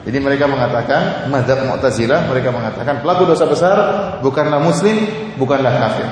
Jadi 0.04 0.18
mereka 0.24 0.48
mengatakan 0.48 1.28
mazhab 1.32 1.64
Mu'tazilah 1.68 2.28
mereka 2.28 2.48
mengatakan 2.48 3.00
pelaku 3.00 3.28
dosa 3.28 3.44
besar 3.44 3.76
bukanlah 4.20 4.60
muslim, 4.60 5.04
bukanlah 5.40 5.74
kafir. 5.80 6.08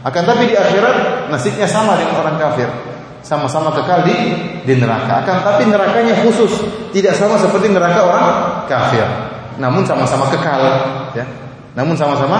Akan 0.00 0.24
tapi 0.24 0.48
di 0.48 0.56
akhirat 0.56 1.28
nasibnya 1.28 1.68
sama 1.68 2.00
dengan 2.00 2.16
orang 2.24 2.36
kafir. 2.40 2.68
Sama-sama 3.20 3.72
kekal 3.76 4.08
di 4.08 4.16
di 4.64 4.74
neraka. 4.80 5.24
Akan 5.24 5.44
tapi 5.44 5.68
nerakanya 5.68 6.16
khusus, 6.24 6.60
tidak 6.92 7.16
sama 7.16 7.36
seperti 7.36 7.68
neraka 7.68 8.00
orang 8.04 8.26
kafir. 8.66 9.04
Namun 9.60 9.84
sama-sama 9.84 10.32
kekal, 10.32 10.62
ya. 11.12 11.24
Namun 11.70 11.94
sama-sama 11.94 12.38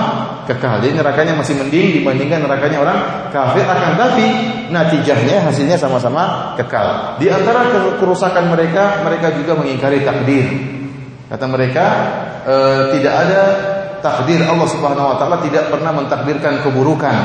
kekal. 0.51 0.83
Jadi 0.83 0.99
nerakanya 0.99 1.39
masih 1.39 1.55
mending 1.55 2.03
dibandingkan 2.03 2.43
nerakanya 2.43 2.79
orang 2.83 2.99
kafir. 3.31 3.63
Akan 3.63 3.95
tapi 3.95 4.27
natijahnya 4.75 5.47
hasilnya 5.47 5.79
sama-sama 5.79 6.55
kekal. 6.59 7.17
Di 7.23 7.31
antara 7.31 7.71
kerusakan 8.03 8.51
mereka, 8.51 9.07
mereka 9.07 9.31
juga 9.39 9.55
mengingkari 9.55 10.03
takdir. 10.03 10.47
Kata 11.31 11.47
mereka 11.47 11.85
e, 12.43 12.55
tidak 12.99 13.15
ada 13.15 13.43
takdir 14.03 14.43
Allah 14.43 14.67
Subhanahu 14.67 15.15
wa 15.15 15.17
taala 15.21 15.39
tidak 15.47 15.71
pernah 15.71 15.95
mentakdirkan 15.95 16.67
keburukan. 16.67 17.17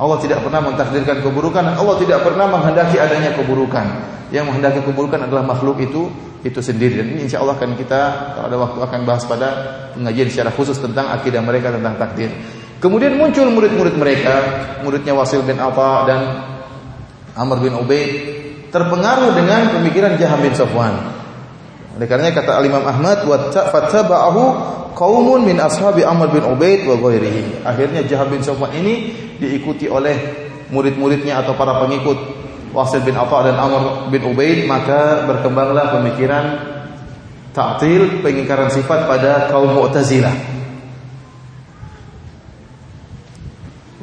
Allah 0.00 0.16
tidak 0.16 0.40
pernah 0.40 0.64
mentakdirkan 0.64 1.20
keburukan 1.20 1.60
dan 1.60 1.76
Allah 1.76 2.00
tidak 2.00 2.24
pernah 2.24 2.48
menghendaki 2.48 2.96
adanya 2.96 3.36
keburukan. 3.36 3.84
Yang 4.32 4.48
menghendaki 4.48 4.80
keburukan 4.80 5.28
adalah 5.28 5.44
makhluk 5.44 5.76
itu 5.84 6.08
itu 6.40 6.56
sendiri 6.64 7.04
dan 7.04 7.12
ini 7.12 7.28
insya 7.28 7.44
Allah 7.44 7.60
akan 7.60 7.76
kita 7.76 8.00
kalau 8.32 8.46
ada 8.48 8.56
waktu 8.56 8.78
akan 8.80 9.00
bahas 9.04 9.28
pada 9.28 9.48
pengajian 9.92 10.32
secara 10.32 10.48
khusus 10.56 10.80
tentang 10.80 11.12
akidah 11.12 11.44
mereka 11.44 11.68
tentang 11.68 12.00
takdir. 12.00 12.32
Kemudian 12.80 13.20
muncul 13.20 13.44
murid-murid 13.52 14.00
mereka, 14.00 14.34
muridnya 14.80 15.12
Wasil 15.12 15.44
bin 15.44 15.60
Atha 15.60 16.08
dan 16.08 16.20
Amr 17.36 17.60
bin 17.60 17.76
Ubaid 17.76 18.10
terpengaruh 18.72 19.36
dengan 19.36 19.68
pemikiran 19.76 20.16
Jaham 20.16 20.40
bin 20.40 20.56
Safwan. 20.56 21.19
Oleh 21.99 22.07
karenanya 22.11 22.43
kata 22.43 22.59
Al-Imam 22.59 22.83
Ahmad 22.83 23.23
wa 23.23 23.39
fattaba'ahu 23.51 24.43
qaumun 24.99 25.47
min 25.47 25.55
ashabi 25.63 26.03
Amr 26.03 26.27
bin 26.27 26.43
Ubaid 26.43 26.83
wa 26.83 26.99
ghairihi. 26.99 27.63
Akhirnya 27.63 28.03
Jahab 28.03 28.35
bin 28.35 28.43
Safwan 28.43 28.75
ini 28.75 29.15
diikuti 29.39 29.87
oleh 29.87 30.15
murid-muridnya 30.75 31.39
atau 31.39 31.55
para 31.55 31.79
pengikut 31.87 32.17
Wasil 32.75 33.07
bin 33.07 33.15
Atha 33.15 33.47
dan 33.47 33.55
Amr 33.55 34.11
bin 34.11 34.27
Ubaid 34.27 34.67
maka 34.67 35.23
berkembanglah 35.23 35.95
pemikiran 35.95 36.45
ta'til 37.55 38.19
pengingkaran 38.19 38.67
sifat 38.67 39.07
pada 39.07 39.47
kaum 39.47 39.71
Mu'tazilah. 39.71 40.55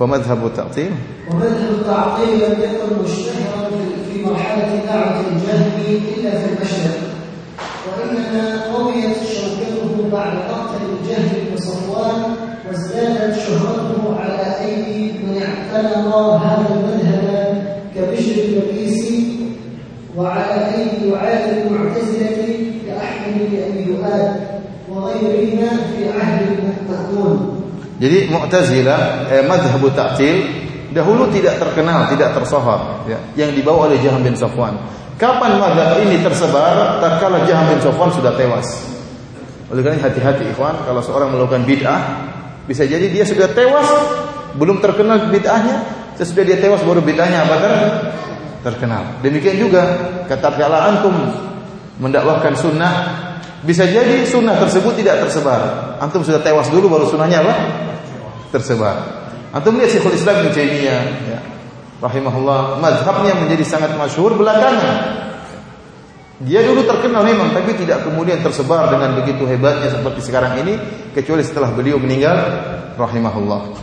ومذهب 0.02 0.46
التعطيل 0.46 0.90
ومذهب 1.30 1.70
التعطيل 1.70 2.34
لم 2.42 2.56
يكن 2.58 3.04
مشتهرا 3.04 3.70
في 4.10 4.24
مرحلة 4.26 4.82
دعوة 4.86 5.20
الجهم 5.20 5.72
إلا 5.86 6.30
في 6.30 6.46
المشرق 6.52 7.05
وإنما 7.87 8.73
قويت 8.73 9.17
شوكته 9.33 10.09
بعد 10.11 10.33
مقتل 10.33 10.83
الجهم 10.93 11.29
بن 11.49 11.57
صفوان 11.57 12.21
وازدادت 12.67 13.39
شهرته 13.39 14.19
على 14.19 14.65
أيدي 14.65 15.11
من 15.23 15.41
اعتنق 15.41 16.15
هذا 16.15 16.65
المذهب 16.75 17.63
كبشر 17.95 18.43
المريسي 18.43 19.39
وعلى 20.17 20.75
أيدي 20.75 21.11
وعاد 21.11 21.57
المعتزلة 21.57 22.37
كأحمد 22.87 23.33
بن 23.37 23.57
أبي 23.71 23.87
وغيرهما 24.91 25.69
في 25.69 26.09
عهد 26.19 26.41
المأمون 26.41 27.53
Jadi 27.97 28.29
Mu'tazilah 28.29 29.25
eh, 29.25 29.41
mazhab 29.49 29.81
ta'til 29.97 30.45
dahulu 30.93 31.33
tidak 31.33 31.57
terkenal, 31.57 32.05
tidak 32.13 32.29
tersohor 32.37 33.09
ya, 33.09 33.17
yang 33.33 33.49
dibawa 33.57 33.89
oleh 33.89 33.97
Jaham 34.05 34.21
bin 34.21 34.37
Safwan. 34.37 34.77
Kapan 35.17 35.57
mazhab 35.57 35.97
ini 36.05 36.21
tersebar? 36.21 37.01
Tatkala 37.01 37.41
Jaham 37.49 37.73
bin 37.73 37.81
Safwan 37.81 38.13
sudah 38.13 38.37
tewas. 38.37 38.85
Oleh 39.73 39.81
karena 39.81 39.99
hati-hati 39.99 40.47
ikhwan, 40.53 40.85
kalau 40.85 41.01
seorang 41.01 41.33
melakukan 41.33 41.65
bid'ah, 41.65 42.01
bisa 42.69 42.85
jadi 42.85 43.09
dia 43.09 43.25
sudah 43.25 43.49
tewas, 43.51 43.89
belum 44.55 44.79
terkenal 44.79 45.27
bid'ahnya, 45.33 45.83
sesudah 46.15 46.45
dia 46.45 46.61
tewas 46.61 46.85
baru 46.85 47.01
bid'ahnya 47.01 47.49
apa 47.49 47.55
ter 47.59 47.73
terkenal. 48.61 49.19
Demikian 49.25 49.57
juga 49.57 49.83
kata 50.29 50.53
kala 50.53 50.87
antum 50.87 51.15
mendakwahkan 51.97 52.53
sunnah, 52.53 52.93
bisa 53.65 53.89
jadi 53.89 54.21
sunnah 54.23 54.55
tersebut 54.61 55.01
tidak 55.01 55.27
tersebar. 55.27 55.97
Antum 55.97 56.21
sudah 56.21 56.39
tewas 56.45 56.69
dulu 56.69 56.93
baru 56.93 57.09
sunnahnya 57.09 57.41
apa? 57.41 57.55
tersebar. 58.53 58.95
Antum 59.51 59.75
lihat 59.75 59.91
Syekhul 59.91 60.15
Islam 60.15 60.45
Ibnu 60.45 60.51
Taimiyah 60.55 61.01
ya. 61.27 61.39
Rahimahullah, 61.97 62.77
mazhabnya 62.77 63.33
menjadi 63.41 63.65
sangat 63.65 63.97
masyhur 63.97 64.37
belakangan. 64.37 65.25
Dia 66.45 66.61
dulu 66.61 66.85
terkenal 66.85 67.25
memang 67.25 67.49
tapi 67.49 67.73
tidak 67.73 68.05
kemudian 68.05 68.45
tersebar 68.45 68.93
dengan 68.93 69.17
begitu 69.17 69.49
hebatnya 69.49 69.89
seperti 69.89 70.21
sekarang 70.21 70.61
ini 70.61 70.77
kecuali 71.17 71.41
setelah 71.41 71.73
beliau 71.73 71.97
meninggal 71.97 72.37
rahimahullah. 72.93 73.73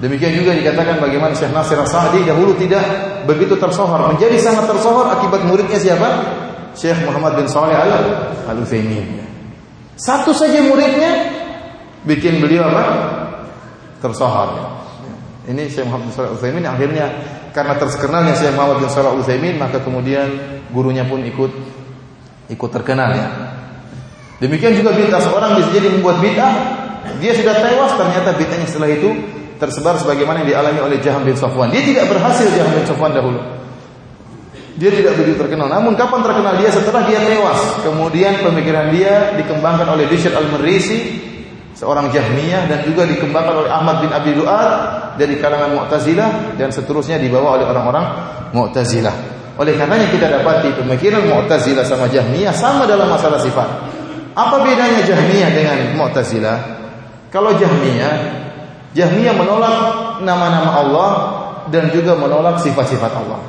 Demikian 0.00 0.32
juga 0.32 0.56
dikatakan 0.56 0.96
bagaimana 0.96 1.36
Syekh 1.36 1.52
Nasir 1.52 1.76
Sa'di 1.84 2.24
dahulu 2.24 2.56
tidak 2.56 2.80
begitu 3.28 3.52
tersohor, 3.60 4.16
menjadi 4.16 4.40
sangat 4.40 4.64
tersohor 4.72 5.12
akibat 5.12 5.44
muridnya 5.44 5.76
siapa? 5.76 6.08
Syekh 6.72 7.04
Muhammad 7.04 7.36
bin 7.36 7.44
Saleh 7.44 7.76
Al-Utsaimin. 8.48 9.20
Satu 10.00 10.32
saja 10.32 10.64
muridnya 10.64 11.28
bikin 12.08 12.40
beliau 12.40 12.64
apa? 12.72 12.84
tersohor. 14.00 14.80
Ini 15.44 15.68
Syekh 15.68 15.84
Muhammad 15.84 16.08
bin 16.08 16.14
Shalih 16.16 16.32
Utsaimin 16.32 16.64
akhirnya 16.64 17.06
karena 17.50 17.74
terkenalnya 17.78 18.34
Syekh 18.38 18.54
Muhammad 18.54 18.82
bin 18.82 18.88
Shalih 18.90 19.18
Utsaimin 19.18 19.58
maka 19.58 19.82
kemudian 19.82 20.28
gurunya 20.70 21.02
pun 21.06 21.22
ikut 21.22 21.52
ikut 22.50 22.70
terkenal 22.70 23.10
ya. 23.14 23.28
Demikian 24.40 24.72
juga 24.72 24.96
bid'ah 24.96 25.20
seorang 25.20 25.60
bisa 25.60 25.68
jadi 25.76 25.92
membuat 25.92 26.18
bid'ah, 26.24 26.52
dia 27.20 27.36
sudah 27.36 27.54
tewas 27.60 27.92
ternyata 27.92 28.32
bid'ahnya 28.40 28.66
setelah 28.66 28.88
itu 28.88 29.10
tersebar 29.60 30.00
sebagaimana 30.00 30.40
yang 30.42 30.56
dialami 30.56 30.80
oleh 30.80 30.98
Jaham 31.04 31.28
bin 31.28 31.36
Safwan. 31.36 31.68
Dia 31.68 31.84
tidak 31.84 32.08
berhasil 32.08 32.48
Jaham 32.56 32.72
bin 32.72 32.84
Safwan 32.88 33.12
dahulu. 33.12 33.40
Dia 34.80 34.88
tidak 34.96 35.20
begitu 35.20 35.36
terkenal. 35.36 35.68
Namun 35.68 35.92
kapan 35.92 36.24
terkenal 36.24 36.56
dia 36.56 36.72
setelah 36.72 37.04
dia 37.04 37.20
tewas. 37.20 37.84
Kemudian 37.84 38.40
pemikiran 38.40 38.88
dia 38.96 39.36
dikembangkan 39.36 39.84
oleh 39.92 40.08
Bishr 40.08 40.32
al-Marisi 40.32 41.29
seorang 41.80 42.12
Jahmiyah 42.12 42.68
dan 42.68 42.84
juga 42.84 43.08
dikembangkan 43.08 43.64
oleh 43.64 43.72
Ahmad 43.72 44.04
bin 44.04 44.12
Abi 44.12 44.36
Du'ad 44.36 44.68
dari 45.16 45.40
kalangan 45.40 45.72
Mu'tazilah 45.80 46.60
dan 46.60 46.68
seterusnya 46.68 47.16
dibawa 47.16 47.56
oleh 47.56 47.64
orang-orang 47.64 48.04
Mu'tazilah. 48.52 49.16
Oleh 49.56 49.72
karenanya 49.80 50.12
kita 50.12 50.28
dapati 50.28 50.76
pemikiran 50.76 51.24
Mu'tazilah 51.24 51.88
sama 51.88 52.04
Jahmiyah 52.12 52.52
sama 52.52 52.84
dalam 52.84 53.08
masalah 53.08 53.40
sifat. 53.40 53.64
Apa 54.36 54.60
bedanya 54.60 55.00
Jahmiyah 55.08 55.50
dengan 55.56 55.78
Mu'tazilah? 55.96 56.58
Kalau 57.32 57.56
Jahmiyah, 57.56 58.12
Jahmiyah 58.92 59.32
menolak 59.32 59.76
nama-nama 60.20 60.84
Allah 60.84 61.10
dan 61.72 61.88
juga 61.88 62.12
menolak 62.12 62.60
sifat-sifat 62.60 63.12
Allah. 63.24 63.40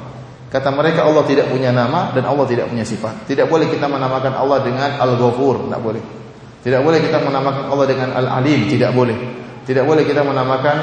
Kata 0.47 0.71
mereka 0.71 1.03
Allah 1.03 1.27
tidak 1.27 1.51
punya 1.51 1.75
nama 1.75 2.15
dan 2.15 2.23
Allah 2.23 2.47
tidak 2.47 2.71
punya 2.71 2.87
sifat. 2.87 3.27
Tidak 3.27 3.51
boleh 3.51 3.67
kita 3.67 3.91
menamakan 3.91 4.39
Allah 4.39 4.63
dengan 4.63 4.99
Al-Ghafur, 4.99 5.67
tidak 5.67 5.83
boleh. 5.83 6.20
Tidak 6.61 6.81
boleh 6.85 7.01
kita 7.01 7.17
menamakan 7.25 7.73
Allah 7.73 7.85
dengan 7.89 8.09
Al-Alim, 8.13 8.69
tidak 8.69 8.93
boleh. 8.93 9.17
Tidak 9.65 9.81
boleh 9.81 10.05
kita 10.05 10.21
menamakan 10.21 10.77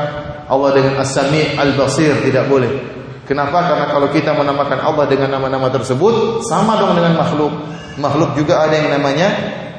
Allah 0.51 0.70
dengan 0.74 0.99
As-Sami' 0.99 1.55
Al-Basir, 1.55 2.18
tidak 2.26 2.51
boleh. 2.51 2.99
Kenapa? 3.29 3.61
Karena 3.61 3.87
kalau 3.93 4.09
kita 4.09 4.33
menamakan 4.33 4.81
Allah 4.81 5.05
dengan 5.05 5.37
nama-nama 5.37 5.68
tersebut 5.68 6.41
sama 6.49 6.81
dong 6.81 6.97
dengan 6.97 7.20
makhluk. 7.20 7.53
Makhluk 8.01 8.33
juga 8.41 8.64
ada 8.64 8.72
yang 8.72 8.89
namanya 8.89 9.29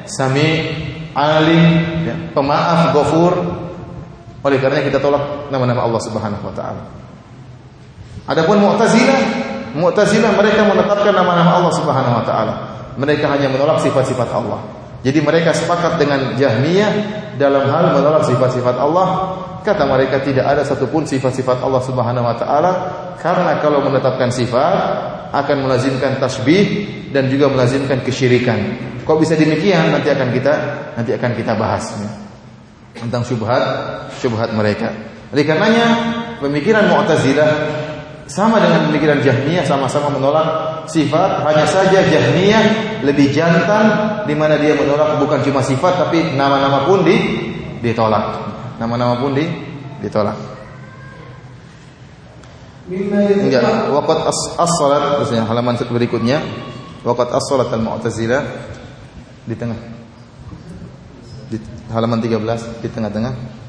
Sami, 0.05 0.69
Alim, 1.17 1.65
ya, 2.05 2.15
Pemaaf, 2.37 2.93
Ghafur. 2.93 3.33
Oleh 4.45 4.57
karena 4.61 4.85
kita 4.85 5.01
tolak 5.01 5.49
nama-nama 5.49 5.81
Allah 5.81 5.97
Subhanahu 5.97 6.45
wa 6.45 6.53
taala. 6.53 6.83
Adapun 8.29 8.61
Mu'tazilah, 8.61 9.19
Mu'tazilah 9.73 10.31
mereka 10.37 10.69
menetapkan 10.69 11.11
nama-nama 11.11 11.57
Allah 11.57 11.73
Subhanahu 11.73 12.15
wa 12.21 12.23
taala. 12.23 12.53
Mereka 13.01 13.25
hanya 13.33 13.49
menolak 13.49 13.81
sifat-sifat 13.81 14.29
Allah. 14.29 14.61
Jadi 14.99 15.19
mereka 15.23 15.55
sepakat 15.55 15.95
dengan 15.95 16.35
Jahmiyah 16.35 16.91
dalam 17.39 17.71
hal 17.71 17.95
menolak 17.95 18.27
sifat-sifat 18.27 18.75
Allah. 18.75 19.07
Kata 19.63 19.87
mereka 19.87 20.19
tidak 20.23 20.43
ada 20.43 20.63
satupun 20.63 21.07
sifat-sifat 21.07 21.63
Allah 21.63 21.79
Subhanahu 21.83 22.25
wa 22.27 22.35
taala 22.35 22.71
karena 23.19 23.59
kalau 23.59 23.83
menetapkan 23.83 24.31
sifat 24.31 24.75
akan 25.31 25.57
melazimkan 25.67 26.19
tasbih 26.19 26.87
dan 27.11 27.27
juga 27.31 27.51
melazimkan 27.51 27.99
kesyirikan. 28.03 28.59
Kok 29.03 29.17
bisa 29.19 29.35
demikian? 29.39 29.91
Nanti 29.91 30.09
akan 30.11 30.29
kita 30.35 30.53
nanti 30.95 31.11
akan 31.15 31.31
kita 31.35 31.53
bahas 31.55 31.95
tentang 32.95 33.23
syubhat 33.23 33.63
syubhat 34.19 34.51
mereka. 34.51 34.91
Oleh 35.31 35.45
karenanya 35.45 35.87
pemikiran 36.41 36.89
Mu'tazilah 36.89 37.51
sama 38.29 38.61
dengan 38.61 38.89
pemikiran 38.89 39.21
Jahmiyah 39.21 39.65
sama-sama 39.65 40.13
menolak 40.13 40.68
sifat, 40.88 41.44
hanya 41.44 41.66
saja 41.66 42.00
Jahmiyah 42.04 42.64
lebih 43.04 43.30
jantan 43.30 44.20
di 44.28 44.34
mana 44.36 44.56
dia 44.56 44.76
menolak 44.76 45.20
bukan 45.20 45.44
cuma 45.44 45.60
sifat 45.60 46.08
tapi 46.08 46.34
nama-nama 46.34 46.88
pun 46.88 47.04
di 47.04 47.16
ditolak. 47.84 48.24
Nama-nama 48.80 49.20
pun 49.20 49.36
di 49.36 49.44
ditolak. 50.00 50.36
Enggak, 52.84 53.88
waqat 53.92 54.18
as-salat 54.60 55.16
terusnya 55.16 55.48
halaman 55.48 55.76
berikutnya. 55.80 56.40
Waqat 57.04 57.32
as-salat 57.32 57.72
al-Mu'tazilah 57.72 58.42
di 59.48 59.54
tengah. 59.56 59.80
Di 61.48 61.56
halaman 61.92 62.20
13 62.20 62.84
di 62.84 62.88
tengah-tengah. 62.92 63.64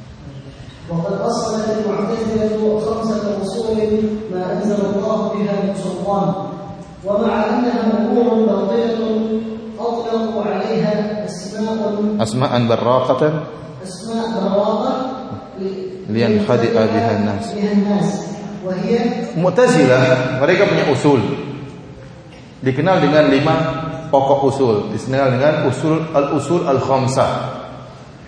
وقد 0.89 1.13
أصلت 1.21 1.65
المعتزلة 1.81 2.79
خمسة 2.85 3.41
أصول 3.41 3.77
ما 4.31 4.53
أنزل 4.53 4.85
الله 4.85 5.33
بها 5.33 5.55
من 5.65 5.73
سلطان 5.75 6.33
ومع 7.05 7.33
أنها 7.45 7.81
أمور 7.97 8.27
باطلة 8.45 9.39
أطلقوا 9.79 10.43
عليها 10.43 11.25
أسماء 11.25 12.15
أسماء 12.19 12.67
براقة 12.67 13.21
أسماء 13.83 14.25
براقة 14.41 14.93
لينخدئ 16.09 16.73
بها 16.73 17.11
الناس 17.17 17.45
بها 17.53 17.71
الناس 17.71 18.09
وهي 18.65 18.93
Mu'tazilah 19.35 20.39
mereka 20.41 20.63
punya 20.65 20.87
usul 20.89 21.21
dikenal 22.63 23.03
dengan 23.03 23.27
lima 23.29 23.55
pokok 24.09 24.39
usul 24.47 24.75
dikenal 24.95 25.37
dengan 25.37 25.53
usul 25.67 26.01
al-usul 26.15 26.63
al-khamsah 26.63 27.61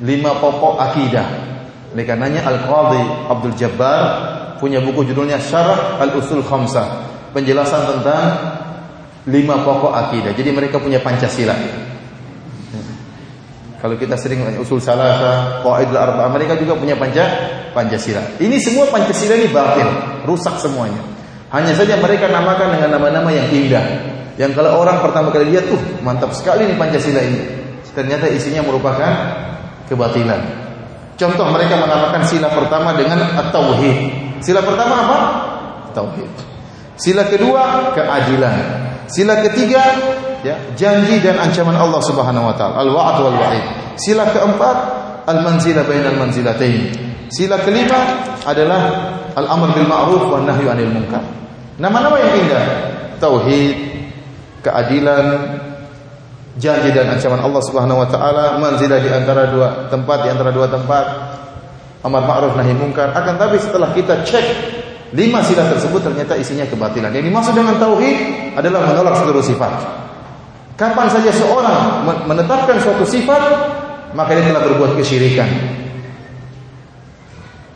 lima 0.04 0.36
pokok 0.38 0.78
akidah 0.78 1.48
oleh 1.96 2.04
karenanya 2.06 2.46
Al-Qadhi 2.46 3.32
Abdul 3.32 3.56
Jabbar 3.56 4.04
punya 4.60 4.84
buku 4.84 5.08
judulnya 5.08 5.40
Syarah 5.40 6.02
Al-Usul 6.02 6.44
Khamsah, 6.44 7.06
penjelasan 7.32 7.96
tentang 7.96 8.26
lima 9.29 9.63
pokok 9.63 9.93
akidah. 9.95 10.33
Jadi 10.35 10.51
mereka 10.51 10.83
punya 10.83 10.99
Pancasila. 10.99 11.55
Kalau 13.83 13.99
kita 13.99 14.15
sering 14.15 14.47
usul 14.63 14.79
salasa, 14.79 15.59
qaidul 15.67 15.99
arba'ah, 15.99 16.31
mereka 16.31 16.55
juga 16.55 16.79
punya 16.79 16.95
panca 16.95 17.27
Pancasila. 17.75 18.39
Ini 18.39 18.55
semua 18.63 18.87
Pancasila 18.87 19.35
ini 19.35 19.51
batil, 19.51 19.91
rusak 20.23 20.55
semuanya. 20.63 21.03
Hanya 21.51 21.75
saja 21.75 21.99
mereka 21.99 22.31
namakan 22.31 22.79
dengan 22.79 22.95
nama-nama 22.95 23.35
yang 23.35 23.51
indah. 23.51 23.83
Yang 24.39 24.55
kalau 24.55 24.87
orang 24.87 25.03
pertama 25.03 25.35
kali 25.35 25.51
lihat 25.51 25.67
tuh 25.67 25.83
mantap 25.99 26.31
sekali 26.31 26.71
nih 26.71 26.79
Pancasila 26.79 27.21
ini. 27.27 27.43
Ternyata 27.91 28.31
isinya 28.31 28.63
merupakan 28.63 29.11
kebatilan. 29.91 30.41
Contoh 31.19 31.45
mereka 31.51 31.77
menamakan 31.77 32.23
sila 32.25 32.55
pertama 32.55 32.95
dengan 32.95 33.19
at-tauhid. 33.35 33.99
Sila 34.41 34.63
pertama 34.63 34.95
apa? 35.07 35.19
Tauhid. 35.91 36.31
Sila 36.97 37.27
kedua 37.27 37.93
keadilan. 37.99 38.92
Sila 39.11 39.39
ketiga 39.43 39.83
ya, 40.43 40.57
janji 40.75 41.23
dan 41.23 41.39
ancaman 41.39 41.75
Allah 41.79 42.03
Subhanahu 42.03 42.51
wa 42.51 42.55
taala, 42.55 42.83
al-wa'd 42.83 43.17
wal 43.23 43.39
wa'id. 43.39 43.65
Sila 43.99 44.29
keempat 44.31 44.77
al-manzilah 45.29 45.87
bainal 45.87 46.19
manzilatain. 46.19 46.91
Sila 47.33 47.61
kelima 47.63 48.27
adalah 48.45 48.81
al-amr 49.33 49.73
bil 49.73 49.89
ma'ruf 49.89 50.23
wa 50.29 50.43
nahyu 50.45 50.69
'anil 50.69 50.93
munkar. 50.93 51.23
Nama-nama 51.81 52.21
yang 52.21 52.35
indah, 52.45 52.65
tauhid, 53.17 53.77
keadilan, 54.61 55.25
janji 56.61 56.93
dan 56.93 57.17
ancaman 57.17 57.41
Allah 57.41 57.63
Subhanahu 57.65 58.05
wa 58.05 58.09
taala, 58.09 58.61
manzilah 58.61 59.01
di 59.01 59.09
antara 59.09 59.49
dua 59.49 59.89
tempat, 59.89 60.19
di 60.25 60.29
antara 60.29 60.53
dua 60.53 60.69
tempat, 60.69 61.05
amar 62.05 62.23
ma'ruf 62.27 62.53
nahi 62.59 62.75
munkar. 62.77 63.15
Akan 63.17 63.39
tapi 63.41 63.57
setelah 63.57 63.95
kita 63.95 64.27
cek 64.27 64.47
lima 65.13 65.45
sila 65.45 65.69
tersebut 65.69 66.01
ternyata 66.01 66.37
isinya 66.41 66.65
kebatilan. 66.65 67.13
Yang 67.13 67.25
dimaksud 67.29 67.53
dengan 67.53 67.77
tauhid 67.77 68.17
adalah 68.57 68.81
menolak 68.89 69.15
seluruh 69.21 69.45
sifat. 69.45 69.73
Kapan 70.77 71.07
saja 71.13 71.31
seorang 71.37 72.09
menetapkan 72.27 72.81
suatu 72.81 73.05
sifat, 73.05 73.43
maka 74.17 74.35
dia 74.35 74.49
telah 74.49 74.65
berbuat 74.67 74.97
kesyirikan. 74.97 75.47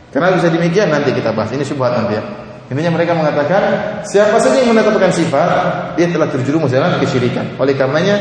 Karena 0.09 0.33
bisa 0.33 0.49
demikian 0.49 0.89
nanti 0.89 1.13
kita 1.13 1.29
bahas. 1.29 1.53
Ini 1.53 1.61
syubhat 1.61 1.93
nanti 1.93 2.17
ya. 2.17 2.23
Intinya 2.67 2.99
mereka 2.99 3.15
mengatakan 3.15 3.63
siapa 4.03 4.41
saja 4.41 4.59
yang 4.59 4.75
menetapkan 4.75 5.13
sifat, 5.13 5.49
dia 5.95 6.09
telah 6.09 6.27
terjerumus 6.27 6.73
dalam 6.73 6.99
kesyirikan. 6.99 7.55
Oleh 7.61 7.77
karenanya 7.77 8.17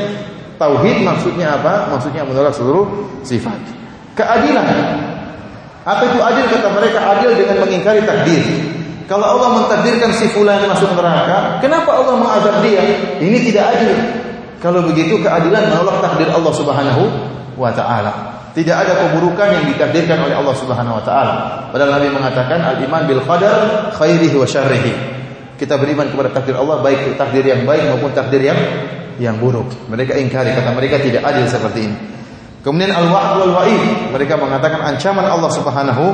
tauhid 0.61 1.03
maksudnya 1.03 1.57
apa? 1.57 1.91
Maksudnya 1.91 2.23
menolak 2.23 2.53
seluruh 2.53 2.85
sifat. 3.27 3.59
Keadilan. 4.15 4.67
Apa 5.83 6.03
itu 6.05 6.19
adil 6.19 6.45
kata 6.53 6.69
mereka? 6.69 6.99
Adil 7.17 7.31
dengan 7.33 7.57
mengingkari 7.65 8.05
takdir. 8.05 8.45
Kalau 9.07 9.23
Allah 9.23 9.63
mentakdirkan 9.63 10.11
si 10.11 10.27
fulan 10.35 10.67
masuk 10.67 10.91
neraka, 10.99 11.63
kenapa 11.63 11.95
Allah 11.95 12.19
mengazab 12.19 12.59
dia? 12.67 12.83
Ini 13.23 13.39
tidak 13.47 13.65
adil. 13.79 13.95
Kalau 14.59 14.83
begitu 14.83 15.23
keadilan 15.23 15.71
menolak 15.71 16.03
takdir 16.03 16.27
Allah 16.27 16.51
Subhanahu 16.51 17.03
wa 17.55 17.71
taala. 17.71 18.35
Tidak 18.51 18.73
ada 18.73 19.07
keburukan 19.07 19.53
yang 19.53 19.65
ditakdirkan 19.71 20.27
oleh 20.27 20.35
Allah 20.35 20.55
Subhanahu 20.59 20.99
wa 20.99 21.05
taala. 21.07 21.35
Padahal 21.71 22.03
Nabi 22.03 22.09
mengatakan 22.11 22.59
al-iman 22.59 23.07
bil 23.07 23.23
qadar 23.23 23.95
khairihi 23.95 24.35
wa 24.35 24.49
syarrihi. 24.49 24.93
Kita 25.55 25.79
beriman 25.79 26.11
kepada 26.11 26.35
takdir 26.43 26.59
Allah 26.59 26.83
baik 26.83 27.15
takdir 27.15 27.47
yang 27.47 27.63
baik 27.63 27.87
maupun 27.87 28.11
takdir 28.11 28.43
yang 28.43 28.59
yang 29.23 29.39
buruk. 29.39 29.71
Mereka 29.87 30.19
ingkari 30.19 30.51
kata 30.51 30.75
mereka 30.75 30.99
tidak 30.99 31.23
adil 31.23 31.47
seperti 31.47 31.81
ini. 31.87 31.97
Kemudian 32.67 32.91
al-wa'd 32.91 33.39
wal 33.39 33.55
wa'id, 33.63 34.11
mereka 34.11 34.35
mengatakan 34.35 34.83
ancaman 34.83 35.31
Allah 35.31 35.51
Subhanahu 35.55 36.05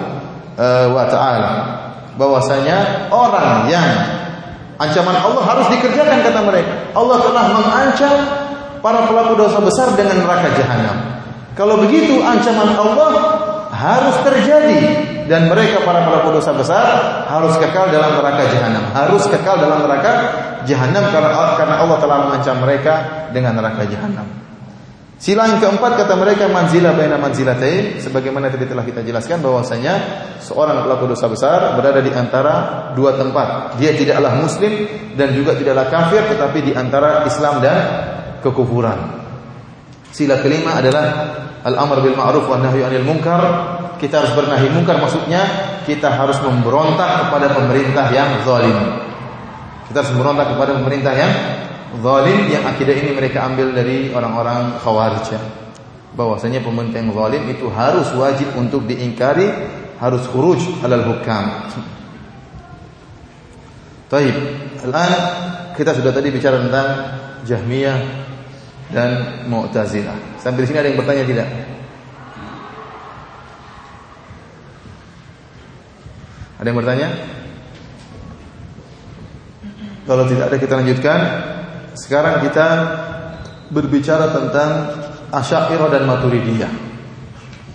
uh, 0.61 0.87
wa 0.93 1.05
taala 1.09 1.51
bahwasanya 2.17 3.09
orang 3.09 3.69
yang 3.71 3.89
ancaman 4.77 5.17
Allah 5.17 5.43
harus 5.47 5.67
dikerjakan 5.73 6.19
kata 6.27 6.41
mereka. 6.45 6.75
Allah 6.93 7.17
telah 7.23 7.45
mengancam 7.55 8.17
para 8.83 9.07
pelaku 9.07 9.39
dosa 9.39 9.59
besar 9.63 9.95
dengan 9.95 10.27
neraka 10.27 10.51
jahanam. 10.59 10.97
Kalau 11.55 11.79
begitu 11.81 12.19
ancaman 12.25 12.75
Allah 12.75 13.11
harus 13.73 14.17
terjadi 14.25 14.81
dan 15.31 15.49
mereka 15.49 15.81
para 15.87 16.05
pelaku 16.05 16.41
dosa 16.41 16.53
besar 16.57 16.85
harus 17.31 17.55
kekal 17.57 17.89
dalam 17.89 18.19
neraka 18.19 18.43
jahanam. 18.51 18.85
Harus 18.93 19.25
kekal 19.31 19.57
dalam 19.61 19.85
neraka 19.87 20.13
jahanam 20.67 21.05
karena 21.13 21.31
karena 21.57 21.77
Allah 21.81 21.97
telah 22.03 22.19
mengancam 22.29 22.57
mereka 22.61 22.95
dengan 23.31 23.57
neraka 23.57 23.87
jahanam. 23.87 24.42
Sila 25.23 25.47
yang 25.47 25.63
keempat 25.63 26.03
kata 26.03 26.19
mereka 26.19 26.51
manzilah 26.51 26.99
baina 26.99 27.15
manzilatain 27.15 28.03
sebagaimana 28.03 28.51
tadi 28.51 28.67
telah 28.67 28.83
kita 28.83 29.07
jelaskan 29.07 29.39
bahwasanya 29.39 29.95
seorang 30.43 30.83
pelaku 30.83 31.15
dosa 31.15 31.31
besar 31.31 31.79
berada 31.79 32.03
di 32.03 32.11
antara 32.11 32.91
dua 32.99 33.15
tempat. 33.15 33.79
Dia 33.79 33.95
tidaklah 33.95 34.43
muslim 34.43 34.83
dan 35.15 35.31
juga 35.31 35.55
tidaklah 35.55 35.87
kafir 35.87 36.27
tetapi 36.27 36.59
di 36.67 36.73
antara 36.75 37.23
Islam 37.23 37.63
dan 37.63 37.79
kekufuran. 38.43 38.99
Sila 40.11 40.43
kelima 40.43 40.83
adalah 40.83 41.07
al-amr 41.63 42.03
bil 42.03 42.19
ma'ruf 42.19 42.51
wa 42.51 42.59
nahyi 42.59 42.83
'anil 42.83 43.07
munkar. 43.07 43.43
Kita 44.03 44.27
harus 44.27 44.35
bernahi 44.35 44.75
munkar 44.75 44.99
maksudnya 44.99 45.47
kita 45.87 46.19
harus 46.19 46.43
memberontak 46.43 47.31
kepada 47.31 47.55
pemerintah 47.55 48.11
yang 48.11 48.43
zalim. 48.43 49.07
Kita 49.87 50.03
harus 50.03 50.11
memberontak 50.19 50.51
kepada 50.51 50.75
pemerintah 50.83 51.15
yang 51.15 51.31
zalim 52.01 52.49
yang 52.49 52.65
akidah 52.65 52.97
ini 52.97 53.13
mereka 53.13 53.45
ambil 53.45 53.77
dari 53.77 54.09
orang-orang 54.15 54.81
Khawarij. 54.81 55.37
Bahwasanya 56.17 56.65
pemerintah 56.65 57.01
yang 57.01 57.13
zalim 57.13 57.45
itu 57.53 57.69
harus 57.73 58.09
wajib 58.17 58.49
untuk 58.57 58.89
diingkari, 58.89 59.49
harus 60.01 60.25
khuruj 60.29 60.61
alal 60.81 61.05
hukam. 61.05 61.69
Taib. 64.13 64.37
Al-an 64.85 65.13
kita 65.73 65.97
sudah 65.97 66.13
tadi 66.13 66.29
bicara 66.29 66.61
tentang 66.61 66.89
Jahmiyah 67.49 67.99
dan 68.93 69.11
Mu'tazilah. 69.49 70.37
Sampai 70.37 70.65
di 70.65 70.69
sini 70.69 70.79
ada 70.85 70.89
yang 70.93 71.01
bertanya 71.01 71.25
tidak? 71.25 71.49
Ada 76.61 76.67
yang 76.69 76.79
bertanya? 76.79 77.09
Kalau 80.07 80.25
tidak 80.29 80.45
ada 80.53 80.57
kita 80.61 80.75
lanjutkan. 80.77 81.21
Sekarang 81.98 82.44
kita 82.46 82.68
berbicara 83.74 84.32
tentang 84.32 84.72
Asy'ariyah 85.34 85.90
dan 85.92 86.04
Maturidiyah. 86.08 86.72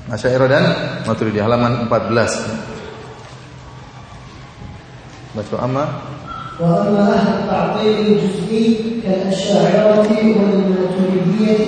Asy'ariyah 0.09 0.48
dan 0.48 0.64
Maturidiyah 1.05 1.44
halaman 1.44 1.88
14. 1.90 2.72
Baca 5.32 5.57
amma 5.64 5.84
وأما 6.61 7.14
أهل 7.14 7.28
التعطيل 7.42 8.07
الجزئي 8.07 8.76
كالأشاعرة 9.03 10.09
والماتريدية 10.12 11.59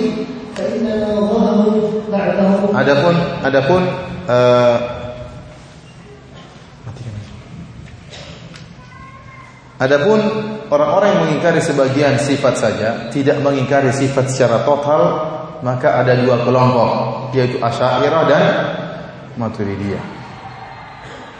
فإنما 0.55 1.19
ظهروا 1.19 1.91
بعدهم 2.11 2.69
Adapun 2.75 3.15
adapun 3.43 3.81
uh, 4.29 4.98
Adapun 9.80 10.20
orang-orang 10.68 11.08
yang 11.08 11.20
mengingkari 11.24 11.56
sebagian 11.64 12.20
sifat 12.20 12.54
saja, 12.60 13.08
tidak 13.08 13.40
mengingkari 13.40 13.88
sifat 13.88 14.28
secara 14.28 14.60
total, 14.68 15.00
maka 15.64 16.04
ada 16.04 16.20
dua 16.20 16.36
kelompok, 16.44 16.90
yaitu 17.32 17.56
Asy'ariyah 17.56 18.22
dan 18.28 18.44
Maturidiyah. 19.40 20.04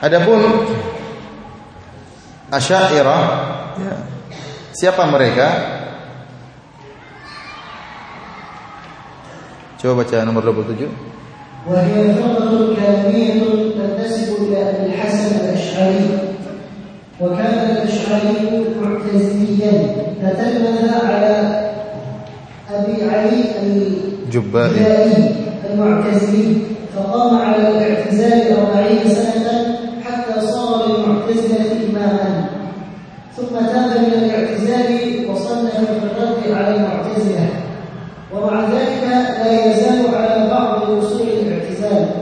Adapun 0.01 0.41
Asy'ariyah, 2.49 3.21
ya, 3.77 3.95
siapa 4.73 5.05
mereka? 5.13 5.77
Coba 9.85 10.01
baca 10.01 10.17
nomor 10.25 10.49
27. 10.49 10.89
Wa 11.69 11.77
hiya 11.85 12.17
Al-Hasan 14.81 15.45
Al-Asy'ari 15.45 16.30
وكان 17.23 17.71
الأشعري 17.71 18.65
معتزليا 18.83 19.73
فتلمذ 20.23 20.95
على 21.05 21.35
أبي 22.75 23.03
علي 23.11 23.45
الجبائي 23.63 25.35
المعتزلي 25.71 26.57
فقام 26.97 27.37
على 27.37 27.69
الاعتزال 27.69 28.57
أربعين 28.59 29.09
سنة 29.09 29.77
حتى 30.05 30.47
صار 30.47 30.89
للمعتزلة 30.89 31.67
إماما. 31.91 32.45
ثم 33.37 33.55
تاب 33.57 33.91
من 34.01 34.13
الاعتزال 34.13 35.31
وصنف 35.31 35.75
الرد 35.79 36.55
على 36.57 36.77
المعتزلة. 36.77 37.49
ومع 38.35 38.61
ذلك 38.61 39.03
لا 39.45 39.65
يزال 39.67 40.15
على 40.15 40.51
بعض 40.51 40.91
أصول 40.91 41.29
الاعتزال. 41.29 42.20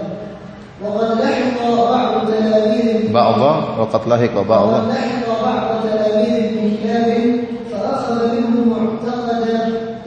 وقد 0.83 1.09
لحق 1.21 1.59
بعض 1.63 2.11
تلاميذ 2.27 3.13
بعض 3.13 3.39
وقد 3.79 4.01
لحق 4.09 4.35
بعض 4.41 4.67
وقد 4.67 4.85
لحق 4.91 5.27
بعض 5.43 5.65
تلاميذ 5.87 6.33
ابن 6.49 6.63
كلاب 6.83 7.09
فأخذ 7.71 8.17
منهم 8.35 8.63
معتقد 8.73 9.41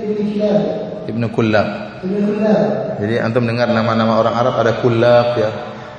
ابن 0.01 0.19
كلاب 0.35 0.63
Ibnu 1.07 1.27
Kullab. 1.31 1.69
ابن 2.03 2.15
كلاب 2.35 2.67
Jadi 2.99 3.15
antum 3.23 3.47
dengar 3.47 3.71
nama-nama 3.71 4.19
orang 4.19 4.35
Arab 4.35 4.55
ada 4.59 4.73
Kullab 4.83 5.39
ya, 5.39 5.51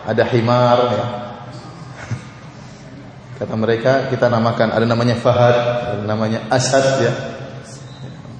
ada 0.04 0.24
Himar 0.28 0.78
ya. 0.94 1.06
Kata 3.38 3.54
mereka 3.54 4.10
kita 4.10 4.28
namakan 4.34 4.74
ada 4.74 4.84
namanya 4.84 5.16
Fahad, 5.16 5.56
ada 5.94 6.04
namanya 6.04 6.44
Asad 6.50 7.06
ya. 7.06 7.14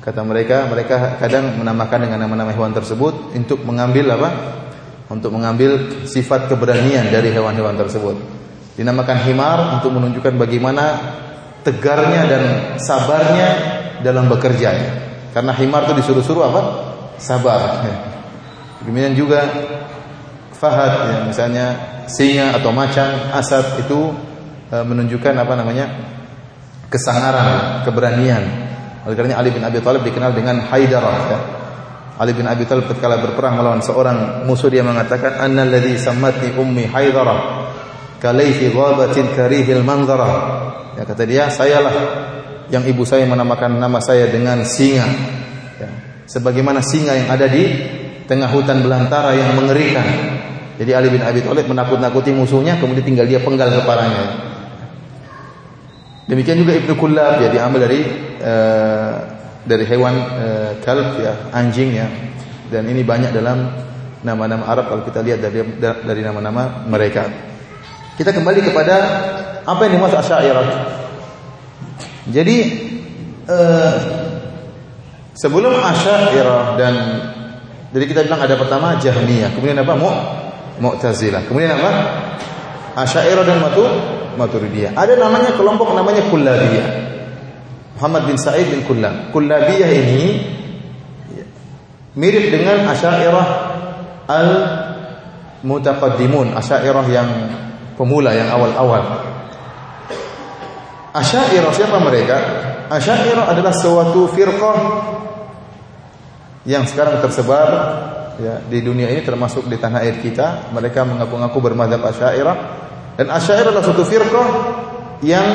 Kata 0.02 0.26
mereka 0.26 0.66
mereka 0.68 1.22
kadang 1.22 1.54
menamakan 1.56 2.10
dengan 2.10 2.26
nama-nama 2.26 2.52
hewan 2.52 2.74
tersebut 2.74 3.32
untuk 3.38 3.62
mengambil 3.64 4.12
apa? 4.18 4.30
Untuk 5.13 5.29
mengambil 5.29 6.01
sifat 6.09 6.49
keberanian 6.49 7.13
dari 7.13 7.29
hewan-hewan 7.29 7.77
tersebut. 7.77 8.17
Dinamakan 8.73 9.29
Himar 9.29 9.77
untuk 9.77 9.93
menunjukkan 9.93 10.41
bagaimana 10.41 10.85
tegarnya 11.61 12.25
dan 12.25 12.43
sabarnya 12.81 13.49
dalam 14.01 14.33
bekerja. 14.33 14.73
Karena 15.37 15.53
Himar 15.53 15.85
itu 15.85 16.01
disuruh-suruh 16.01 16.45
apa? 16.49 16.63
Sabar. 17.21 17.85
Demikian 18.83 19.13
juga 19.13 19.45
Fahad 20.57 21.11
ya, 21.11 21.19
misalnya 21.27 21.67
singa 22.07 22.55
atau 22.55 22.71
macan, 22.71 23.35
asad 23.35 23.83
itu 23.83 24.15
e, 24.71 24.77
menunjukkan 24.79 25.35
apa 25.35 25.59
namanya? 25.59 25.91
kesangaran, 26.87 27.83
keberanian. 27.89 28.45
Oleh 29.09 29.17
karena 29.17 29.41
Ali 29.41 29.51
bin 29.51 29.65
Abi 29.65 29.81
Thalib 29.81 30.05
dikenal 30.05 30.37
dengan 30.37 30.61
Haidarah 30.69 31.19
ya. 31.33 31.39
Ali 32.21 32.37
bin 32.37 32.45
Abi 32.45 32.69
Thalib 32.69 32.89
ketika 32.93 33.09
berperang 33.17 33.57
melawan 33.57 33.81
seorang 33.81 34.45
musuh 34.45 34.69
dia 34.69 34.85
mengatakan 34.85 35.41
annalladzi 35.41 35.97
sammatni 35.97 36.53
ummi 36.61 36.85
Haidarah 36.85 37.63
kalaifi 38.23 38.71
ghabatin 38.71 39.35
karihil 39.35 39.83
manzara. 39.83 40.31
Ya 40.95 41.03
kata 41.03 41.27
dia, 41.27 41.51
sayalah 41.51 41.91
yang 42.71 42.87
ibu 42.87 43.03
saya 43.03 43.27
menamakan 43.27 43.83
nama 43.83 43.99
saya 43.99 44.31
dengan 44.31 44.63
singa. 44.63 45.09
Ya, 45.83 45.91
sebagaimana 46.31 46.79
singa 46.79 47.19
yang 47.19 47.27
ada 47.27 47.51
di 47.51 47.67
tengah 48.31 48.47
hutan 48.55 48.87
belantara 48.87 49.35
yang 49.35 49.59
mengerikan. 49.59 50.07
Jadi 50.79 50.91
Ali 50.95 51.11
bin 51.11 51.21
Abi 51.21 51.43
Thalib 51.43 51.67
menakut-nakuti 51.67 52.31
musuhnya 52.31 52.79
kemudian 52.79 53.03
tinggal 53.03 53.27
dia 53.27 53.43
penggal 53.43 53.69
kepalanya. 53.83 54.55
Demikian 56.31 56.63
juga 56.63 56.79
Ibnu 56.79 56.95
Kullab 56.95 57.43
ya 57.43 57.51
diambil 57.51 57.81
dari 57.91 58.01
uh, 58.41 59.15
dari 59.63 59.85
hewan 59.87 60.15
uh, 60.17 60.71
kalb 60.83 61.23
ya, 61.23 61.35
anjing 61.55 61.95
ya. 61.95 62.07
Dan 62.73 62.89
ini 62.89 63.05
banyak 63.05 63.37
dalam 63.37 63.69
nama-nama 64.25 64.65
Arab 64.71 64.89
kalau 64.89 65.03
kita 65.05 65.21
lihat 65.21 65.43
dari 65.43 65.61
dari 65.81 66.23
nama-nama 66.23 66.87
mereka. 66.87 67.29
Kita 68.17 68.33
kembali 68.33 68.61
kepada 68.65 68.97
apa 69.67 69.81
yang 69.87 69.99
dimaksud 69.99 70.19
Asy'ariyah. 70.19 70.67
Jadi 72.33 72.57
uh, 73.51 73.95
sebelum 75.37 75.75
Asy'ariyah 75.75 76.63
dan 76.79 76.95
jadi 77.93 78.05
kita 78.09 78.21
bilang 78.25 78.41
ada 78.41 78.57
pertama 78.57 78.97
Jahmiyah, 78.97 79.53
kemudian 79.53 79.77
apa? 79.83 79.93
Mu 79.99 80.11
Mu'tazilah. 80.81 81.45
Kemudian 81.45 81.77
apa? 81.77 81.91
Asy'ariyah 83.05 83.45
dan 83.45 83.61
Matu 83.61 83.85
Maturidiyah. 84.41 84.97
Ada 84.97 85.21
namanya 85.21 85.53
kelompok 85.53 85.93
namanya 85.93 86.25
Kullabiyah. 86.33 87.12
Muhammad 88.03 88.27
bin 88.27 88.35
Sa'id 88.35 88.67
bin 88.67 88.83
Kullab. 88.83 89.31
Kullabiyah 89.31 89.91
ini 89.95 90.43
mirip 92.19 92.51
dengan 92.51 92.91
Asy'ariyah 92.91 93.47
al 94.27 94.49
mutaqaddimun, 95.63 96.51
Asy'ariyah 96.51 97.07
yang 97.15 97.31
pemula 97.95 98.35
yang 98.35 98.51
awal-awal. 98.51 99.23
Asy'ariyah 101.15 101.71
siapa 101.71 102.03
mereka? 102.03 102.37
Asy'ariyah 102.91 103.47
adalah 103.47 103.71
suatu 103.71 104.27
firqah 104.35 104.79
yang 106.67 106.83
sekarang 106.91 107.23
tersebar 107.23 107.71
ya 108.43 108.67
di 108.67 108.83
dunia 108.83 109.15
ini 109.15 109.23
termasuk 109.23 109.71
di 109.71 109.79
tanah 109.79 110.03
air 110.03 110.19
kita. 110.19 110.75
Mereka 110.75 111.07
mengaku-ngaku 111.07 111.59
bermadzhab 111.71 112.03
Asy'ariyah 112.03 112.57
dan 113.15 113.31
Asy'ariyah 113.31 113.71
adalah 113.71 113.87
suatu 113.87 114.03
firqah 114.03 114.49
yang 115.23 115.47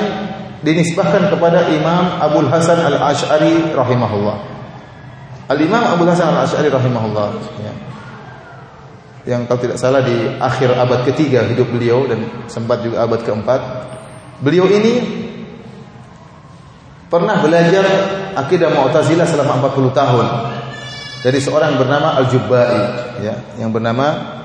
dinisbahkan 0.62 1.30
kepada 1.30 1.70
Imam 1.70 2.18
Abdul 2.18 2.50
Hasan 2.50 2.82
Al-Asy'ari 2.82 3.76
rahimahullah. 3.78 4.38
Al-Imam 5.54 5.84
Abdul 5.86 6.10
Hasan 6.10 6.34
Al-Asy'ari 6.34 6.70
rahimahullah 6.74 7.28
ya. 7.62 7.74
Yang 9.28 9.42
kalau 9.52 9.60
tidak 9.60 9.78
salah 9.78 10.02
di 10.08 10.16
akhir 10.40 10.72
abad 10.72 11.04
ketiga 11.04 11.44
hidup 11.44 11.68
beliau 11.68 12.08
dan 12.08 12.48
sempat 12.48 12.80
juga 12.80 13.04
abad 13.04 13.20
keempat. 13.22 13.60
Beliau 14.40 14.72
ini 14.72 15.04
pernah 17.12 17.36
belajar 17.44 17.84
akidah 18.40 18.72
Mu'tazilah 18.72 19.28
selama 19.28 19.68
40 19.68 19.92
tahun 19.92 20.26
dari 21.28 21.40
seorang 21.44 21.76
bernama 21.76 22.16
Al-Jubba'i 22.24 22.82
ya, 23.20 23.36
yang 23.60 23.76
bernama 23.76 24.38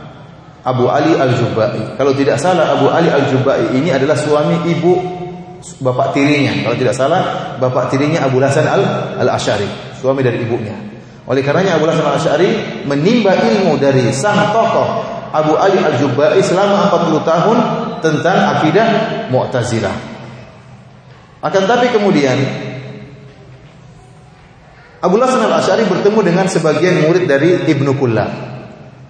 Abu 0.67 0.91
Ali 0.91 1.15
Al-Jubba'i. 1.15 1.95
Kalau 1.95 2.11
tidak 2.15 2.43
salah 2.43 2.75
Abu 2.75 2.91
Ali 2.91 3.11
Al-Jubba'i 3.11 3.79
ini 3.79 3.95
adalah 3.95 4.19
suami 4.19 4.67
ibu 4.67 5.23
bapak 5.81 6.15
tirinya. 6.15 6.53
Kalau 6.67 6.77
tidak 6.77 6.95
salah 6.95 7.23
bapak 7.59 7.95
tirinya 7.95 8.27
Abu 8.27 8.43
Hasan 8.43 8.67
Al-Asy'ari, 9.19 9.99
suami 9.99 10.21
dari 10.21 10.43
ibunya. 10.43 10.75
Oleh 11.27 11.41
karenanya 11.47 11.79
Abu 11.79 11.87
Hasan 11.87 12.03
Al-Asy'ari 12.03 12.83
menimba 12.87 13.39
ilmu 13.39 13.79
dari 13.79 14.11
sang 14.11 14.51
tokoh 14.51 14.89
Abu 15.33 15.57
Ali 15.57 15.81
Al-Jubba'i 15.81 16.43
selama 16.45 16.93
40 16.93 17.25
tahun 17.25 17.59
tentang 18.05 18.39
akidah 18.59 18.87
Mu'tazilah. 19.31 19.97
Akan 21.43 21.67
tapi 21.67 21.91
kemudian 21.91 22.39
Abu 25.03 25.19
Hasan 25.19 25.43
Al-Asy'ari 25.47 25.87
bertemu 25.91 26.21
dengan 26.23 26.47
sebagian 26.47 27.07
murid 27.07 27.27
dari 27.27 27.67
Ibnu 27.67 27.99
Kullab. 27.99 28.31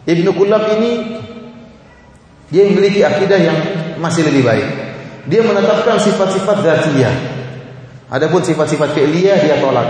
Ibnu 0.08 0.30
Kullab 0.32 0.64
ini 0.80 0.92
dia 2.48 2.68
memiliki 2.68 3.00
akidah 3.00 3.38
yang 3.40 3.58
masih 4.00 4.24
lebih 4.28 4.44
baik. 4.44 4.81
Dia 5.30 5.42
menetapkan 5.46 6.02
sifat-sifat 6.02 6.56
zatiyah. 6.66 7.14
Adapun 8.10 8.42
sifat-sifat 8.42 8.92
fi'liyah 8.92 9.38
dia 9.40 9.56
tolak. 9.62 9.88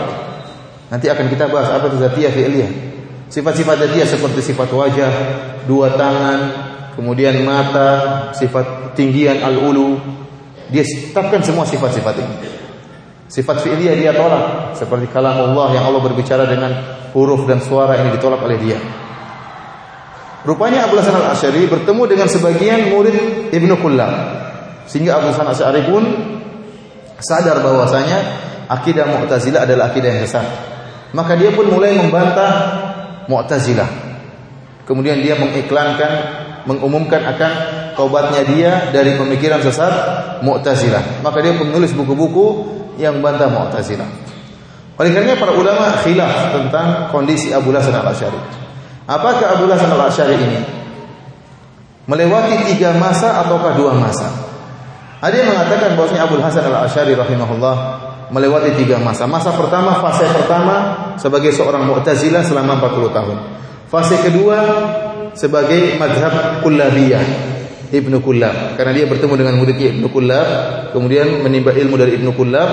Nanti 0.93 1.09
akan 1.09 1.27
kita 1.33 1.49
bahas 1.49 1.73
apa 1.73 1.89
itu 1.89 1.99
zatiyah 2.05 2.33
fi'liyah. 2.33 2.71
Sifat-sifat 3.33 3.77
zatiyah 3.81 4.09
seperti 4.09 4.53
sifat 4.53 4.69
wajah, 4.69 5.13
dua 5.65 5.97
tangan, 5.97 6.41
kemudian 6.95 7.33
mata, 7.49 8.29
sifat 8.37 8.93
tinggian 8.93 9.41
al-ulu. 9.41 9.97
Dia 10.69 10.85
tetapkan 10.85 11.41
semua 11.41 11.65
sifat-sifat 11.65 12.15
ini. 12.21 12.37
Sifat 13.33 13.65
fi'liyah 13.65 13.97
dia 13.97 14.13
tolak 14.13 14.77
seperti 14.77 15.09
kalam 15.09 15.33
Allah 15.33 15.81
yang 15.81 15.89
Allah 15.89 16.05
berbicara 16.05 16.45
dengan 16.45 16.77
huruf 17.17 17.49
dan 17.49 17.65
suara 17.65 17.97
ini 17.97 18.13
ditolak 18.13 18.45
oleh 18.45 18.61
dia. 18.61 18.77
Rupanya 20.45 20.91
Abu 20.91 21.01
Hasan 21.01 21.17
al-Asy'ari 21.17 21.71
bertemu 21.71 22.03
dengan 22.05 22.29
sebagian 22.29 22.93
murid 22.93 23.49
Ibnu 23.55 23.79
Kullab. 23.81 24.13
Sehingga 24.87 25.19
Abu 25.19 25.31
Hasan 25.31 25.47
al-Asy'ari 25.47 25.83
pun 25.87 26.03
sadar 27.23 27.63
bahwasanya 27.63 28.19
akidah 28.67 29.07
Mu'tazilah 29.07 29.65
adalah 29.65 29.95
akidah 29.95 30.11
yang 30.11 30.27
sesat. 30.27 30.47
Maka 31.13 31.37
dia 31.39 31.55
pun 31.55 31.71
mulai 31.71 31.95
membantah 31.95 32.53
Mu'tazilah. 33.31 33.89
Kemudian 34.83 35.23
dia 35.23 35.39
mengiklankan, 35.39 36.13
mengumumkan 36.67 37.23
akan 37.23 37.53
taubatnya 37.95 38.43
dia 38.49 38.71
dari 38.91 39.15
pemikiran 39.15 39.63
sesat 39.63 39.95
Mu'tazilah. 40.43 41.23
Maka 41.23 41.39
dia 41.39 41.55
pun 41.55 41.71
menulis 41.71 41.95
buku-buku 41.95 42.47
yang 42.99 43.23
membantah 43.23 43.49
Mu'tazilah. 43.49 44.09
Oleh 45.01 45.11
karena 45.15 45.39
para 45.41 45.57
ulama 45.57 45.97
khilaf 46.05 46.53
tentang 46.53 47.09
kondisi 47.09 47.49
Abu 47.55 47.73
Hasan 47.73 47.97
al-Asy'ari. 47.97 48.41
Apakah 49.09 49.57
Abu 49.57 49.65
Hasan 49.71 49.89
al-Asy'ari 49.89 50.37
ini 50.37 50.61
melewati 52.05 52.75
tiga 52.75 52.93
masa 52.99 53.41
ataukah 53.47 53.73
dua 53.79 53.97
masa? 53.97 54.52
Ada 55.23 55.35
yang 55.39 55.55
mengatakan 55.55 55.95
bahwasanya 55.95 56.27
Abu 56.27 56.35
Hasan 56.43 56.67
al-Asy'ari 56.67 57.15
rahimahullah 57.15 57.75
melewati 58.35 58.75
tiga 58.75 58.99
masa. 58.99 59.23
Masa 59.31 59.55
pertama, 59.55 60.03
fase 60.03 60.27
pertama 60.27 60.75
sebagai 61.15 61.55
seorang 61.55 61.87
Mu'tazilah 61.87 62.43
selama 62.43 62.83
40 62.83 63.15
tahun. 63.15 63.37
Fase 63.87 64.19
kedua 64.19 64.59
sebagai 65.39 65.95
madhab 65.95 66.67
Kullabiyah. 66.67 67.55
Ibnu 67.93 68.25
Kullab 68.25 68.81
karena 68.81 68.93
dia 68.97 69.05
bertemu 69.05 69.37
dengan 69.37 69.55
muridnya 69.61 69.93
Ibnu 69.93 70.09
Kullab 70.09 70.49
kemudian 70.97 71.45
menimba 71.45 71.77
ilmu 71.77 72.01
dari 72.01 72.17
Ibnu 72.17 72.33
Kullab 72.33 72.71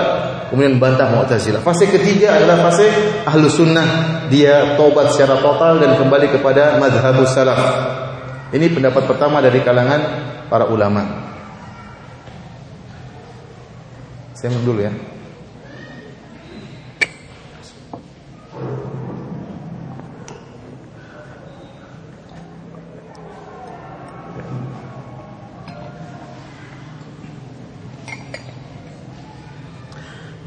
kemudian 0.48 0.80
bantah 0.80 1.12
Mu'tazilah 1.12 1.60
fase 1.60 1.92
ketiga 1.92 2.40
adalah 2.40 2.64
fase 2.64 2.88
ahlu 3.28 3.44
sunnah 3.52 3.84
dia 4.32 4.80
tobat 4.80 5.12
secara 5.12 5.36
total 5.44 5.76
dan 5.76 6.00
kembali 6.00 6.40
kepada 6.40 6.80
madhabus 6.80 7.36
salaf 7.36 7.60
ini 8.56 8.72
pendapat 8.72 9.04
pertama 9.04 9.44
dari 9.44 9.60
kalangan 9.60 10.00
para 10.48 10.64
ulama 10.72 11.29
saya 14.40 14.56
dulu 14.64 14.80
ya 14.80 14.88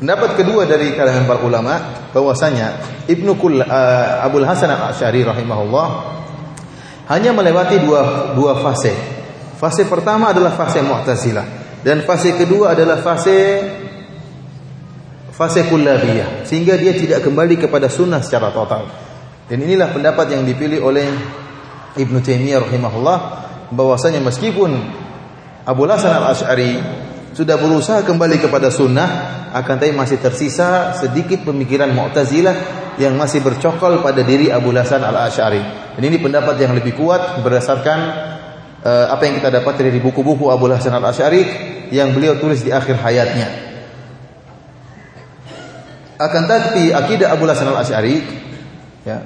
Pendapat 0.03 0.35
kedua 0.35 0.67
dari 0.67 0.91
kalangan 0.99 1.23
para 1.23 1.39
ulama 1.47 1.79
bahwasanya 2.11 2.75
Ibnu 3.07 3.39
Kul 3.39 3.63
uh, 3.63 4.19
Abdul 4.19 4.43
Hasan 4.43 4.67
Al-Asy'ari 4.67 5.23
rahimahullah 5.23 5.87
hanya 7.07 7.31
melewati 7.31 7.79
dua 7.79 8.35
dua 8.35 8.59
fase. 8.59 8.91
Fase 9.55 9.87
pertama 9.87 10.35
adalah 10.35 10.59
fase 10.59 10.83
Mu'tazilah 10.83 11.63
dan 11.87 12.03
fase 12.03 12.35
kedua 12.35 12.75
adalah 12.75 12.99
fase 12.99 13.63
fase 15.33 15.65
kullabiyah 15.65 16.45
sehingga 16.45 16.77
dia 16.77 16.93
tidak 16.93 17.25
kembali 17.25 17.57
kepada 17.57 17.89
sunnah 17.89 18.21
secara 18.21 18.53
total. 18.53 18.85
Dan 19.49 19.65
inilah 19.65 19.91
pendapat 19.91 20.31
yang 20.31 20.45
dipilih 20.45 20.85
oleh 20.85 21.09
Ibnu 21.97 22.21
Taimiyah 22.21 22.63
rahimahullah 22.63 23.17
bahwasanya 23.73 24.21
meskipun 24.21 24.71
Abu 25.65 25.83
Hasan 25.89 26.13
Al-Asy'ari 26.13 26.71
sudah 27.33 27.57
berusaha 27.57 28.05
kembali 28.05 28.37
kepada 28.37 28.69
sunnah, 28.69 29.09
akan 29.57 29.75
tapi 29.81 29.89
masih 29.89 30.21
tersisa 30.21 30.93
sedikit 30.93 31.41
pemikiran 31.49 31.89
Mu'tazilah 31.89 32.55
yang 33.01 33.17
masih 33.17 33.41
bercokol 33.41 34.05
pada 34.05 34.21
diri 34.21 34.53
Abu 34.53 34.69
Hasan 34.69 35.01
Al-Asy'ari. 35.01 35.97
Dan 35.97 36.03
ini 36.05 36.21
pendapat 36.21 36.61
yang 36.61 36.77
lebih 36.77 36.93
kuat 36.93 37.41
berdasarkan 37.41 37.99
uh, 38.85 39.05
apa 39.09 39.25
yang 39.25 39.41
kita 39.41 39.49
dapat 39.49 39.81
dari 39.81 39.97
buku-buku 39.97 40.53
Abu 40.53 40.69
Hasan 40.69 40.93
Al-Asy'ari 40.93 41.41
yang 41.89 42.13
beliau 42.13 42.37
tulis 42.37 42.61
di 42.61 42.69
akhir 42.69 43.01
hayatnya. 43.01 43.72
Akan 46.23 46.47
tapi 46.47 46.95
akidah 46.95 47.35
Abu 47.35 47.43
Hasan 47.43 47.67
Al-Asy'ari 47.67 48.15
ya, 49.03 49.19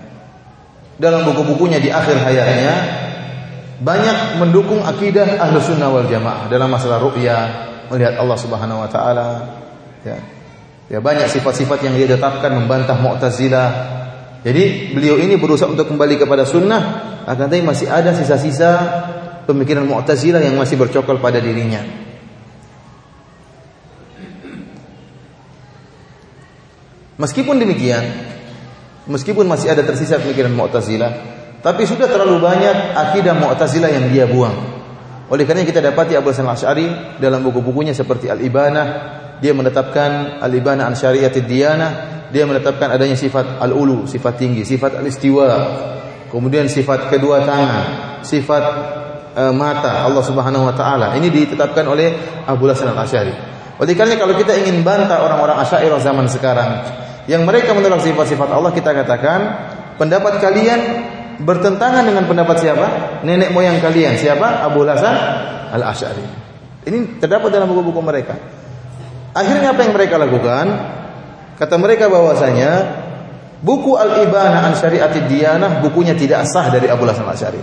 dalam 0.98 1.30
buku-bukunya 1.30 1.78
di 1.78 1.94
akhir 1.94 2.18
hayatnya 2.26 2.74
banyak 3.78 4.42
mendukung 4.42 4.82
akidah 4.82 5.38
ahlu 5.38 5.62
sunnah 5.62 5.94
wal 5.94 6.10
jamaah 6.10 6.50
dalam 6.50 6.74
masalah 6.74 6.98
ru'ya, 6.98 7.38
melihat 7.94 8.18
Allah 8.18 8.38
subhanahu 8.38 8.82
wa 8.82 8.90
ta'ala. 8.90 9.28
Ya. 10.02 10.18
ya 10.90 10.98
banyak 10.98 11.30
sifat-sifat 11.30 11.86
yang 11.86 11.94
dia 11.94 12.18
tetapkan 12.18 12.50
membantah 12.58 12.98
Mu'tazilah. 12.98 13.70
Jadi 14.42 14.98
beliau 14.98 15.22
ini 15.22 15.38
berusaha 15.38 15.70
untuk 15.70 15.86
kembali 15.86 16.18
kepada 16.18 16.50
sunnah, 16.50 16.82
akan 17.30 17.46
tapi 17.46 17.62
masih 17.62 17.86
ada 17.94 18.18
sisa-sisa 18.18 18.72
pemikiran 19.46 19.86
Mu'tazilah 19.86 20.42
yang 20.42 20.58
masih 20.58 20.82
bercokol 20.82 21.22
pada 21.22 21.38
dirinya. 21.38 22.07
Meskipun 27.18 27.58
demikian, 27.58 28.06
meskipun 29.10 29.50
masih 29.50 29.74
ada 29.74 29.82
tersisa 29.82 30.22
pemikiran 30.22 30.54
Mu'tazilah, 30.54 31.12
tapi 31.66 31.90
sudah 31.90 32.06
terlalu 32.06 32.38
banyak 32.38 32.94
akidah 32.94 33.34
Mu'tazilah 33.34 33.90
yang 33.90 34.06
dia 34.14 34.30
buang. 34.30 34.54
Oleh 35.28 35.44
karena 35.44 35.66
kita 35.66 35.82
dapati 35.82 36.14
Abu 36.14 36.30
Hasan 36.30 36.46
Asy'ari 36.46 37.18
dalam 37.18 37.42
buku-bukunya 37.42 37.92
seperti 37.92 38.30
Al-Ibanah, 38.30 38.88
dia 39.42 39.52
menetapkan 39.52 40.40
Al-Ibanah 40.40 40.88
an 40.88 40.94
Syariatid 40.94 41.50
Diyanah, 41.50 41.92
dia 42.30 42.46
menetapkan 42.46 42.94
adanya 42.94 43.18
sifat 43.18 43.60
al-ulu, 43.66 44.06
sifat 44.06 44.38
tinggi, 44.38 44.62
sifat 44.62 45.02
al-istiwa, 45.02 45.50
kemudian 46.30 46.70
sifat 46.70 47.10
kedua 47.10 47.44
tangan, 47.44 47.86
sifat 48.22 48.64
uh, 49.34 49.54
mata 49.58 50.06
Allah 50.06 50.22
Subhanahu 50.22 50.70
wa 50.70 50.76
taala. 50.78 51.18
Ini 51.18 51.28
ditetapkan 51.34 51.84
oleh 51.90 52.14
Abu 52.46 52.70
Hasan 52.70 52.94
Asy'ari. 52.94 53.34
Oleh 53.82 53.94
karena 53.98 54.16
kalau 54.22 54.38
kita 54.38 54.54
ingin 54.54 54.86
bantah 54.86 55.26
orang-orang 55.26 55.60
Asy'ariyah 55.66 56.00
zaman 56.00 56.30
sekarang 56.32 56.72
yang 57.28 57.44
mereka 57.44 57.76
menolak 57.76 58.02
sifat-sifat 58.08 58.50
Allah, 58.56 58.72
kita 58.72 58.96
katakan 58.96 59.40
pendapat 60.00 60.40
kalian 60.40 60.80
bertentangan 61.44 62.08
dengan 62.08 62.24
pendapat 62.26 62.58
siapa? 62.64 62.88
Nenek 63.28 63.52
moyang 63.52 63.84
kalian. 63.84 64.16
Siapa? 64.16 64.64
Abu 64.64 64.88
Hasan 64.88 65.16
Al-Asy'ari. 65.76 66.26
Ini 66.88 67.20
terdapat 67.20 67.52
dalam 67.52 67.68
buku-buku 67.68 68.00
mereka. 68.00 68.34
Akhirnya 69.36 69.76
apa 69.76 69.84
yang 69.84 69.94
mereka 69.94 70.16
lakukan? 70.16 70.66
Kata 71.60 71.76
mereka 71.76 72.08
bahwasanya 72.08 72.72
buku 73.60 74.00
Al-Ibanah 74.00 74.72
an 74.72 74.74
Syariatid 74.80 75.28
Diyanah 75.28 75.84
bukunya 75.84 76.16
tidak 76.16 76.48
sah 76.48 76.72
dari 76.72 76.88
Abu 76.88 77.04
Hasan 77.04 77.28
Al-Asy'ari. 77.28 77.62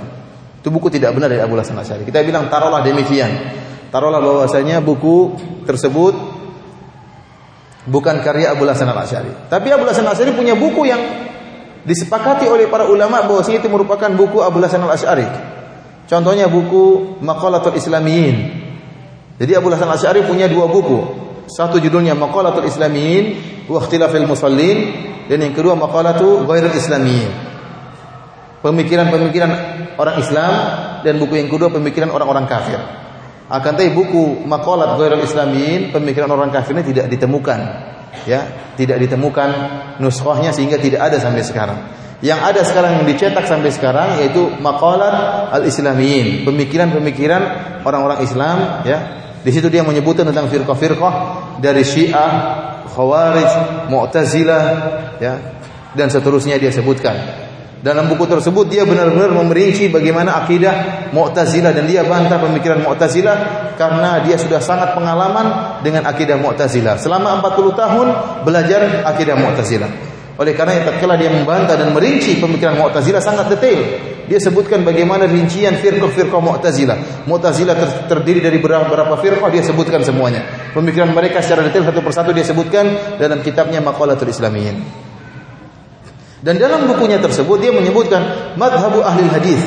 Itu 0.60 0.68
buku 0.68 0.92
tidak 0.92 1.16
benar 1.16 1.32
dari 1.32 1.40
Abu 1.40 1.56
Hasan 1.56 1.80
Al-Asy'ari. 1.80 2.04
Kita 2.04 2.20
bilang 2.20 2.52
taruhlah 2.52 2.84
demikian. 2.84 3.32
Taruhlah 3.88 4.20
bahwasanya 4.20 4.84
buku 4.84 5.38
tersebut 5.64 6.34
bukan 7.89 8.24
karya 8.24 8.53
Abu 8.53 8.64
Hasan 8.64 8.89
Al-Asy'ari. 8.89 9.49
Tapi 9.53 9.68
Abu 9.72 9.85
Hasan 9.85 10.09
Al-Asy'ari 10.09 10.32
punya 10.32 10.57
buku 10.57 10.89
yang 10.89 11.01
disepakati 11.85 12.49
oleh 12.49 12.68
para 12.72 12.89
ulama 12.89 13.24
bahwa 13.28 13.45
itu 13.45 13.68
merupakan 13.68 14.09
buku 14.12 14.41
Abu 14.41 14.61
Hasan 14.61 14.85
Al-Asy'ari. 14.85 15.26
Contohnya 16.09 16.49
buku 16.49 17.16
Maqalatul 17.20 17.76
Islamiyin. 17.76 18.37
Jadi 19.41 19.53
Abu 19.57 19.68
Hasan 19.72 19.89
Al-Asy'ari 19.89 20.24
punya 20.24 20.49
dua 20.49 20.68
buku. 20.68 21.24
Satu 21.45 21.76
judulnya 21.76 22.16
Maqalatul 22.16 22.64
Islamiyin 22.64 23.24
wa 23.68 23.80
Ikhtilafil 23.80 24.24
Musallin 24.24 24.78
dan 25.28 25.41
yang 25.41 25.53
kedua 25.53 25.76
Maqalatu 25.76 26.49
Ghairul 26.49 26.72
Islamiyin. 26.72 27.30
Pemikiran-pemikiran 28.64 29.51
orang 30.01 30.16
Islam 30.24 30.53
dan 31.05 31.20
buku 31.20 31.37
yang 31.37 31.53
kedua 31.53 31.68
pemikiran 31.68 32.09
orang-orang 32.09 32.49
kafir. 32.49 32.80
Akan 33.45 33.76
tapi 33.76 33.92
buku 33.92 34.49
Maqalat 34.49 34.97
Ghairul 34.97 35.24
Islamiyin 35.24 35.92
pemikiran 35.92 36.32
orang 36.32 36.49
kafir 36.49 36.72
ini 36.72 36.84
tidak 36.88 37.12
ditemukan 37.12 37.61
ya 38.24 38.72
tidak 38.74 39.03
ditemukan 39.03 39.49
nuskhahnya 40.01 40.51
sehingga 40.51 40.78
tidak 40.78 41.01
ada 41.03 41.16
sampai 41.18 41.42
sekarang. 41.42 41.78
Yang 42.24 42.40
ada 42.40 42.61
sekarang 42.64 42.90
yang 43.01 43.07
dicetak 43.07 43.45
sampai 43.45 43.68
sekarang 43.68 44.22
yaitu 44.22 44.49
maqalat 44.62 45.51
al-islamiyin, 45.53 46.47
pemikiran-pemikiran 46.49 47.42
orang-orang 47.84 48.24
Islam 48.24 48.86
ya. 48.86 48.99
Di 49.45 49.53
situ 49.53 49.68
dia 49.68 49.84
menyebutkan 49.84 50.24
tentang 50.24 50.49
firqah-firqah 50.49 51.14
dari 51.61 51.84
Syiah, 51.84 52.32
Khawarij, 52.88 53.53
Mu'tazilah 53.92 54.64
ya 55.20 55.34
dan 55.92 56.09
seterusnya 56.09 56.57
dia 56.57 56.72
sebutkan. 56.72 57.12
Dalam 57.85 58.09
buku 58.09 58.24
tersebut 58.24 58.64
dia 58.72 58.89
benar-benar 58.89 59.28
memerinci 59.45 59.93
bagaimana 59.93 60.41
akidah 60.41 61.05
Mu'tazilah 61.12 61.68
dan 61.76 61.85
dia 61.85 62.01
bantah 62.01 62.41
pemikiran 62.41 62.80
Mu'tazilah 62.80 63.37
karena 63.76 64.24
dia 64.24 64.41
sudah 64.41 64.57
sangat 64.57 64.97
pengalaman 64.97 65.76
dengan 65.85 66.09
akidah 66.09 66.41
Mu'tazilah. 66.41 66.97
Selama 66.97 67.45
40 67.45 67.76
tahun 67.76 68.07
belajar 68.49 69.05
akidah 69.05 69.37
Mu'tazilah. 69.37 69.91
Oleh 70.41 70.57
karena 70.57 70.80
tatkala 70.80 71.20
dia 71.20 71.28
membantah 71.28 71.76
dan 71.76 71.93
merinci 71.93 72.41
pemikiran 72.41 72.80
Mu'tazilah 72.80 73.20
sangat 73.20 73.53
detail. 73.53 73.80
Dia 74.32 74.41
sebutkan 74.41 74.80
bagaimana 74.80 75.28
rincian 75.28 75.76
firqah-firqah 75.76 76.41
Mu'tazilah. 76.41 77.28
Mu'tazilah 77.28 77.76
ter 77.76 77.91
terdiri 78.09 78.41
dari 78.41 78.64
beberapa 78.64 79.12
firqah 79.20 79.53
dia 79.53 79.61
sebutkan 79.61 80.01
semuanya. 80.01 80.72
Pemikiran 80.72 81.12
mereka 81.12 81.45
secara 81.45 81.61
detail 81.68 81.85
satu 81.85 82.01
persatu 82.01 82.32
dia 82.32 82.49
sebutkan 82.49 83.20
dalam 83.20 83.45
kitabnya 83.45 83.85
Maqalatul 83.85 84.32
Islamiyin. 84.32 85.12
Dan 86.45 86.61
dalam 86.61 86.84
bukunya 86.84 87.16
tersebut 87.16 87.57
dia 87.57 87.72
menyebutkan 87.72 88.53
madhabu 88.61 89.01
ahli 89.01 89.24
hadis. 89.32 89.64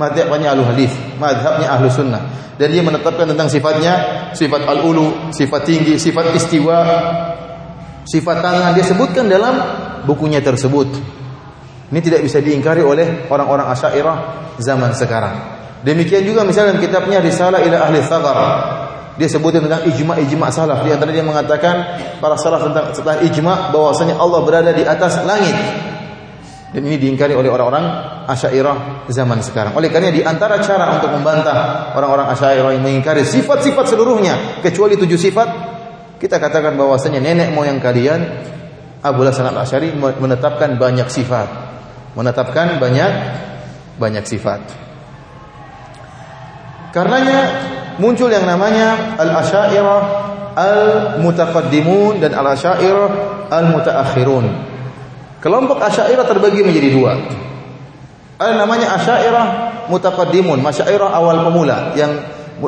Madhabnya 0.00 0.56
ahli 0.56 0.64
hadis, 0.64 0.92
madhabnya 1.20 1.68
ahli 1.68 1.92
sunnah. 1.92 2.22
Dan 2.56 2.72
dia 2.72 2.80
menetapkan 2.80 3.28
tentang 3.28 3.52
sifatnya, 3.52 3.94
sifat 4.32 4.64
al-ulu, 4.64 5.30
sifat 5.36 5.68
tinggi, 5.68 6.00
sifat 6.00 6.32
istiwa, 6.32 6.78
sifat 8.08 8.36
tangan. 8.40 8.72
Dia 8.72 8.88
sebutkan 8.88 9.28
dalam 9.28 9.60
bukunya 10.08 10.40
tersebut. 10.40 10.88
Ini 11.92 12.00
tidak 12.00 12.24
bisa 12.24 12.40
diingkari 12.40 12.80
oleh 12.80 13.28
orang-orang 13.28 13.68
asyairah 13.68 14.16
zaman 14.56 14.96
sekarang. 14.96 15.60
Demikian 15.84 16.24
juga 16.24 16.42
misalnya 16.42 16.80
kitabnya 16.80 17.20
Risalah 17.20 17.60
ila 17.62 17.84
Ahli 17.84 18.00
Thagar. 18.00 18.38
Dia 19.18 19.26
sebutkan 19.26 19.66
tentang 19.66 19.82
ijma-ijma 19.82 20.46
salaf. 20.48 20.86
Di 20.86 20.94
antara 20.94 21.10
dia 21.10 21.26
mengatakan 21.26 22.00
para 22.22 22.38
salaf 22.38 22.70
tentang 22.70 22.94
setelah 22.94 23.18
ijma 23.22 23.74
bahwasanya 23.74 24.14
Allah 24.16 24.40
berada 24.46 24.70
di 24.70 24.86
atas 24.86 25.20
langit. 25.26 25.54
Dan 26.68 26.84
ini 26.84 27.00
diingkari 27.00 27.32
oleh 27.32 27.48
orang-orang 27.48 27.84
Asy'ariyah 28.28 29.08
zaman 29.08 29.40
sekarang. 29.40 29.72
Oleh 29.72 29.88
karena 29.88 30.12
di 30.12 30.20
antara 30.20 30.60
cara 30.60 31.00
untuk 31.00 31.08
membantah 31.16 31.90
orang-orang 31.96 32.28
Asy'ariyah 32.36 32.76
yang 32.76 32.84
mengingkari 32.84 33.24
sifat-sifat 33.24 33.88
seluruhnya 33.88 34.60
kecuali 34.60 35.00
tujuh 35.00 35.16
sifat, 35.16 35.48
kita 36.20 36.36
katakan 36.36 36.76
bahwasanya 36.76 37.24
nenek 37.24 37.56
moyang 37.56 37.80
kalian 37.80 38.20
Abu 39.00 39.24
Hasan 39.24 39.48
Al-Asy'ari 39.48 39.96
menetapkan 39.96 40.76
banyak 40.76 41.08
sifat. 41.08 41.48
Menetapkan 42.12 42.76
banyak 42.76 43.12
banyak 43.96 44.28
sifat. 44.28 44.60
Karenanya 46.92 47.40
muncul 47.96 48.28
yang 48.28 48.44
namanya 48.44 49.16
Al-Asy'ariyah 49.16 50.00
Al-Mutaqaddimun 50.52 52.20
dan 52.20 52.36
Al-Asy'ariyah 52.36 53.08
Al-Mutaakhirun. 53.48 54.67
Kelompok 55.38 55.78
Asy'ariyah 55.78 56.26
terbagi 56.26 56.66
menjadi 56.66 56.88
dua. 56.90 57.12
Ada 58.38 58.58
namanya 58.58 58.98
Asy'ariyah 58.98 59.46
mutaqaddimun, 59.86 60.58
Asy'ariyah 60.62 61.10
awal 61.14 61.46
pemula 61.46 61.94
yang 61.94 62.10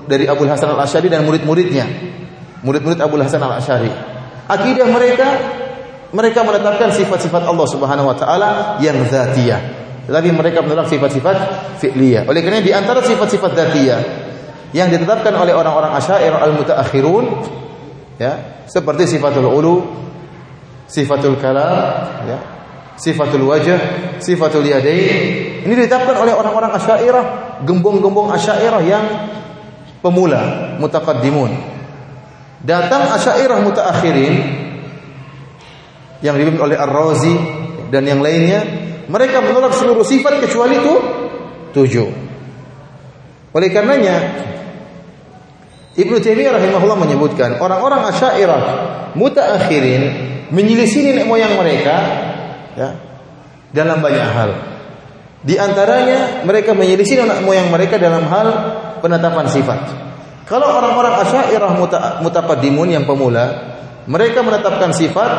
dari 0.06 0.30
Abu 0.30 0.46
Hasan 0.46 0.70
Al-Asy'ari 0.70 1.10
dan 1.10 1.26
murid-muridnya. 1.26 1.86
Murid-murid 2.62 3.02
Abu 3.02 3.18
Hasan 3.18 3.42
Al-Asy'ari. 3.42 3.90
Akidah 4.46 4.86
mereka 4.86 5.28
mereka 6.10 6.42
menetapkan 6.42 6.90
sifat-sifat 6.90 7.46
Allah 7.46 7.66
Subhanahu 7.70 8.10
wa 8.10 8.16
taala 8.18 8.50
yang 8.82 8.98
zatiyah. 9.06 9.78
Tetapi 10.10 10.30
mereka 10.34 10.62
menolak 10.62 10.90
sifat-sifat 10.90 11.36
fi'liyah. 11.78 12.26
Oleh 12.26 12.42
karena 12.42 12.62
di 12.62 12.74
antara 12.74 13.02
sifat-sifat 13.02 13.50
zatiyah 13.54 14.00
yang 14.74 14.90
ditetapkan 14.90 15.34
oleh 15.34 15.54
orang-orang 15.54 15.94
Asy'ariyah 15.98 16.38
al-mutaakhirun 16.38 17.24
ya, 18.18 18.62
seperti 18.66 19.18
sifatul 19.18 19.50
ulu, 19.50 19.76
sifatul 20.90 21.38
kalam, 21.38 22.26
ya, 22.26 22.38
sifatul 23.00 23.48
wajah, 23.48 23.80
sifatul 24.20 24.68
yadain. 24.68 25.64
Ini 25.64 25.72
ditetapkan 25.72 26.20
oleh 26.20 26.36
orang-orang 26.36 26.76
Asy'ariyah, 26.76 27.24
gembong-gembong 27.64 28.28
Asy'ariyah 28.36 28.82
yang 28.84 29.04
pemula, 30.04 30.76
mutaqaddimun. 30.76 31.48
Datang 32.60 33.08
Asy'ariyah 33.16 33.60
mutaakhirin 33.64 34.34
yang 36.20 36.36
dipimpin 36.36 36.60
oleh 36.60 36.76
Ar-Razi 36.76 37.34
dan 37.88 38.04
yang 38.04 38.20
lainnya, 38.20 38.60
mereka 39.08 39.40
menolak 39.40 39.72
seluruh 39.72 40.04
sifat 40.04 40.44
kecuali 40.44 40.76
itu 40.76 40.94
tujuh. 41.72 42.08
Oleh 43.50 43.68
karenanya 43.72 44.46
Ibnu 45.90 46.22
Taimiyah 46.22 46.54
rahimahullah 46.54 46.98
menyebutkan 47.00 47.58
orang-orang 47.58 48.06
Asy'ariyah 48.12 48.60
mutaakhirin 49.16 50.02
menyelisih 50.54 51.02
nenek 51.10 51.26
moyang 51.26 51.58
mereka 51.58 52.19
ya 52.80 52.96
dalam 53.76 54.00
banyak 54.00 54.28
hal. 54.32 54.50
Di 55.40 55.56
antaranya 55.56 56.44
mereka 56.44 56.72
menyelisih 56.72 57.24
anak 57.24 57.44
moyang 57.44 57.68
mereka 57.68 57.96
dalam 57.96 58.24
hal 58.28 58.48
penetapan 59.04 59.48
sifat. 59.48 59.80
Kalau 60.44 60.66
orang-orang 60.66 61.14
Asy'ariyah 61.24 61.72
mutaqaddimun 62.20 62.90
yang 62.90 63.04
pemula, 63.06 63.76
mereka 64.10 64.42
menetapkan 64.42 64.90
sifat 64.90 65.30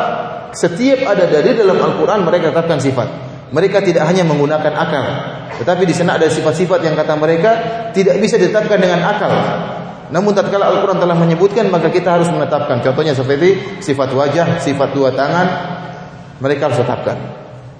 setiap 0.56 1.04
ada 1.04 1.28
dari 1.28 1.52
dalam 1.52 1.76
Al-Qur'an 1.76 2.24
mereka 2.24 2.50
tetapkan 2.50 2.80
sifat. 2.80 3.08
Mereka 3.52 3.84
tidak 3.84 4.08
hanya 4.08 4.24
menggunakan 4.24 4.72
akal, 4.72 5.04
tetapi 5.60 5.84
di 5.84 5.92
sana 5.92 6.16
ada 6.16 6.24
sifat-sifat 6.32 6.80
yang 6.88 6.96
kata 6.96 7.12
mereka 7.20 7.50
tidak 7.92 8.16
bisa 8.16 8.40
ditetapkan 8.40 8.80
dengan 8.80 9.04
akal. 9.04 9.32
Namun 10.08 10.32
tatkala 10.32 10.72
Al-Quran 10.72 10.96
telah 10.96 11.16
menyebutkan 11.16 11.68
maka 11.68 11.92
kita 11.92 12.16
harus 12.16 12.32
menetapkan. 12.32 12.80
Contohnya 12.80 13.12
seperti 13.12 13.80
sifat 13.84 14.08
wajah, 14.16 14.56
sifat 14.60 14.96
dua 14.96 15.12
tangan, 15.12 15.46
mereka 16.42 16.66
harus 16.66 16.82
tetapkan. 16.82 17.16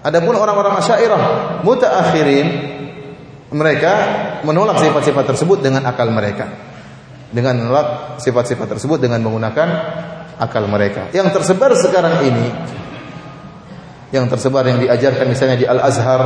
Adapun 0.03 0.39
orang-orang 0.39 0.79
Asy'ariyah 0.79 1.23
mutaakhirin 1.67 2.47
mereka 3.51 3.93
menolak 4.47 4.79
sifat-sifat 4.79 5.35
tersebut 5.35 5.59
dengan 5.59 5.83
akal 5.91 6.07
mereka. 6.15 6.47
Dengan 7.35 7.59
menolak 7.59 8.19
sifat-sifat 8.23 8.79
tersebut 8.79 9.03
dengan 9.03 9.19
menggunakan 9.27 9.69
akal 10.39 10.65
mereka. 10.71 11.11
Yang 11.11 11.43
tersebar 11.43 11.75
sekarang 11.75 12.23
ini 12.23 12.49
yang 14.13 14.29
tersebar 14.29 14.61
yang 14.69 14.77
diajarkan 14.77 15.25
misalnya 15.25 15.57
di 15.57 15.65
Al-Azhar 15.65 16.23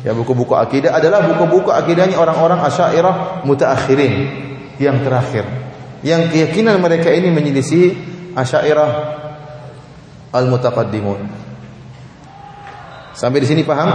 ya 0.00 0.16
buku-buku 0.16 0.56
akidah 0.56 0.96
adalah 0.96 1.28
buku-buku 1.28 1.68
akidahnya 1.68 2.16
orang-orang 2.16 2.64
Asy'ariyah 2.64 3.44
mutaakhirin 3.44 4.14
yang 4.80 5.04
terakhir. 5.04 5.44
Yang 6.00 6.32
keyakinan 6.32 6.80
mereka 6.80 7.12
ini 7.12 7.28
menyelisih 7.28 7.92
Asy'ariyah 8.32 9.19
al-mutaqaddimun. 10.30 11.20
Sampai 13.14 13.42
di 13.42 13.48
sini 13.50 13.62
paham? 13.66 13.90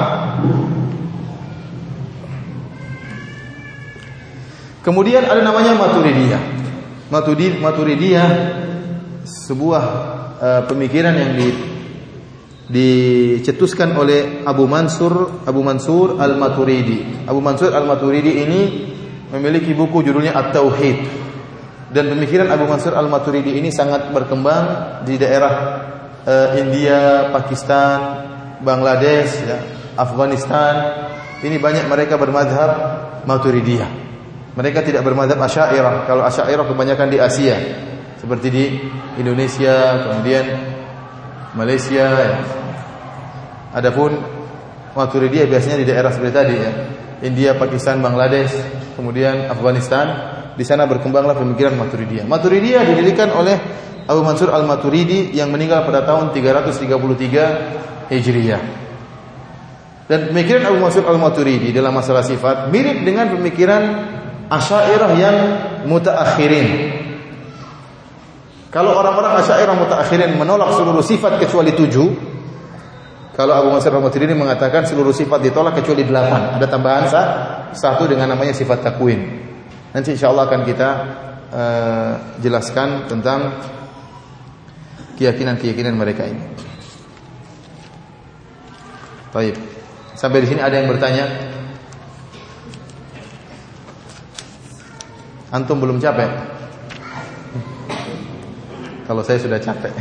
Kemudian 4.85 5.25
ada 5.25 5.41
namanya 5.41 5.73
Maturidiyah. 5.73 6.43
Maturidi 7.09 7.57
Maturidiyah 7.57 8.29
sebuah 9.25 9.83
uh, 10.37 10.61
pemikiran 10.69 11.17
yang 11.17 11.33
di 11.33 11.49
dicetuskan 12.65 13.93
oleh 13.93 14.41
Abu 14.41 14.65
Mansur 14.65 15.45
Abu 15.45 15.61
Mansur 15.61 16.21
Al-Maturidi. 16.21 17.25
Abu 17.25 17.41
Mansur 17.41 17.73
Al-Maturidi 17.73 18.41
ini 18.41 18.61
memiliki 19.33 19.73
buku 19.73 20.05
judulnya 20.05 20.37
At-Tauhid. 20.37 21.25
Dan 21.89 22.09
pemikiran 22.13 22.49
Abu 22.53 22.69
Mansur 22.69 22.93
Al-Maturidi 22.93 23.57
ini 23.57 23.73
sangat 23.73 24.13
berkembang 24.13 25.01
di 25.05 25.17
daerah 25.17 25.53
uh, 26.25 26.57
India, 26.57 27.29
Pakistan, 27.31 28.25
Bangladesh, 28.61 29.31
ya, 29.45 29.57
Afghanistan. 29.95 30.73
Ini 31.45 31.61
banyak 31.61 31.85
mereka 31.85 32.17
bermadhab 32.17 32.71
Maturidiyah. 33.29 33.89
Mereka 34.55 34.81
tidak 34.81 35.05
bermadhab 35.05 35.37
Asy'ariyah. 35.37 36.09
Kalau 36.09 36.23
Asy'ariyah 36.25 36.65
kebanyakan 36.65 37.07
di 37.11 37.17
Asia. 37.21 37.57
Seperti 38.17 38.47
di 38.49 38.65
Indonesia, 39.21 40.09
kemudian 40.09 40.45
Malaysia. 41.53 42.07
Ya. 42.07 42.33
Adapun 43.75 44.15
Maturidiyah 44.95 45.45
biasanya 45.51 45.77
di 45.83 45.85
daerah 45.85 46.09
seperti 46.09 46.33
tadi 46.33 46.55
ya. 46.55 46.71
India, 47.21 47.51
Pakistan, 47.59 47.99
Bangladesh, 47.99 48.55
kemudian 48.95 49.51
Afghanistan. 49.51 50.33
Di 50.55 50.63
sana 50.63 50.87
berkembanglah 50.87 51.35
pemikiran 51.35 51.75
Maturidiyah. 51.75 52.23
Maturidiyah 52.23 52.87
didirikan 52.87 53.35
oleh 53.35 53.59
Abu 54.05 54.21
Mansur 54.21 54.53
Al-Maturidi 54.53 55.33
yang 55.33 55.49
meninggal 55.49 55.81
pada 55.81 56.05
tahun 56.05 56.29
333 56.29 58.13
Hijriah. 58.13 58.61
Dan 60.05 60.29
pemikiran 60.29 60.69
Abu 60.69 60.77
Mansur 60.77 61.01
Al-Maturidi 61.09 61.73
dalam 61.73 61.89
masalah 61.97 62.21
sifat 62.21 62.69
mirip 62.69 63.01
dengan 63.01 63.33
pemikiran 63.33 63.83
Asy'ariyah 64.45 65.11
yang 65.17 65.37
mutaakhirin. 65.89 66.67
Kalau 68.69 68.93
orang-orang 68.93 69.41
Asy'ariyah 69.41 69.73
mutaakhirin 69.73 70.37
menolak 70.37 70.77
seluruh 70.77 71.01
sifat 71.01 71.41
kecuali 71.41 71.73
tujuh, 71.73 72.07
kalau 73.33 73.57
Abu 73.57 73.73
Mansur 73.73 73.89
Al-Maturidi 73.97 74.37
mengatakan 74.37 74.85
seluruh 74.85 75.11
sifat 75.11 75.41
ditolak 75.41 75.81
kecuali 75.81 76.05
delapan, 76.05 76.61
ada 76.61 76.67
tambahan 76.69 77.03
sah, 77.09 77.27
satu 77.73 78.05
dengan 78.05 78.37
namanya 78.37 78.53
sifat 78.53 78.85
takwin. 78.85 79.41
Nanti 79.91 80.13
insya 80.13 80.29
Allah 80.29 80.45
akan 80.45 80.61
kita 80.61 80.89
uh, 81.51 82.11
jelaskan 82.39 83.09
tentang 83.09 83.57
keyakinan-keyakinan 85.15 85.95
mereka 85.95 86.27
ini. 86.27 86.43
Baik. 89.35 89.55
Sampai 90.15 90.43
di 90.43 90.47
sini 90.47 90.63
ada 90.63 90.79
yang 90.79 90.87
bertanya? 90.87 91.27
Antum 95.51 95.79
belum 95.79 95.99
capek? 95.99 96.27
Kalau 99.07 99.21
saya 99.23 99.39
sudah 99.39 99.59
capek. 99.59 99.91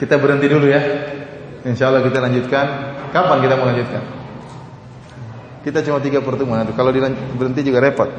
Kita 0.00 0.18
berhenti 0.18 0.48
dulu 0.48 0.66
ya. 0.68 0.80
Insya 1.64 1.88
Allah 1.88 2.04
kita 2.04 2.20
lanjutkan. 2.20 2.66
Kapan 3.12 3.38
kita 3.40 3.54
mau 3.56 3.68
lanjutkan? 3.70 4.02
Kita 5.64 5.80
cuma 5.86 6.02
tiga 6.02 6.20
pertemuan. 6.20 6.68
Kalau 6.76 6.92
berhenti 7.36 7.60
juga 7.64 7.80
repot. 7.80 8.10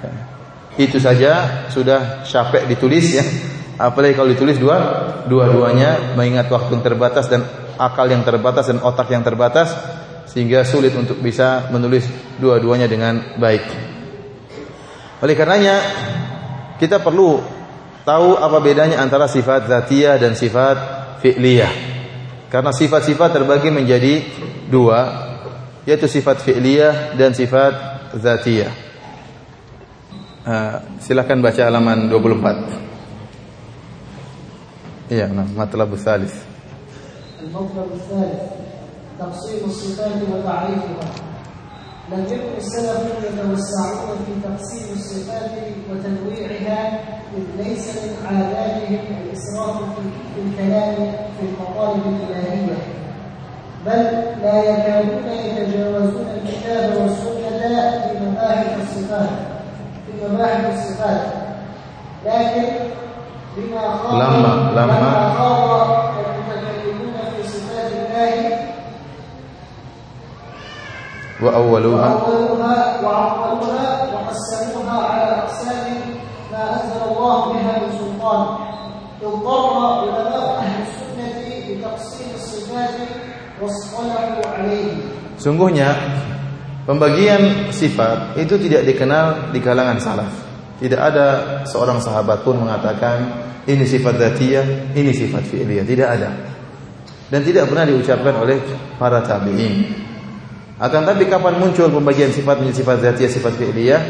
ya. 0.01 0.11
Itu 0.79 0.97
saja 0.97 1.67
sudah 1.67 2.23
capek 2.23 2.65
ditulis 2.71 3.05
ya. 3.11 3.23
Apalagi 3.79 4.15
kalau 4.15 4.31
ditulis 4.31 4.59
dua 4.59 4.77
dua-duanya 5.27 6.15
mengingat 6.15 6.47
waktu 6.51 6.79
yang 6.79 6.83
terbatas 6.83 7.27
dan 7.31 7.43
akal 7.79 8.07
yang 8.11 8.23
terbatas 8.27 8.67
dan 8.67 8.83
otak 8.83 9.07
yang 9.11 9.23
terbatas 9.23 9.71
sehingga 10.27 10.67
sulit 10.67 10.91
untuk 10.93 11.19
bisa 11.23 11.71
menulis 11.71 12.05
dua-duanya 12.37 12.91
dengan 12.91 13.39
baik. 13.39 13.63
Oleh 15.19 15.35
karenanya 15.35 15.75
kita 16.79 16.99
perlu 17.03 17.39
tahu 18.07 18.39
apa 18.39 18.57
bedanya 18.63 19.03
antara 19.03 19.27
sifat 19.27 19.67
zatiyah 19.67 20.15
dan 20.15 20.35
sifat 20.35 20.77
fi'liyah. 21.23 21.73
Karena 22.49 22.73
sifat-sifat 22.73 23.29
terbagi 23.29 23.69
menjadi 23.69 24.25
dua, 24.70 25.12
yaitu 25.84 26.08
sifat 26.08 26.40
fi'liyah 26.40 27.16
dan 27.16 27.34
sifat 27.34 27.74
zatiyah. 28.16 28.72
Uh, 30.44 30.76
silakan 31.00 31.40
baca 31.40 31.64
halaman 31.64 32.12
24. 32.12 35.08
Iya, 35.08 35.32
nah, 35.32 35.48
matlab 35.56 35.96
tsalits. 35.96 36.44
المطلب 37.44 37.92
الثالث 37.92 38.42
تقسيم 39.18 39.64
الصفات 39.64 40.22
وتعريفها 40.32 41.10
لم 42.12 42.24
يكن 42.24 42.56
السلف 42.56 43.24
يتوسعون 43.24 44.18
في 44.26 44.32
تقسيم 44.48 44.86
الصفات 44.92 45.50
وتنويعها 45.90 47.00
إذ 47.36 47.64
ليس 47.64 47.88
من 47.88 48.26
عاداتهم 48.26 49.00
الإسراف 49.20 49.76
في 50.34 50.40
الكلام 50.40 50.94
في 51.36 51.42
المطالب 51.46 52.02
الإلهية 52.06 52.76
بل 53.85 54.01
لا 54.43 54.63
يكادون 54.63 55.27
يتجاوزون 55.27 56.27
الكتاب 56.35 57.01
والسنة 57.01 57.91
في 58.01 58.25
مباحث 58.25 58.77
الصفات 58.81 59.29
في 60.05 60.27
مباحث 60.33 60.65
الصفات. 60.73 61.21
لكن 62.25 62.63
بما 63.57 63.81
خاض 63.97 64.13
لما 64.13 64.71
لما 64.75 65.33
خاض 65.37 65.89
المتكلمون 66.19 67.13
في 67.35 67.47
صفات 67.47 67.91
الله 67.91 68.57
وأولوها 71.41 72.15
وأولوها 72.15 73.01
وعقلوها 73.03 74.07
وقسموها 74.13 75.05
على 75.05 75.31
أقسام 75.31 75.93
ما 76.51 76.73
أنزل 76.73 77.11
الله 77.11 77.53
بها 77.53 77.79
من 77.79 77.91
سلطان. 77.99 78.45
اضطر 79.23 79.85
علماء 79.85 80.57
أهل 80.57 80.81
السنة 80.81 81.39
لتقسيم 81.69 82.27
الصفات 82.35 82.89
Sungguhnya 85.35 85.91
pembagian 86.87 87.71
sifat 87.75 88.39
itu 88.39 88.55
tidak 88.55 88.87
dikenal 88.87 89.51
di 89.51 89.59
kalangan 89.59 89.99
salaf. 89.99 90.33
Tidak 90.79 90.95
ada 90.95 91.27
seorang 91.67 91.99
sahabat 91.99 92.47
pun 92.47 92.55
mengatakan 92.55 93.47
ini 93.67 93.83
sifat 93.83 94.15
dzatiyah, 94.15 94.95
ini 94.95 95.11
sifat 95.11 95.43
fi'liyah, 95.43 95.83
tidak 95.83 96.07
ada. 96.07 96.29
Dan 97.27 97.43
tidak 97.43 97.67
pernah 97.67 97.83
diucapkan 97.83 98.33
oleh 98.39 98.57
para 98.95 99.19
tabi'in. 99.19 100.07
Akan 100.79 101.03
tapi 101.03 101.27
kapan 101.27 101.59
muncul 101.59 101.91
pembagian 101.91 102.31
sifat 102.31 102.63
menjadi 102.63 102.79
sifat 102.79 102.97
dzatiyah, 103.03 103.31
sifat 103.31 103.53
fi'liyah? 103.59 104.01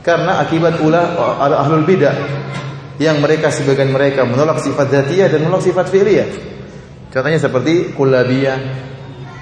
Karena 0.00 0.40
akibat 0.40 0.80
ulah 0.80 1.12
ahlul 1.60 1.84
bidah 1.84 2.16
yang 2.96 3.20
mereka 3.20 3.52
sebagian 3.52 3.92
mereka 3.92 4.24
menolak 4.24 4.64
sifat 4.64 4.88
dzatiyah 4.88 5.28
dan 5.28 5.44
menolak 5.44 5.68
sifat 5.68 5.92
fi'liyah. 5.92 6.28
Contohnya 7.10 7.42
seperti 7.42 7.90
kullabiyah, 7.98 8.58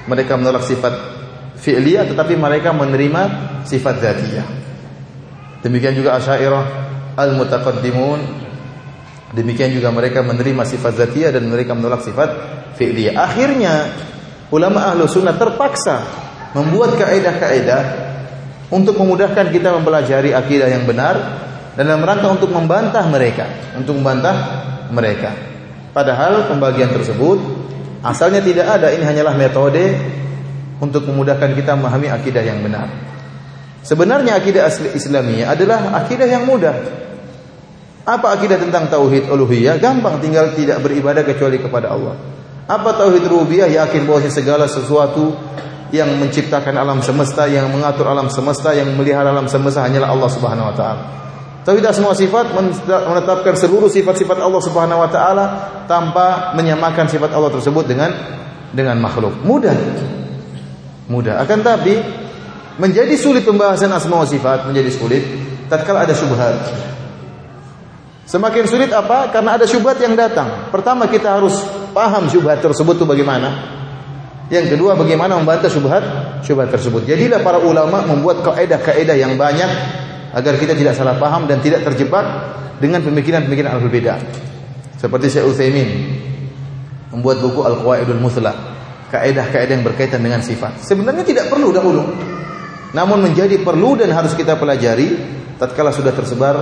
mereka 0.09 0.41
menolak 0.41 0.65
sifat 0.65 0.95
fi'liyah 1.61 2.09
tetapi 2.09 2.35
mereka 2.35 2.73
menerima 2.73 3.23
sifat 3.69 3.95
dzatiyah. 4.01 4.47
Demikian 5.61 5.93
juga 5.93 6.17
Asy'ariyah 6.17 6.65
al-mutaqaddimun 7.19 8.21
demikian 9.37 9.75
juga 9.75 9.93
mereka 9.93 10.25
menerima 10.25 10.65
sifat 10.65 10.97
dzatiyah 10.97 11.31
dan 11.37 11.45
mereka 11.45 11.77
menolak 11.77 12.01
sifat 12.01 12.31
fi'liyah. 12.81 13.21
Akhirnya 13.21 13.93
ulama 14.49 14.89
ahlu 14.89 15.05
sunnah 15.05 15.37
terpaksa 15.37 16.09
membuat 16.57 16.97
kaidah-kaidah 16.97 17.83
untuk 18.73 18.97
memudahkan 18.97 19.53
kita 19.53 19.77
mempelajari 19.77 20.33
akidah 20.33 20.69
yang 20.73 20.89
benar 20.89 21.17
dan 21.77 21.85
dalam 21.85 22.01
rangka 22.01 22.33
untuk 22.33 22.49
membantah 22.49 23.05
mereka, 23.13 23.45
untuk 23.77 24.01
membantah 24.01 24.37
mereka. 24.89 25.58
Padahal 25.99 26.47
pembagian 26.47 26.95
tersebut 26.95 27.59
Asalnya 27.99 28.39
tidak 28.39 28.67
ada, 28.79 28.95
ini 28.95 29.03
hanyalah 29.03 29.35
metode 29.35 29.99
untuk 30.79 31.03
memudahkan 31.11 31.51
kita 31.59 31.75
memahami 31.75 32.07
akidah 32.07 32.43
yang 32.47 32.63
benar. 32.63 32.87
Sebenarnya 33.83 34.39
akidah 34.39 34.71
asli 34.71 34.95
Islamiyah 34.95 35.51
adalah 35.51 35.99
akidah 35.99 36.29
yang 36.31 36.47
mudah. 36.47 36.75
Apa 38.07 38.39
akidah 38.39 38.63
tentang 38.63 38.87
tauhid 38.87 39.27
uluhiyah? 39.27 39.83
Gampang, 39.83 40.23
tinggal 40.23 40.55
tidak 40.55 40.79
beribadah 40.79 41.27
kecuali 41.27 41.59
kepada 41.59 41.91
Allah. 41.91 42.15
Apa 42.71 42.95
tauhid 42.95 43.27
rububiyah? 43.27 43.67
Yakin 43.67 44.07
bahwa 44.07 44.23
segala 44.31 44.71
sesuatu 44.71 45.35
yang 45.91 46.09
menciptakan 46.23 46.79
alam 46.79 47.03
semesta, 47.03 47.51
yang 47.51 47.67
mengatur 47.75 48.07
alam 48.07 48.31
semesta, 48.31 48.77
yang 48.79 48.95
melihara 48.95 49.35
alam 49.35 49.51
semesta 49.51 49.83
hanyalah 49.83 50.15
Allah 50.15 50.31
Subhanahu 50.31 50.71
wa 50.71 50.75
taala. 50.77 51.03
Tauhid 51.67 51.85
asma 51.85 52.15
sifat 52.17 52.55
menetapkan 52.87 53.53
seluruh 53.59 53.93
sifat-sifat 53.93 54.41
Allah 54.41 54.63
Subhanahu 54.63 55.05
wa 55.05 55.11
taala 55.11 55.45
tanpa 55.85 56.57
menyamakan 56.57 57.11
sifat 57.11 57.35
Allah 57.35 57.53
tersebut 57.53 57.85
dengan 57.85 58.11
dengan 58.73 58.97
makhluk. 59.01 59.37
Mudah. 59.45 59.77
Mudah. 61.09 61.41
Akan 61.41 61.61
tapi 61.61 61.99
menjadi 62.79 63.13
sulit 63.19 63.43
pembahasan 63.45 63.91
asma 63.93 64.23
wa 64.23 64.29
sifat 64.29 64.65
menjadi 64.65 64.91
sulit 64.93 65.23
tatkala 65.69 66.09
ada 66.09 66.17
syubhat. 66.17 66.57
Semakin 68.29 68.65
sulit 68.69 68.93
apa? 68.93 69.33
Karena 69.33 69.57
ada 69.57 69.65
syubhat 69.65 69.97
yang 70.05 70.13
datang. 70.13 70.69
Pertama 70.69 71.09
kita 71.09 71.41
harus 71.41 71.65
paham 71.97 72.29
syubhat 72.29 72.61
tersebut 72.61 73.01
itu 73.01 73.07
bagaimana. 73.09 73.77
Yang 74.49 74.77
kedua 74.77 74.97
bagaimana 74.97 75.37
membantah 75.37 75.69
syubhat 75.69 76.05
syubhat 76.45 76.73
tersebut. 76.73 77.05
Jadilah 77.05 77.41
para 77.45 77.61
ulama 77.61 78.05
membuat 78.05 78.41
kaidah-kaidah 78.45 79.17
yang 79.17 79.37
banyak 79.37 79.69
agar 80.33 80.55
kita 80.61 80.77
tidak 80.77 80.95
salah 80.97 81.17
paham 81.17 81.49
dan 81.49 81.61
tidak 81.65 81.85
terjebak 81.85 82.25
dengan 82.79 83.03
pemikiran-pemikiran 83.03 83.71
al 83.75 83.83
bidah. 83.89 84.19
Seperti 84.99 85.31
Syekh 85.31 85.47
Utsaimin 85.47 85.89
membuat 87.15 87.41
buku 87.41 87.63
Al-Qawaidul 87.63 88.21
Muthla, 88.21 88.53
kaidah-kaidah 89.09 89.73
yang 89.79 89.87
berkaitan 89.87 90.21
dengan 90.21 90.43
sifat. 90.43 90.83
Sebenarnya 90.83 91.25
tidak 91.25 91.49
perlu 91.49 91.71
dahulu. 91.71 92.03
Namun 92.93 93.31
menjadi 93.31 93.61
perlu 93.61 93.95
dan 94.01 94.11
harus 94.13 94.33
kita 94.33 94.57
pelajari 94.57 95.17
tatkala 95.61 95.93
sudah 95.93 96.13
tersebar 96.13 96.57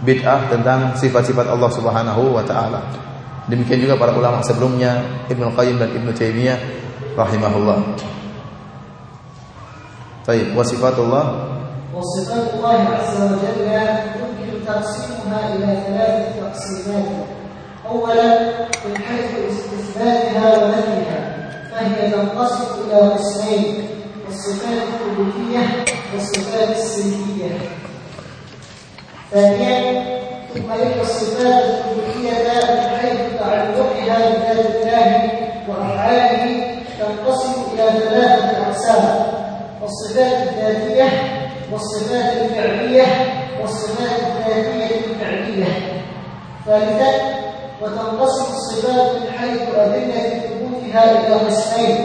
bid'ah 0.00 0.48
tentang 0.48 0.96
sifat-sifat 0.96 1.46
Allah 1.46 1.70
Subhanahu 1.70 2.32
wa 2.32 2.44
taala. 2.44 2.80
Demikian 3.50 3.82
juga 3.82 3.98
para 3.98 4.14
ulama 4.14 4.40
sebelumnya 4.46 5.26
Ibnu 5.28 5.52
Qayyim 5.52 5.76
dan 5.76 5.90
Ibnu 5.90 6.10
Taimiyah 6.14 6.58
rahimahullah. 7.18 7.78
Baik, 10.24 10.54
wa 10.54 10.62
sifatullah 10.62 11.24
وصفات 12.00 12.54
الله 12.54 12.78
عز 12.96 13.16
وجل 13.22 13.60
يمكن 14.20 14.66
تقسيمها 14.66 15.54
إلى 15.54 15.66
ثلاثة 15.86 16.24
تقسيمات. 16.40 17.04
أولا 17.88 18.38
من 18.86 18.96
حيث 18.98 19.30
استثباتها 19.50 20.64
ونفيها 20.64 21.36
فهي 21.72 22.10
تنقسم 22.10 22.64
إلى 22.86 22.96
قسمين 23.10 23.88
الصفات 24.28 24.82
الثبوتية 24.88 25.84
والصفات 26.14 26.76
السلبية. 26.76 27.58
ثانيا 29.30 30.04
ثم 30.54 30.72
إن 30.72 31.00
الصفات 31.00 31.64
الثبوتية 31.64 32.32
من 32.74 32.98
حيث 32.98 33.20
تعلقها 33.38 34.30
بذات 34.30 34.66
الله 34.76 35.30
وأفعاله 35.68 36.64
تنقسم 36.98 37.52
إلى 37.74 38.00
ثلاثة 38.00 38.66
أقسام 38.66 39.26
الصفات 39.82 40.48
الذاتية 40.48 41.29
والصفات 41.71 42.29
الفعلية 42.41 43.07
والصفات 43.61 44.19
الذاتية 44.21 44.89
الفعلية 45.05 45.71
ثالثا 46.65 47.11
وتنقسم 47.81 48.47
الصفات 48.55 49.07
من 49.15 49.27
حيث 49.37 49.61
أدلة 49.75 50.23
ثبوتها 50.39 51.03
إلى 51.27 51.35
قسمين 51.35 51.97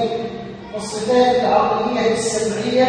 الصفات 0.77 1.35
العقلية 1.41 2.13
السمعية 2.13 2.89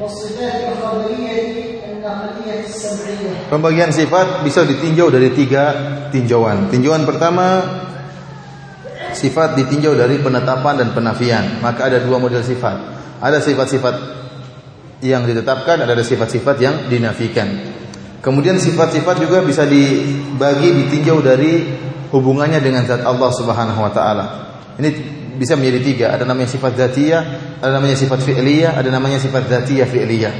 والصفات 0.00 0.54
الخبرية 0.72 1.36
النقلية 1.84 2.60
السمعية 2.66 3.32
Pembagian 3.50 3.90
sifat 3.90 4.46
bisa 4.46 4.62
ditinjau 4.62 5.10
dari 5.10 5.34
tiga 5.34 5.74
tinjauan. 6.14 6.70
Tinjauan 6.70 7.02
pertama 7.02 7.60
sifat 9.10 9.58
ditinjau 9.58 9.98
dari 9.98 10.22
penetapan 10.22 10.78
dan 10.78 10.88
penafian. 10.94 11.58
Maka 11.58 11.90
ada 11.90 11.98
dua 11.98 12.22
model 12.22 12.46
sifat. 12.46 12.78
Ada 13.20 13.42
sifat-sifat 13.42 13.94
yang 15.03 15.27
ditetapkan, 15.27 15.83
ada 15.83 15.99
sifat-sifat 15.99 16.55
yang 16.61 16.75
dinafikan. 16.87 17.47
Kemudian 18.23 18.57
sifat-sifat 18.57 19.21
juga 19.21 19.45
bisa 19.45 19.67
dibagi 19.67 20.69
ditinjau 20.85 21.21
dari 21.21 21.67
hubungannya 22.09 22.57
dengan 22.57 22.87
zat 22.87 23.05
Allah 23.05 23.29
Subhanahu 23.29 23.79
wa 23.85 23.91
taala. 23.93 24.25
Ini 24.81 24.89
bisa 25.35 25.53
menjadi 25.59 25.79
tiga, 25.83 26.05
ada 26.15 26.23
namanya 26.25 26.49
sifat 26.49 26.73
zatiyah, 26.73 27.23
ada 27.61 27.75
namanya 27.75 27.99
sifat 27.99 28.23
fi'liyah, 28.23 28.73
ada 28.79 28.89
namanya 28.89 29.19
sifat 29.21 29.45
zatiyah 29.45 29.85
fi'liyah. 29.85 30.35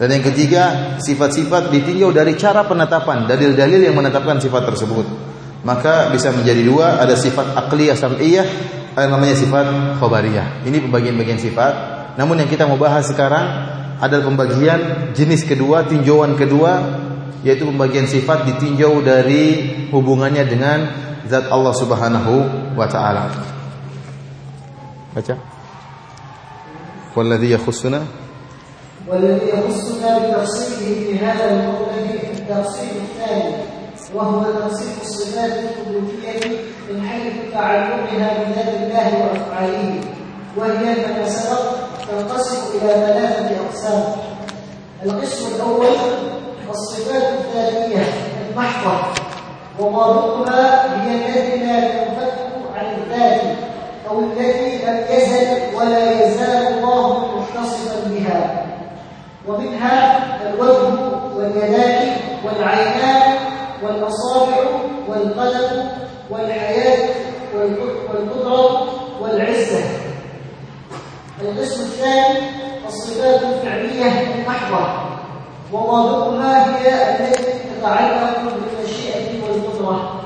Dan 0.00 0.16
yang 0.16 0.24
ketiga, 0.32 0.96
sifat-sifat 0.96 1.68
ditinjau 1.68 2.08
dari 2.08 2.32
cara 2.40 2.64
penetapan, 2.64 3.28
dalil-dalil 3.28 3.84
yang 3.84 3.92
menetapkan 3.92 4.40
sifat 4.40 4.72
tersebut. 4.72 5.04
Maka 5.60 6.08
bisa 6.08 6.32
menjadi 6.32 6.64
dua, 6.64 6.96
ada 6.96 7.12
sifat 7.12 7.52
akliyah 7.52 7.92
sam'iyah, 8.00 8.46
ada 8.96 9.12
namanya 9.12 9.36
sifat 9.36 10.00
khobariyah. 10.00 10.64
Ini 10.64 10.88
pembagian-bagian 10.88 11.36
sifat. 11.36 11.99
Namun 12.19 12.39
yang 12.43 12.49
kita 12.49 12.63
mau 12.67 12.79
bahas 12.79 13.07
sekarang 13.11 13.45
ada 13.99 14.17
pembagian 14.23 15.11
jenis 15.15 15.47
kedua, 15.47 15.87
tinjauan 15.87 16.35
kedua 16.35 17.03
yaitu 17.45 17.61
pembagian 17.69 18.09
sifat 18.09 18.49
ditinjau 18.49 19.05
dari 19.05 19.69
hubungannya 19.93 20.43
dengan 20.49 20.79
zat 21.29 21.45
Allah 21.53 21.73
Subhanahu 21.77 22.33
wa 22.73 22.89
taala. 22.89 23.29
Baca. 25.13 25.35
Walladhi 27.13 27.53
yakhussuna 27.53 28.25
والذي 29.05 29.49
يخصنا 29.53 30.17
بتفصيله 30.17 30.95
في 31.05 31.19
هذا 31.21 31.45
المولد 31.51 32.25
التفصيل 32.33 32.89
الثاني 33.05 33.55
وهو 34.13 34.43
تفصيل 34.43 34.97
الصفات 35.01 35.51
الثبوتية 35.53 36.57
من 36.89 37.07
حيث 37.07 37.53
تعلقها 37.53 38.43
بذات 38.43 38.69
الله 38.81 39.07
وأفعاله 39.21 40.01
وهي 40.57 40.95
كما 41.05 41.29
سبق 41.29 41.88
تنقسم 42.10 42.56
إلى 42.74 42.92
ثلاثة 42.92 43.56
أقسام. 43.66 44.02
القسم 45.06 45.54
الأول 45.56 45.86
الصفات 46.70 47.22
الذاتية 47.22 48.04
المحضة 48.50 48.98
وضابطها 49.78 50.84
هي 51.04 51.16
التي 51.16 51.56
لا 51.64 51.80
تنفك 51.80 52.32
عن 52.76 52.86
الذات 52.86 53.40
أو 54.10 54.20
التي 54.20 54.86
لم 54.86 55.04
يزل 55.10 55.76
ولا 55.76 56.26
يزال 56.26 56.74
الله 56.74 57.18
متصفا 57.36 58.00
بها. 58.06 58.66
ومنها 59.48 60.26
الوجه 60.48 60.94
واليدان 61.36 62.16
والعينان 62.44 63.34
والأصابع 63.82 64.64
والقلم 65.08 65.88
والحياة 66.30 67.08
والقدرة 67.54 68.86
والعزة. 69.22 69.99
القسم 71.42 71.80
الثاني 71.82 72.38
الصفات 72.88 73.42
الفعلية 73.42 74.34
المحضة. 74.34 74.88
وضابطها 75.72 76.76
هي 76.78 77.10
التي 77.10 77.42
تتعلق 77.42 78.38
بالمشيئة 78.38 79.42
والقدرة. 79.42 80.20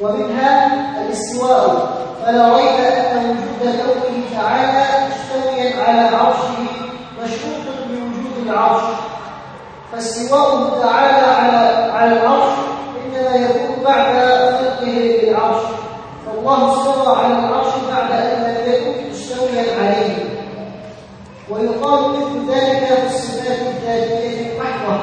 ومنها 0.00 0.72
الاستواء. 1.02 1.96
فلا 2.24 2.56
ريب 2.56 2.84
أن 2.84 3.30
وجود 3.30 3.76
كونه 3.76 4.40
تعالى 4.42 5.06
مستويا 5.08 5.82
على 5.82 6.16
عرشه 6.16 6.58
مشروط 7.22 7.64
بوجود 7.88 8.46
العرش. 8.46 8.82
فاستواؤه 9.92 10.82
تعالى 10.82 11.26
على 11.26 11.92
على 11.92 12.12
العرش 12.12 12.52
إنما 13.06 13.36
يكون 13.36 13.84
بعد 13.84 14.14
خلقه 14.56 14.86
للعرش. 14.86 15.62
فالله 16.26 16.72
استوى 16.72 17.16
على 17.16 17.38
العرش 17.38 17.72
بعد 17.90 18.10
أن 18.12 18.54
لم 18.66 18.72
يكن 18.72 19.10
مستويا 19.10 19.64
عليه 19.78 20.16
ويقال 21.50 22.10
مثل 22.10 22.26
ذلك 22.50 22.86
في 22.86 23.06
الصفات 23.06 23.60
الذاتية 23.76 24.52
المحضة 24.52 24.96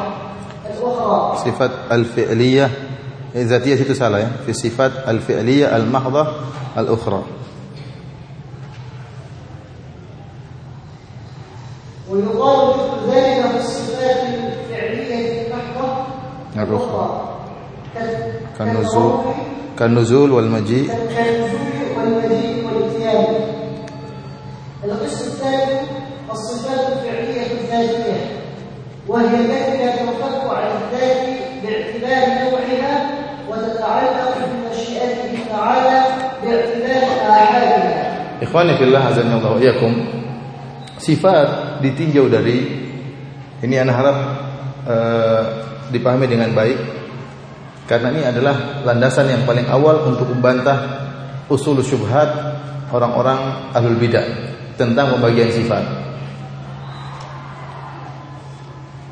الأخرى. 0.70 1.20
al-fi'liyah 1.90 2.70
eh, 3.36 3.46
zatiyah 3.46 3.78
itu 3.84 3.94
salah 3.96 4.20
ya 4.26 4.30
fi 4.46 4.52
sifat 4.54 4.92
al-fi'liyah 5.08 5.70
al-mahdhah 5.76 6.28
al-ukhra 6.78 7.22
ويقال 12.12 12.68
مثل 12.68 13.16
ذلك 13.16 13.42
في 13.52 13.58
الصفات 13.58 14.18
الفعلية 14.24 15.48
المحضة 15.48 16.06
الأخرى. 16.56 17.08
كال- 17.96 18.34
كالنزول 18.60 19.14
كالنزول 19.80 20.32
والمجيء. 20.32 20.88
كالنزول 20.88 21.73
Ikhwani 38.54 38.78
fillah 38.78 39.10
azza 39.10 39.26
wa 39.26 39.58
iyyakum. 39.58 39.98
Sifat 41.02 41.82
ditinjau 41.82 42.30
dari 42.30 42.62
ini 43.66 43.76
anak 43.82 43.96
harap 43.98 44.18
eh, 44.86 45.42
dipahami 45.90 46.30
dengan 46.30 46.54
baik 46.54 46.78
karena 47.90 48.14
ini 48.14 48.22
adalah 48.30 48.86
landasan 48.86 49.34
yang 49.34 49.42
paling 49.50 49.66
awal 49.66 50.06
untuk 50.06 50.30
membantah 50.30 50.86
usul 51.50 51.82
syubhat 51.82 52.30
orang-orang 52.94 53.74
ahlul 53.74 53.98
bidah 53.98 54.22
tentang 54.78 55.18
pembagian 55.18 55.50
sifat. 55.50 55.82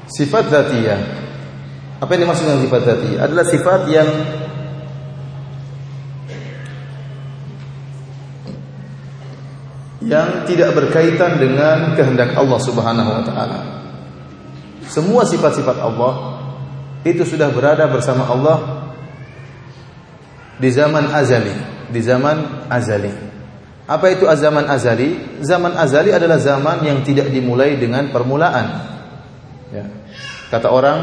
Sifat 0.05 0.53
zatiyah. 0.53 1.01
Apa 1.97 2.13
yang 2.13 2.30
dimaksud 2.30 2.45
dengan 2.45 2.61
sifat 2.61 2.81
zatiyah? 2.85 3.19
Adalah 3.26 3.45
sifat 3.49 3.89
yang 3.89 4.09
yang 10.11 10.43
tidak 10.43 10.75
berkaitan 10.75 11.39
dengan 11.39 11.95
kehendak 11.95 12.35
Allah 12.35 12.59
Subhanahu 12.59 13.09
wa 13.15 13.23
taala. 13.23 13.59
Semua 14.91 15.23
sifat-sifat 15.23 15.79
Allah 15.79 16.43
itu 17.07 17.23
sudah 17.23 17.47
berada 17.47 17.88
bersama 17.88 18.27
Allah 18.27 18.91
di 20.59 20.67
zaman 20.67 21.15
azali, 21.15 21.55
di 21.88 22.01
zaman 22.03 22.67
azali. 22.67 23.31
Apa 23.88 24.11
itu 24.11 24.27
zaman 24.27 24.67
azali? 24.67 25.39
Zaman 25.39 25.79
azali 25.79 26.11
adalah 26.11 26.38
zaman 26.43 26.83
yang 26.83 26.99
tidak 27.07 27.31
dimulai 27.31 27.79
dengan 27.79 28.11
permulaan. 28.11 28.67
Ya. 29.71 29.88
Kata 30.51 30.67
orang, 30.67 30.99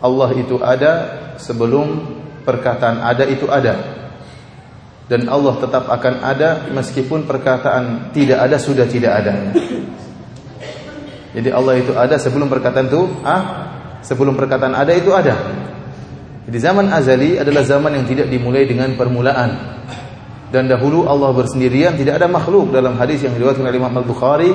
Allah 0.00 0.28
itu 0.32 0.56
ada 0.64 0.92
sebelum 1.36 2.16
perkataan 2.48 3.04
ada 3.04 3.28
itu 3.28 3.44
ada 3.52 3.89
dan 5.10 5.26
Allah 5.26 5.58
tetap 5.58 5.90
akan 5.90 6.22
ada 6.22 6.70
meskipun 6.70 7.26
perkataan 7.26 8.14
tidak 8.14 8.46
ada 8.46 8.56
sudah 8.62 8.86
tidak 8.86 9.10
ada. 9.10 9.50
Jadi 11.34 11.50
Allah 11.50 11.74
itu 11.82 11.90
ada 11.98 12.14
sebelum 12.14 12.46
perkataan 12.46 12.86
itu 12.86 13.02
ah 13.26 13.42
sebelum 14.06 14.38
perkataan 14.38 14.70
ada 14.70 14.94
itu 14.94 15.10
ada. 15.10 15.34
Jadi 16.46 16.58
zaman 16.62 16.94
azali 16.94 17.42
adalah 17.42 17.66
zaman 17.66 17.98
yang 17.98 18.06
tidak 18.06 18.30
dimulai 18.30 18.70
dengan 18.70 18.94
permulaan. 18.94 19.82
Dan 20.50 20.70
dahulu 20.70 21.06
Allah 21.06 21.34
bersendirian 21.34 21.98
tidak 21.98 22.22
ada 22.22 22.30
makhluk 22.30 22.70
dalam 22.70 22.94
hadis 22.94 23.22
yang 23.26 23.34
diriwayatkan 23.34 23.66
oleh 23.66 23.78
Imam 23.82 23.94
Al-Bukhari 23.94 24.50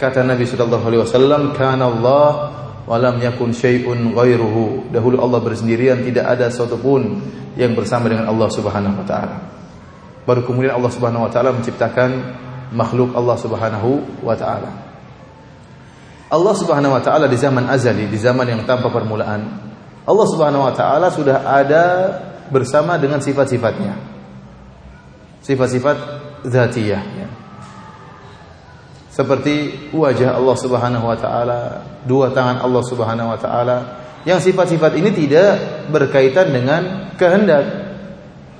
kata 0.00 0.24
Nabi 0.24 0.48
sallallahu 0.48 0.84
alaihi 0.88 1.02
wasallam 1.04 1.42
kana 1.52 1.92
Allah 1.92 2.28
wa 2.84 2.96
lam 2.96 3.20
yakun 3.20 3.52
syai'un 3.52 4.12
ghairuhu. 4.12 4.92
Dahulu 4.92 5.20
Allah 5.20 5.40
bersendirian 5.40 6.04
tidak 6.04 6.24
ada 6.24 6.48
sesuatu 6.48 6.80
pun 6.80 7.20
yang 7.56 7.72
bersama 7.76 8.08
dengan 8.08 8.28
Allah 8.28 8.48
Subhanahu 8.48 9.04
wa 9.04 9.04
taala. 9.08 9.59
Baru 10.28 10.44
kemudian 10.44 10.76
Allah 10.76 10.92
Subhanahu 10.92 11.26
wa 11.26 11.30
taala 11.32 11.56
menciptakan 11.56 12.10
makhluk 12.70 13.16
Allah 13.16 13.36
Subhanahu 13.40 14.22
wa 14.22 14.36
taala. 14.36 14.70
Allah 16.30 16.54
Subhanahu 16.54 16.94
wa 16.94 17.02
taala 17.02 17.26
di 17.26 17.34
zaman 17.34 17.66
azali, 17.66 18.06
di 18.06 18.18
zaman 18.20 18.46
yang 18.46 18.62
tanpa 18.62 18.86
permulaan, 18.86 19.70
Allah 20.06 20.26
Subhanahu 20.30 20.62
wa 20.62 20.74
taala 20.74 21.10
sudah 21.10 21.42
ada 21.42 21.84
bersama 22.50 22.94
dengan 22.96 23.18
sifat-sifatnya. 23.18 23.98
Sifat-sifat 25.42 25.96
zatiyah 26.46 27.02
ya. 27.02 27.28
Seperti 29.10 29.90
wajah 29.90 30.38
Allah 30.38 30.56
Subhanahu 30.56 31.04
wa 31.10 31.18
taala, 31.18 31.82
dua 32.06 32.30
tangan 32.30 32.62
Allah 32.62 32.82
Subhanahu 32.86 33.34
wa 33.34 33.38
taala, 33.38 33.76
yang 34.22 34.38
sifat-sifat 34.38 34.94
ini 34.96 35.10
tidak 35.10 35.50
berkaitan 35.90 36.54
dengan 36.54 37.10
kehendak. 37.18 37.89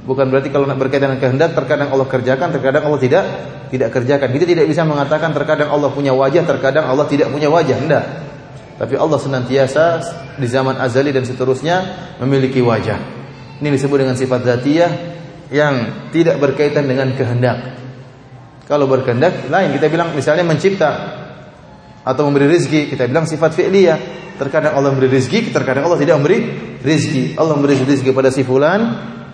Bukan 0.00 0.32
berarti 0.32 0.48
kalau 0.48 0.64
nak 0.64 0.80
berkaitan 0.80 1.12
dengan 1.12 1.20
kehendak 1.20 1.52
terkadang 1.52 1.92
Allah 1.92 2.08
kerjakan, 2.08 2.48
terkadang 2.56 2.82
Allah 2.88 3.00
tidak 3.00 3.24
tidak 3.68 3.88
kerjakan. 3.92 4.28
Kita 4.32 4.44
tidak 4.48 4.66
bisa 4.66 4.82
mengatakan 4.88 5.36
terkadang 5.36 5.68
Allah 5.68 5.92
punya 5.92 6.16
wajah, 6.16 6.42
terkadang 6.48 6.88
Allah 6.88 7.04
tidak 7.04 7.28
punya 7.28 7.52
wajah. 7.52 7.76
Tidak. 7.76 8.04
Tapi 8.80 8.94
Allah 8.96 9.18
senantiasa 9.20 9.84
di 10.40 10.48
zaman 10.48 10.80
azali 10.80 11.12
dan 11.12 11.28
seterusnya 11.28 11.76
memiliki 12.24 12.64
wajah. 12.64 12.96
Ini 13.60 13.68
disebut 13.68 14.00
dengan 14.00 14.16
sifat 14.16 14.40
zatiyah 14.40 14.92
yang 15.52 16.08
tidak 16.08 16.40
berkaitan 16.40 16.88
dengan 16.88 17.12
kehendak. 17.12 17.76
Kalau 18.64 18.88
berkehendak 18.88 19.52
lain 19.52 19.76
kita 19.76 19.92
bilang 19.92 20.16
misalnya 20.16 20.48
mencipta 20.48 20.90
atau 22.00 22.22
memberi 22.24 22.48
rezeki, 22.48 22.88
kita 22.88 23.04
bilang 23.04 23.28
sifat 23.28 23.52
fi'liyah. 23.52 23.98
Terkadang 24.40 24.72
Allah 24.72 24.96
memberi 24.96 25.12
rezeki, 25.12 25.52
terkadang 25.52 25.84
Allah 25.84 26.00
tidak 26.00 26.16
memberi 26.16 26.38
rezeki. 26.80 27.36
Allah 27.36 27.52
memberi 27.60 27.76
rezeki 27.84 28.16
kepada 28.16 28.32
si 28.32 28.40
fulan, 28.40 28.80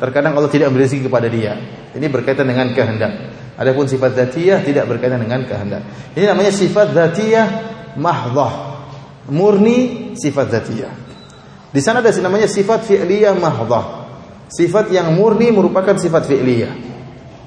terkadang 0.00 0.36
Allah 0.36 0.52
tidak 0.52 0.72
memberi 0.72 0.88
rezeki 0.88 1.08
kepada 1.08 1.28
dia. 1.28 1.52
Ini 1.96 2.06
berkaitan 2.12 2.46
dengan 2.48 2.72
kehendak. 2.76 3.12
Adapun 3.56 3.88
sifat 3.88 4.12
zatiyah 4.12 4.60
tidak 4.60 4.84
berkaitan 4.84 5.16
dengan 5.16 5.44
kehendak. 5.48 6.12
Ini 6.12 6.28
namanya 6.28 6.52
sifat 6.52 6.92
zatiyah 6.92 7.46
mahdhah. 7.96 8.54
Murni 9.32 10.12
sifat 10.14 10.52
zatiyah. 10.52 10.92
Di 11.72 11.80
sana 11.82 12.04
ada 12.04 12.12
namanya 12.20 12.46
sifat 12.46 12.84
fi'liyah 12.84 13.34
mahdhah. 13.36 13.84
Sifat 14.46 14.92
yang 14.92 15.16
murni 15.16 15.50
merupakan 15.50 15.96
sifat 15.96 16.28
fi'liyah. 16.28 16.72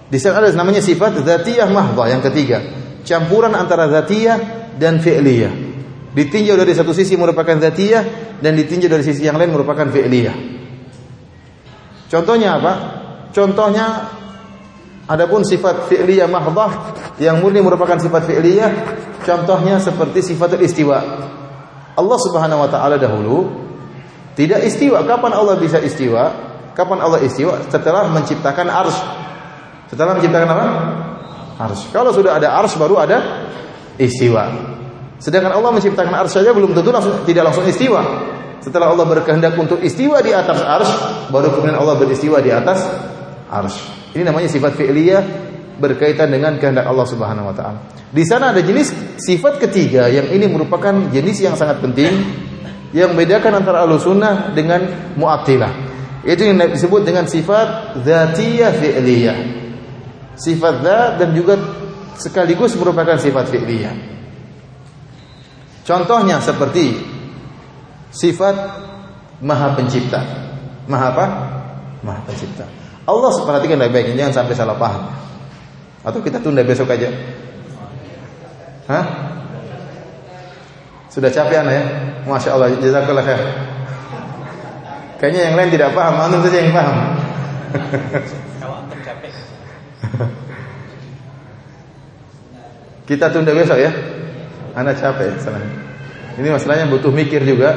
Di 0.10 0.18
sana 0.18 0.42
ada 0.44 0.50
namanya 0.58 0.82
sifat 0.82 1.22
zatiyah 1.22 1.70
mahdhah 1.70 2.08
yang 2.10 2.22
ketiga. 2.26 2.60
campuran 3.00 3.56
antara 3.56 3.90
zatiyah 3.90 4.38
dan 4.78 5.00
fi'liyah. 5.02 5.54
Ditinjau 6.14 6.58
dari 6.58 6.74
satu 6.74 6.92
sisi 6.92 7.16
merupakan 7.16 7.58
zatiyah 7.58 8.38
dan 8.42 8.54
ditinjau 8.58 8.90
dari 8.90 9.06
sisi 9.06 9.26
yang 9.26 9.38
lain 9.38 9.54
merupakan 9.54 9.88
fi'liyah. 9.90 10.36
Contohnya 12.10 12.58
apa? 12.58 12.74
Contohnya 13.30 14.10
adapun 15.06 15.46
sifat 15.46 15.86
fi'liyah 15.86 16.26
mahdhah 16.26 16.98
yang 17.22 17.38
murni 17.38 17.62
merupakan 17.62 18.02
sifat 18.02 18.26
fi'liyah, 18.26 18.72
contohnya 19.22 19.78
seperti 19.78 20.34
sifatul 20.34 20.66
istiwa. 20.66 20.98
Allah 21.94 22.20
Subhanahu 22.26 22.66
wa 22.66 22.70
taala 22.70 22.98
dahulu 22.98 23.46
tidak 24.34 24.66
istiwa. 24.66 25.06
Kapan 25.06 25.38
Allah 25.38 25.62
bisa 25.62 25.78
istiwa? 25.78 26.34
Kapan 26.74 26.98
Allah 27.04 27.22
istiwa? 27.22 27.62
Setelah 27.70 28.10
menciptakan 28.10 28.72
arsy. 28.72 29.04
Setelah 29.92 30.18
menciptakan 30.18 30.48
apa? 30.50 30.68
Arsy. 31.60 31.92
Kalau 31.94 32.10
sudah 32.10 32.40
ada 32.40 32.56
arsy 32.58 32.80
baru 32.80 32.98
ada 32.98 33.46
istiwa. 34.02 34.48
Sedangkan 35.20 35.52
Allah 35.54 35.76
menciptakan 35.76 36.16
arsy 36.26 36.40
saja 36.40 36.56
belum 36.56 36.72
tentu 36.72 36.90
langsung 36.90 37.20
tidak 37.28 37.52
langsung 37.52 37.68
istiwa. 37.68 38.02
Setelah 38.60 38.92
Allah 38.92 39.08
berkehendak 39.08 39.56
untuk 39.56 39.80
istiwa 39.80 40.20
di 40.20 40.36
atas 40.36 40.60
arsy, 40.60 40.96
baru 41.32 41.56
kemudian 41.56 41.80
Allah 41.80 41.96
beristiwa 41.96 42.44
di 42.44 42.52
atas 42.52 42.84
arsy. 43.48 44.14
Ini 44.16 44.28
namanya 44.28 44.52
sifat 44.52 44.76
fi'liyah 44.76 45.24
berkaitan 45.80 46.28
dengan 46.28 46.60
kehendak 46.60 46.84
Allah 46.84 47.08
Subhanahu 47.08 47.50
wa 47.50 47.56
taala. 47.56 47.80
Di 48.10 48.26
sana 48.28 48.52
ada 48.52 48.60
jenis 48.60 48.92
sifat 49.22 49.64
ketiga 49.64 50.12
yang 50.12 50.28
ini 50.34 50.50
merupakan 50.50 50.92
jenis 51.14 51.46
yang 51.46 51.56
sangat 51.56 51.80
penting 51.80 52.12
yang 52.92 53.14
membedakan 53.14 53.62
antara 53.64 53.86
Ahlussunnah 53.86 54.52
dengan 54.58 55.14
Mu'attilah. 55.16 55.72
Itu 56.26 56.44
yang 56.44 56.60
disebut 56.60 57.06
dengan 57.08 57.30
sifat 57.30 57.96
dzatiyah 58.02 58.72
fi'liyah 58.76 59.60
sifat 60.40 60.76
zat 60.82 61.12
dan 61.20 61.36
juga 61.36 61.60
sekaligus 62.16 62.74
merupakan 62.80 63.20
sifat 63.20 63.52
fi'liyah. 63.52 63.96
Contohnya 65.84 66.40
seperti 66.40 66.96
sifat 68.12 68.56
Maha 69.42 69.74
Pencipta. 69.78 70.22
Maha 70.90 71.08
apa? 71.14 71.26
Maha 72.04 72.22
Pencipta. 72.26 72.66
Allah 73.10 73.32
perhatikan 73.42 73.82
baik-baik 73.82 74.14
jangan 74.14 74.44
sampai 74.44 74.54
salah 74.54 74.78
paham. 74.78 75.10
Atau 76.06 76.22
kita 76.22 76.38
tunda 76.40 76.62
besok 76.64 76.94
aja. 76.94 77.10
Hah? 78.90 79.06
Sudah 81.10 81.34
capek 81.34 81.66
anak 81.66 81.74
ya? 81.74 81.84
Masya 82.30 82.50
Allah, 82.54 82.70
jazakallah 82.78 83.26
khair. 83.26 83.42
Kayaknya 85.20 85.42
yang 85.52 85.56
lain 85.58 85.70
tidak 85.74 85.92
paham, 85.98 86.16
antum 86.22 86.46
saja 86.46 86.58
yang 86.64 86.72
paham. 86.72 86.96
Kita 93.10 93.26
tunda 93.34 93.58
besok 93.58 93.82
ya. 93.82 93.90
Anak 94.78 95.02
capek 95.02 95.34
salah. 95.42 95.89
Ini 96.40 96.48
masalahnya 96.56 96.88
butuh 96.88 97.12
mikir 97.12 97.44
juga 97.44 97.76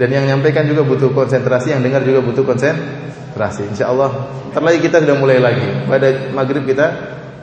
dan 0.00 0.08
yang 0.08 0.24
nyampaikan 0.24 0.64
juga 0.64 0.80
butuh 0.80 1.12
konsentrasi, 1.12 1.76
yang 1.76 1.84
dengar 1.84 2.00
juga 2.00 2.24
butuh 2.24 2.40
konsentrasi. 2.40 3.68
Insya 3.68 3.92
Allah 3.92 4.32
terlagi 4.56 4.80
kita 4.80 5.04
sudah 5.04 5.16
mulai 5.20 5.36
lagi. 5.36 5.68
Pada 5.84 6.32
maghrib 6.32 6.64
kita 6.64 6.88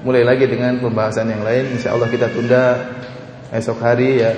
mulai 0.01 0.25
lagi 0.25 0.49
dengan 0.49 0.81
pembahasan 0.81 1.29
yang 1.29 1.45
lain. 1.45 1.77
Insya 1.77 1.93
Allah 1.93 2.09
kita 2.09 2.33
tunda 2.33 2.81
esok 3.53 3.77
hari 3.77 4.25
ya. 4.25 4.33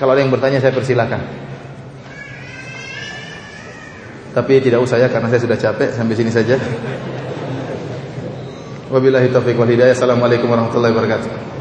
Kalau 0.00 0.16
ada 0.16 0.24
yang 0.24 0.32
bertanya 0.32 0.58
saya 0.58 0.72
persilahkan. 0.72 1.20
Tapi 4.34 4.58
tidak 4.58 4.82
usah 4.82 4.98
ya 4.98 5.06
karena 5.06 5.30
saya 5.30 5.40
sudah 5.44 5.54
capek 5.60 5.94
sampai 5.94 6.14
sini 6.18 6.32
saja. 6.32 6.58
Wabillahi 8.90 9.30
taufiq 9.30 9.54
wal 9.54 9.70
hidayah. 9.70 9.94
Assalamualaikum 9.94 10.50
warahmatullahi 10.50 10.90
wabarakatuh. 10.96 11.53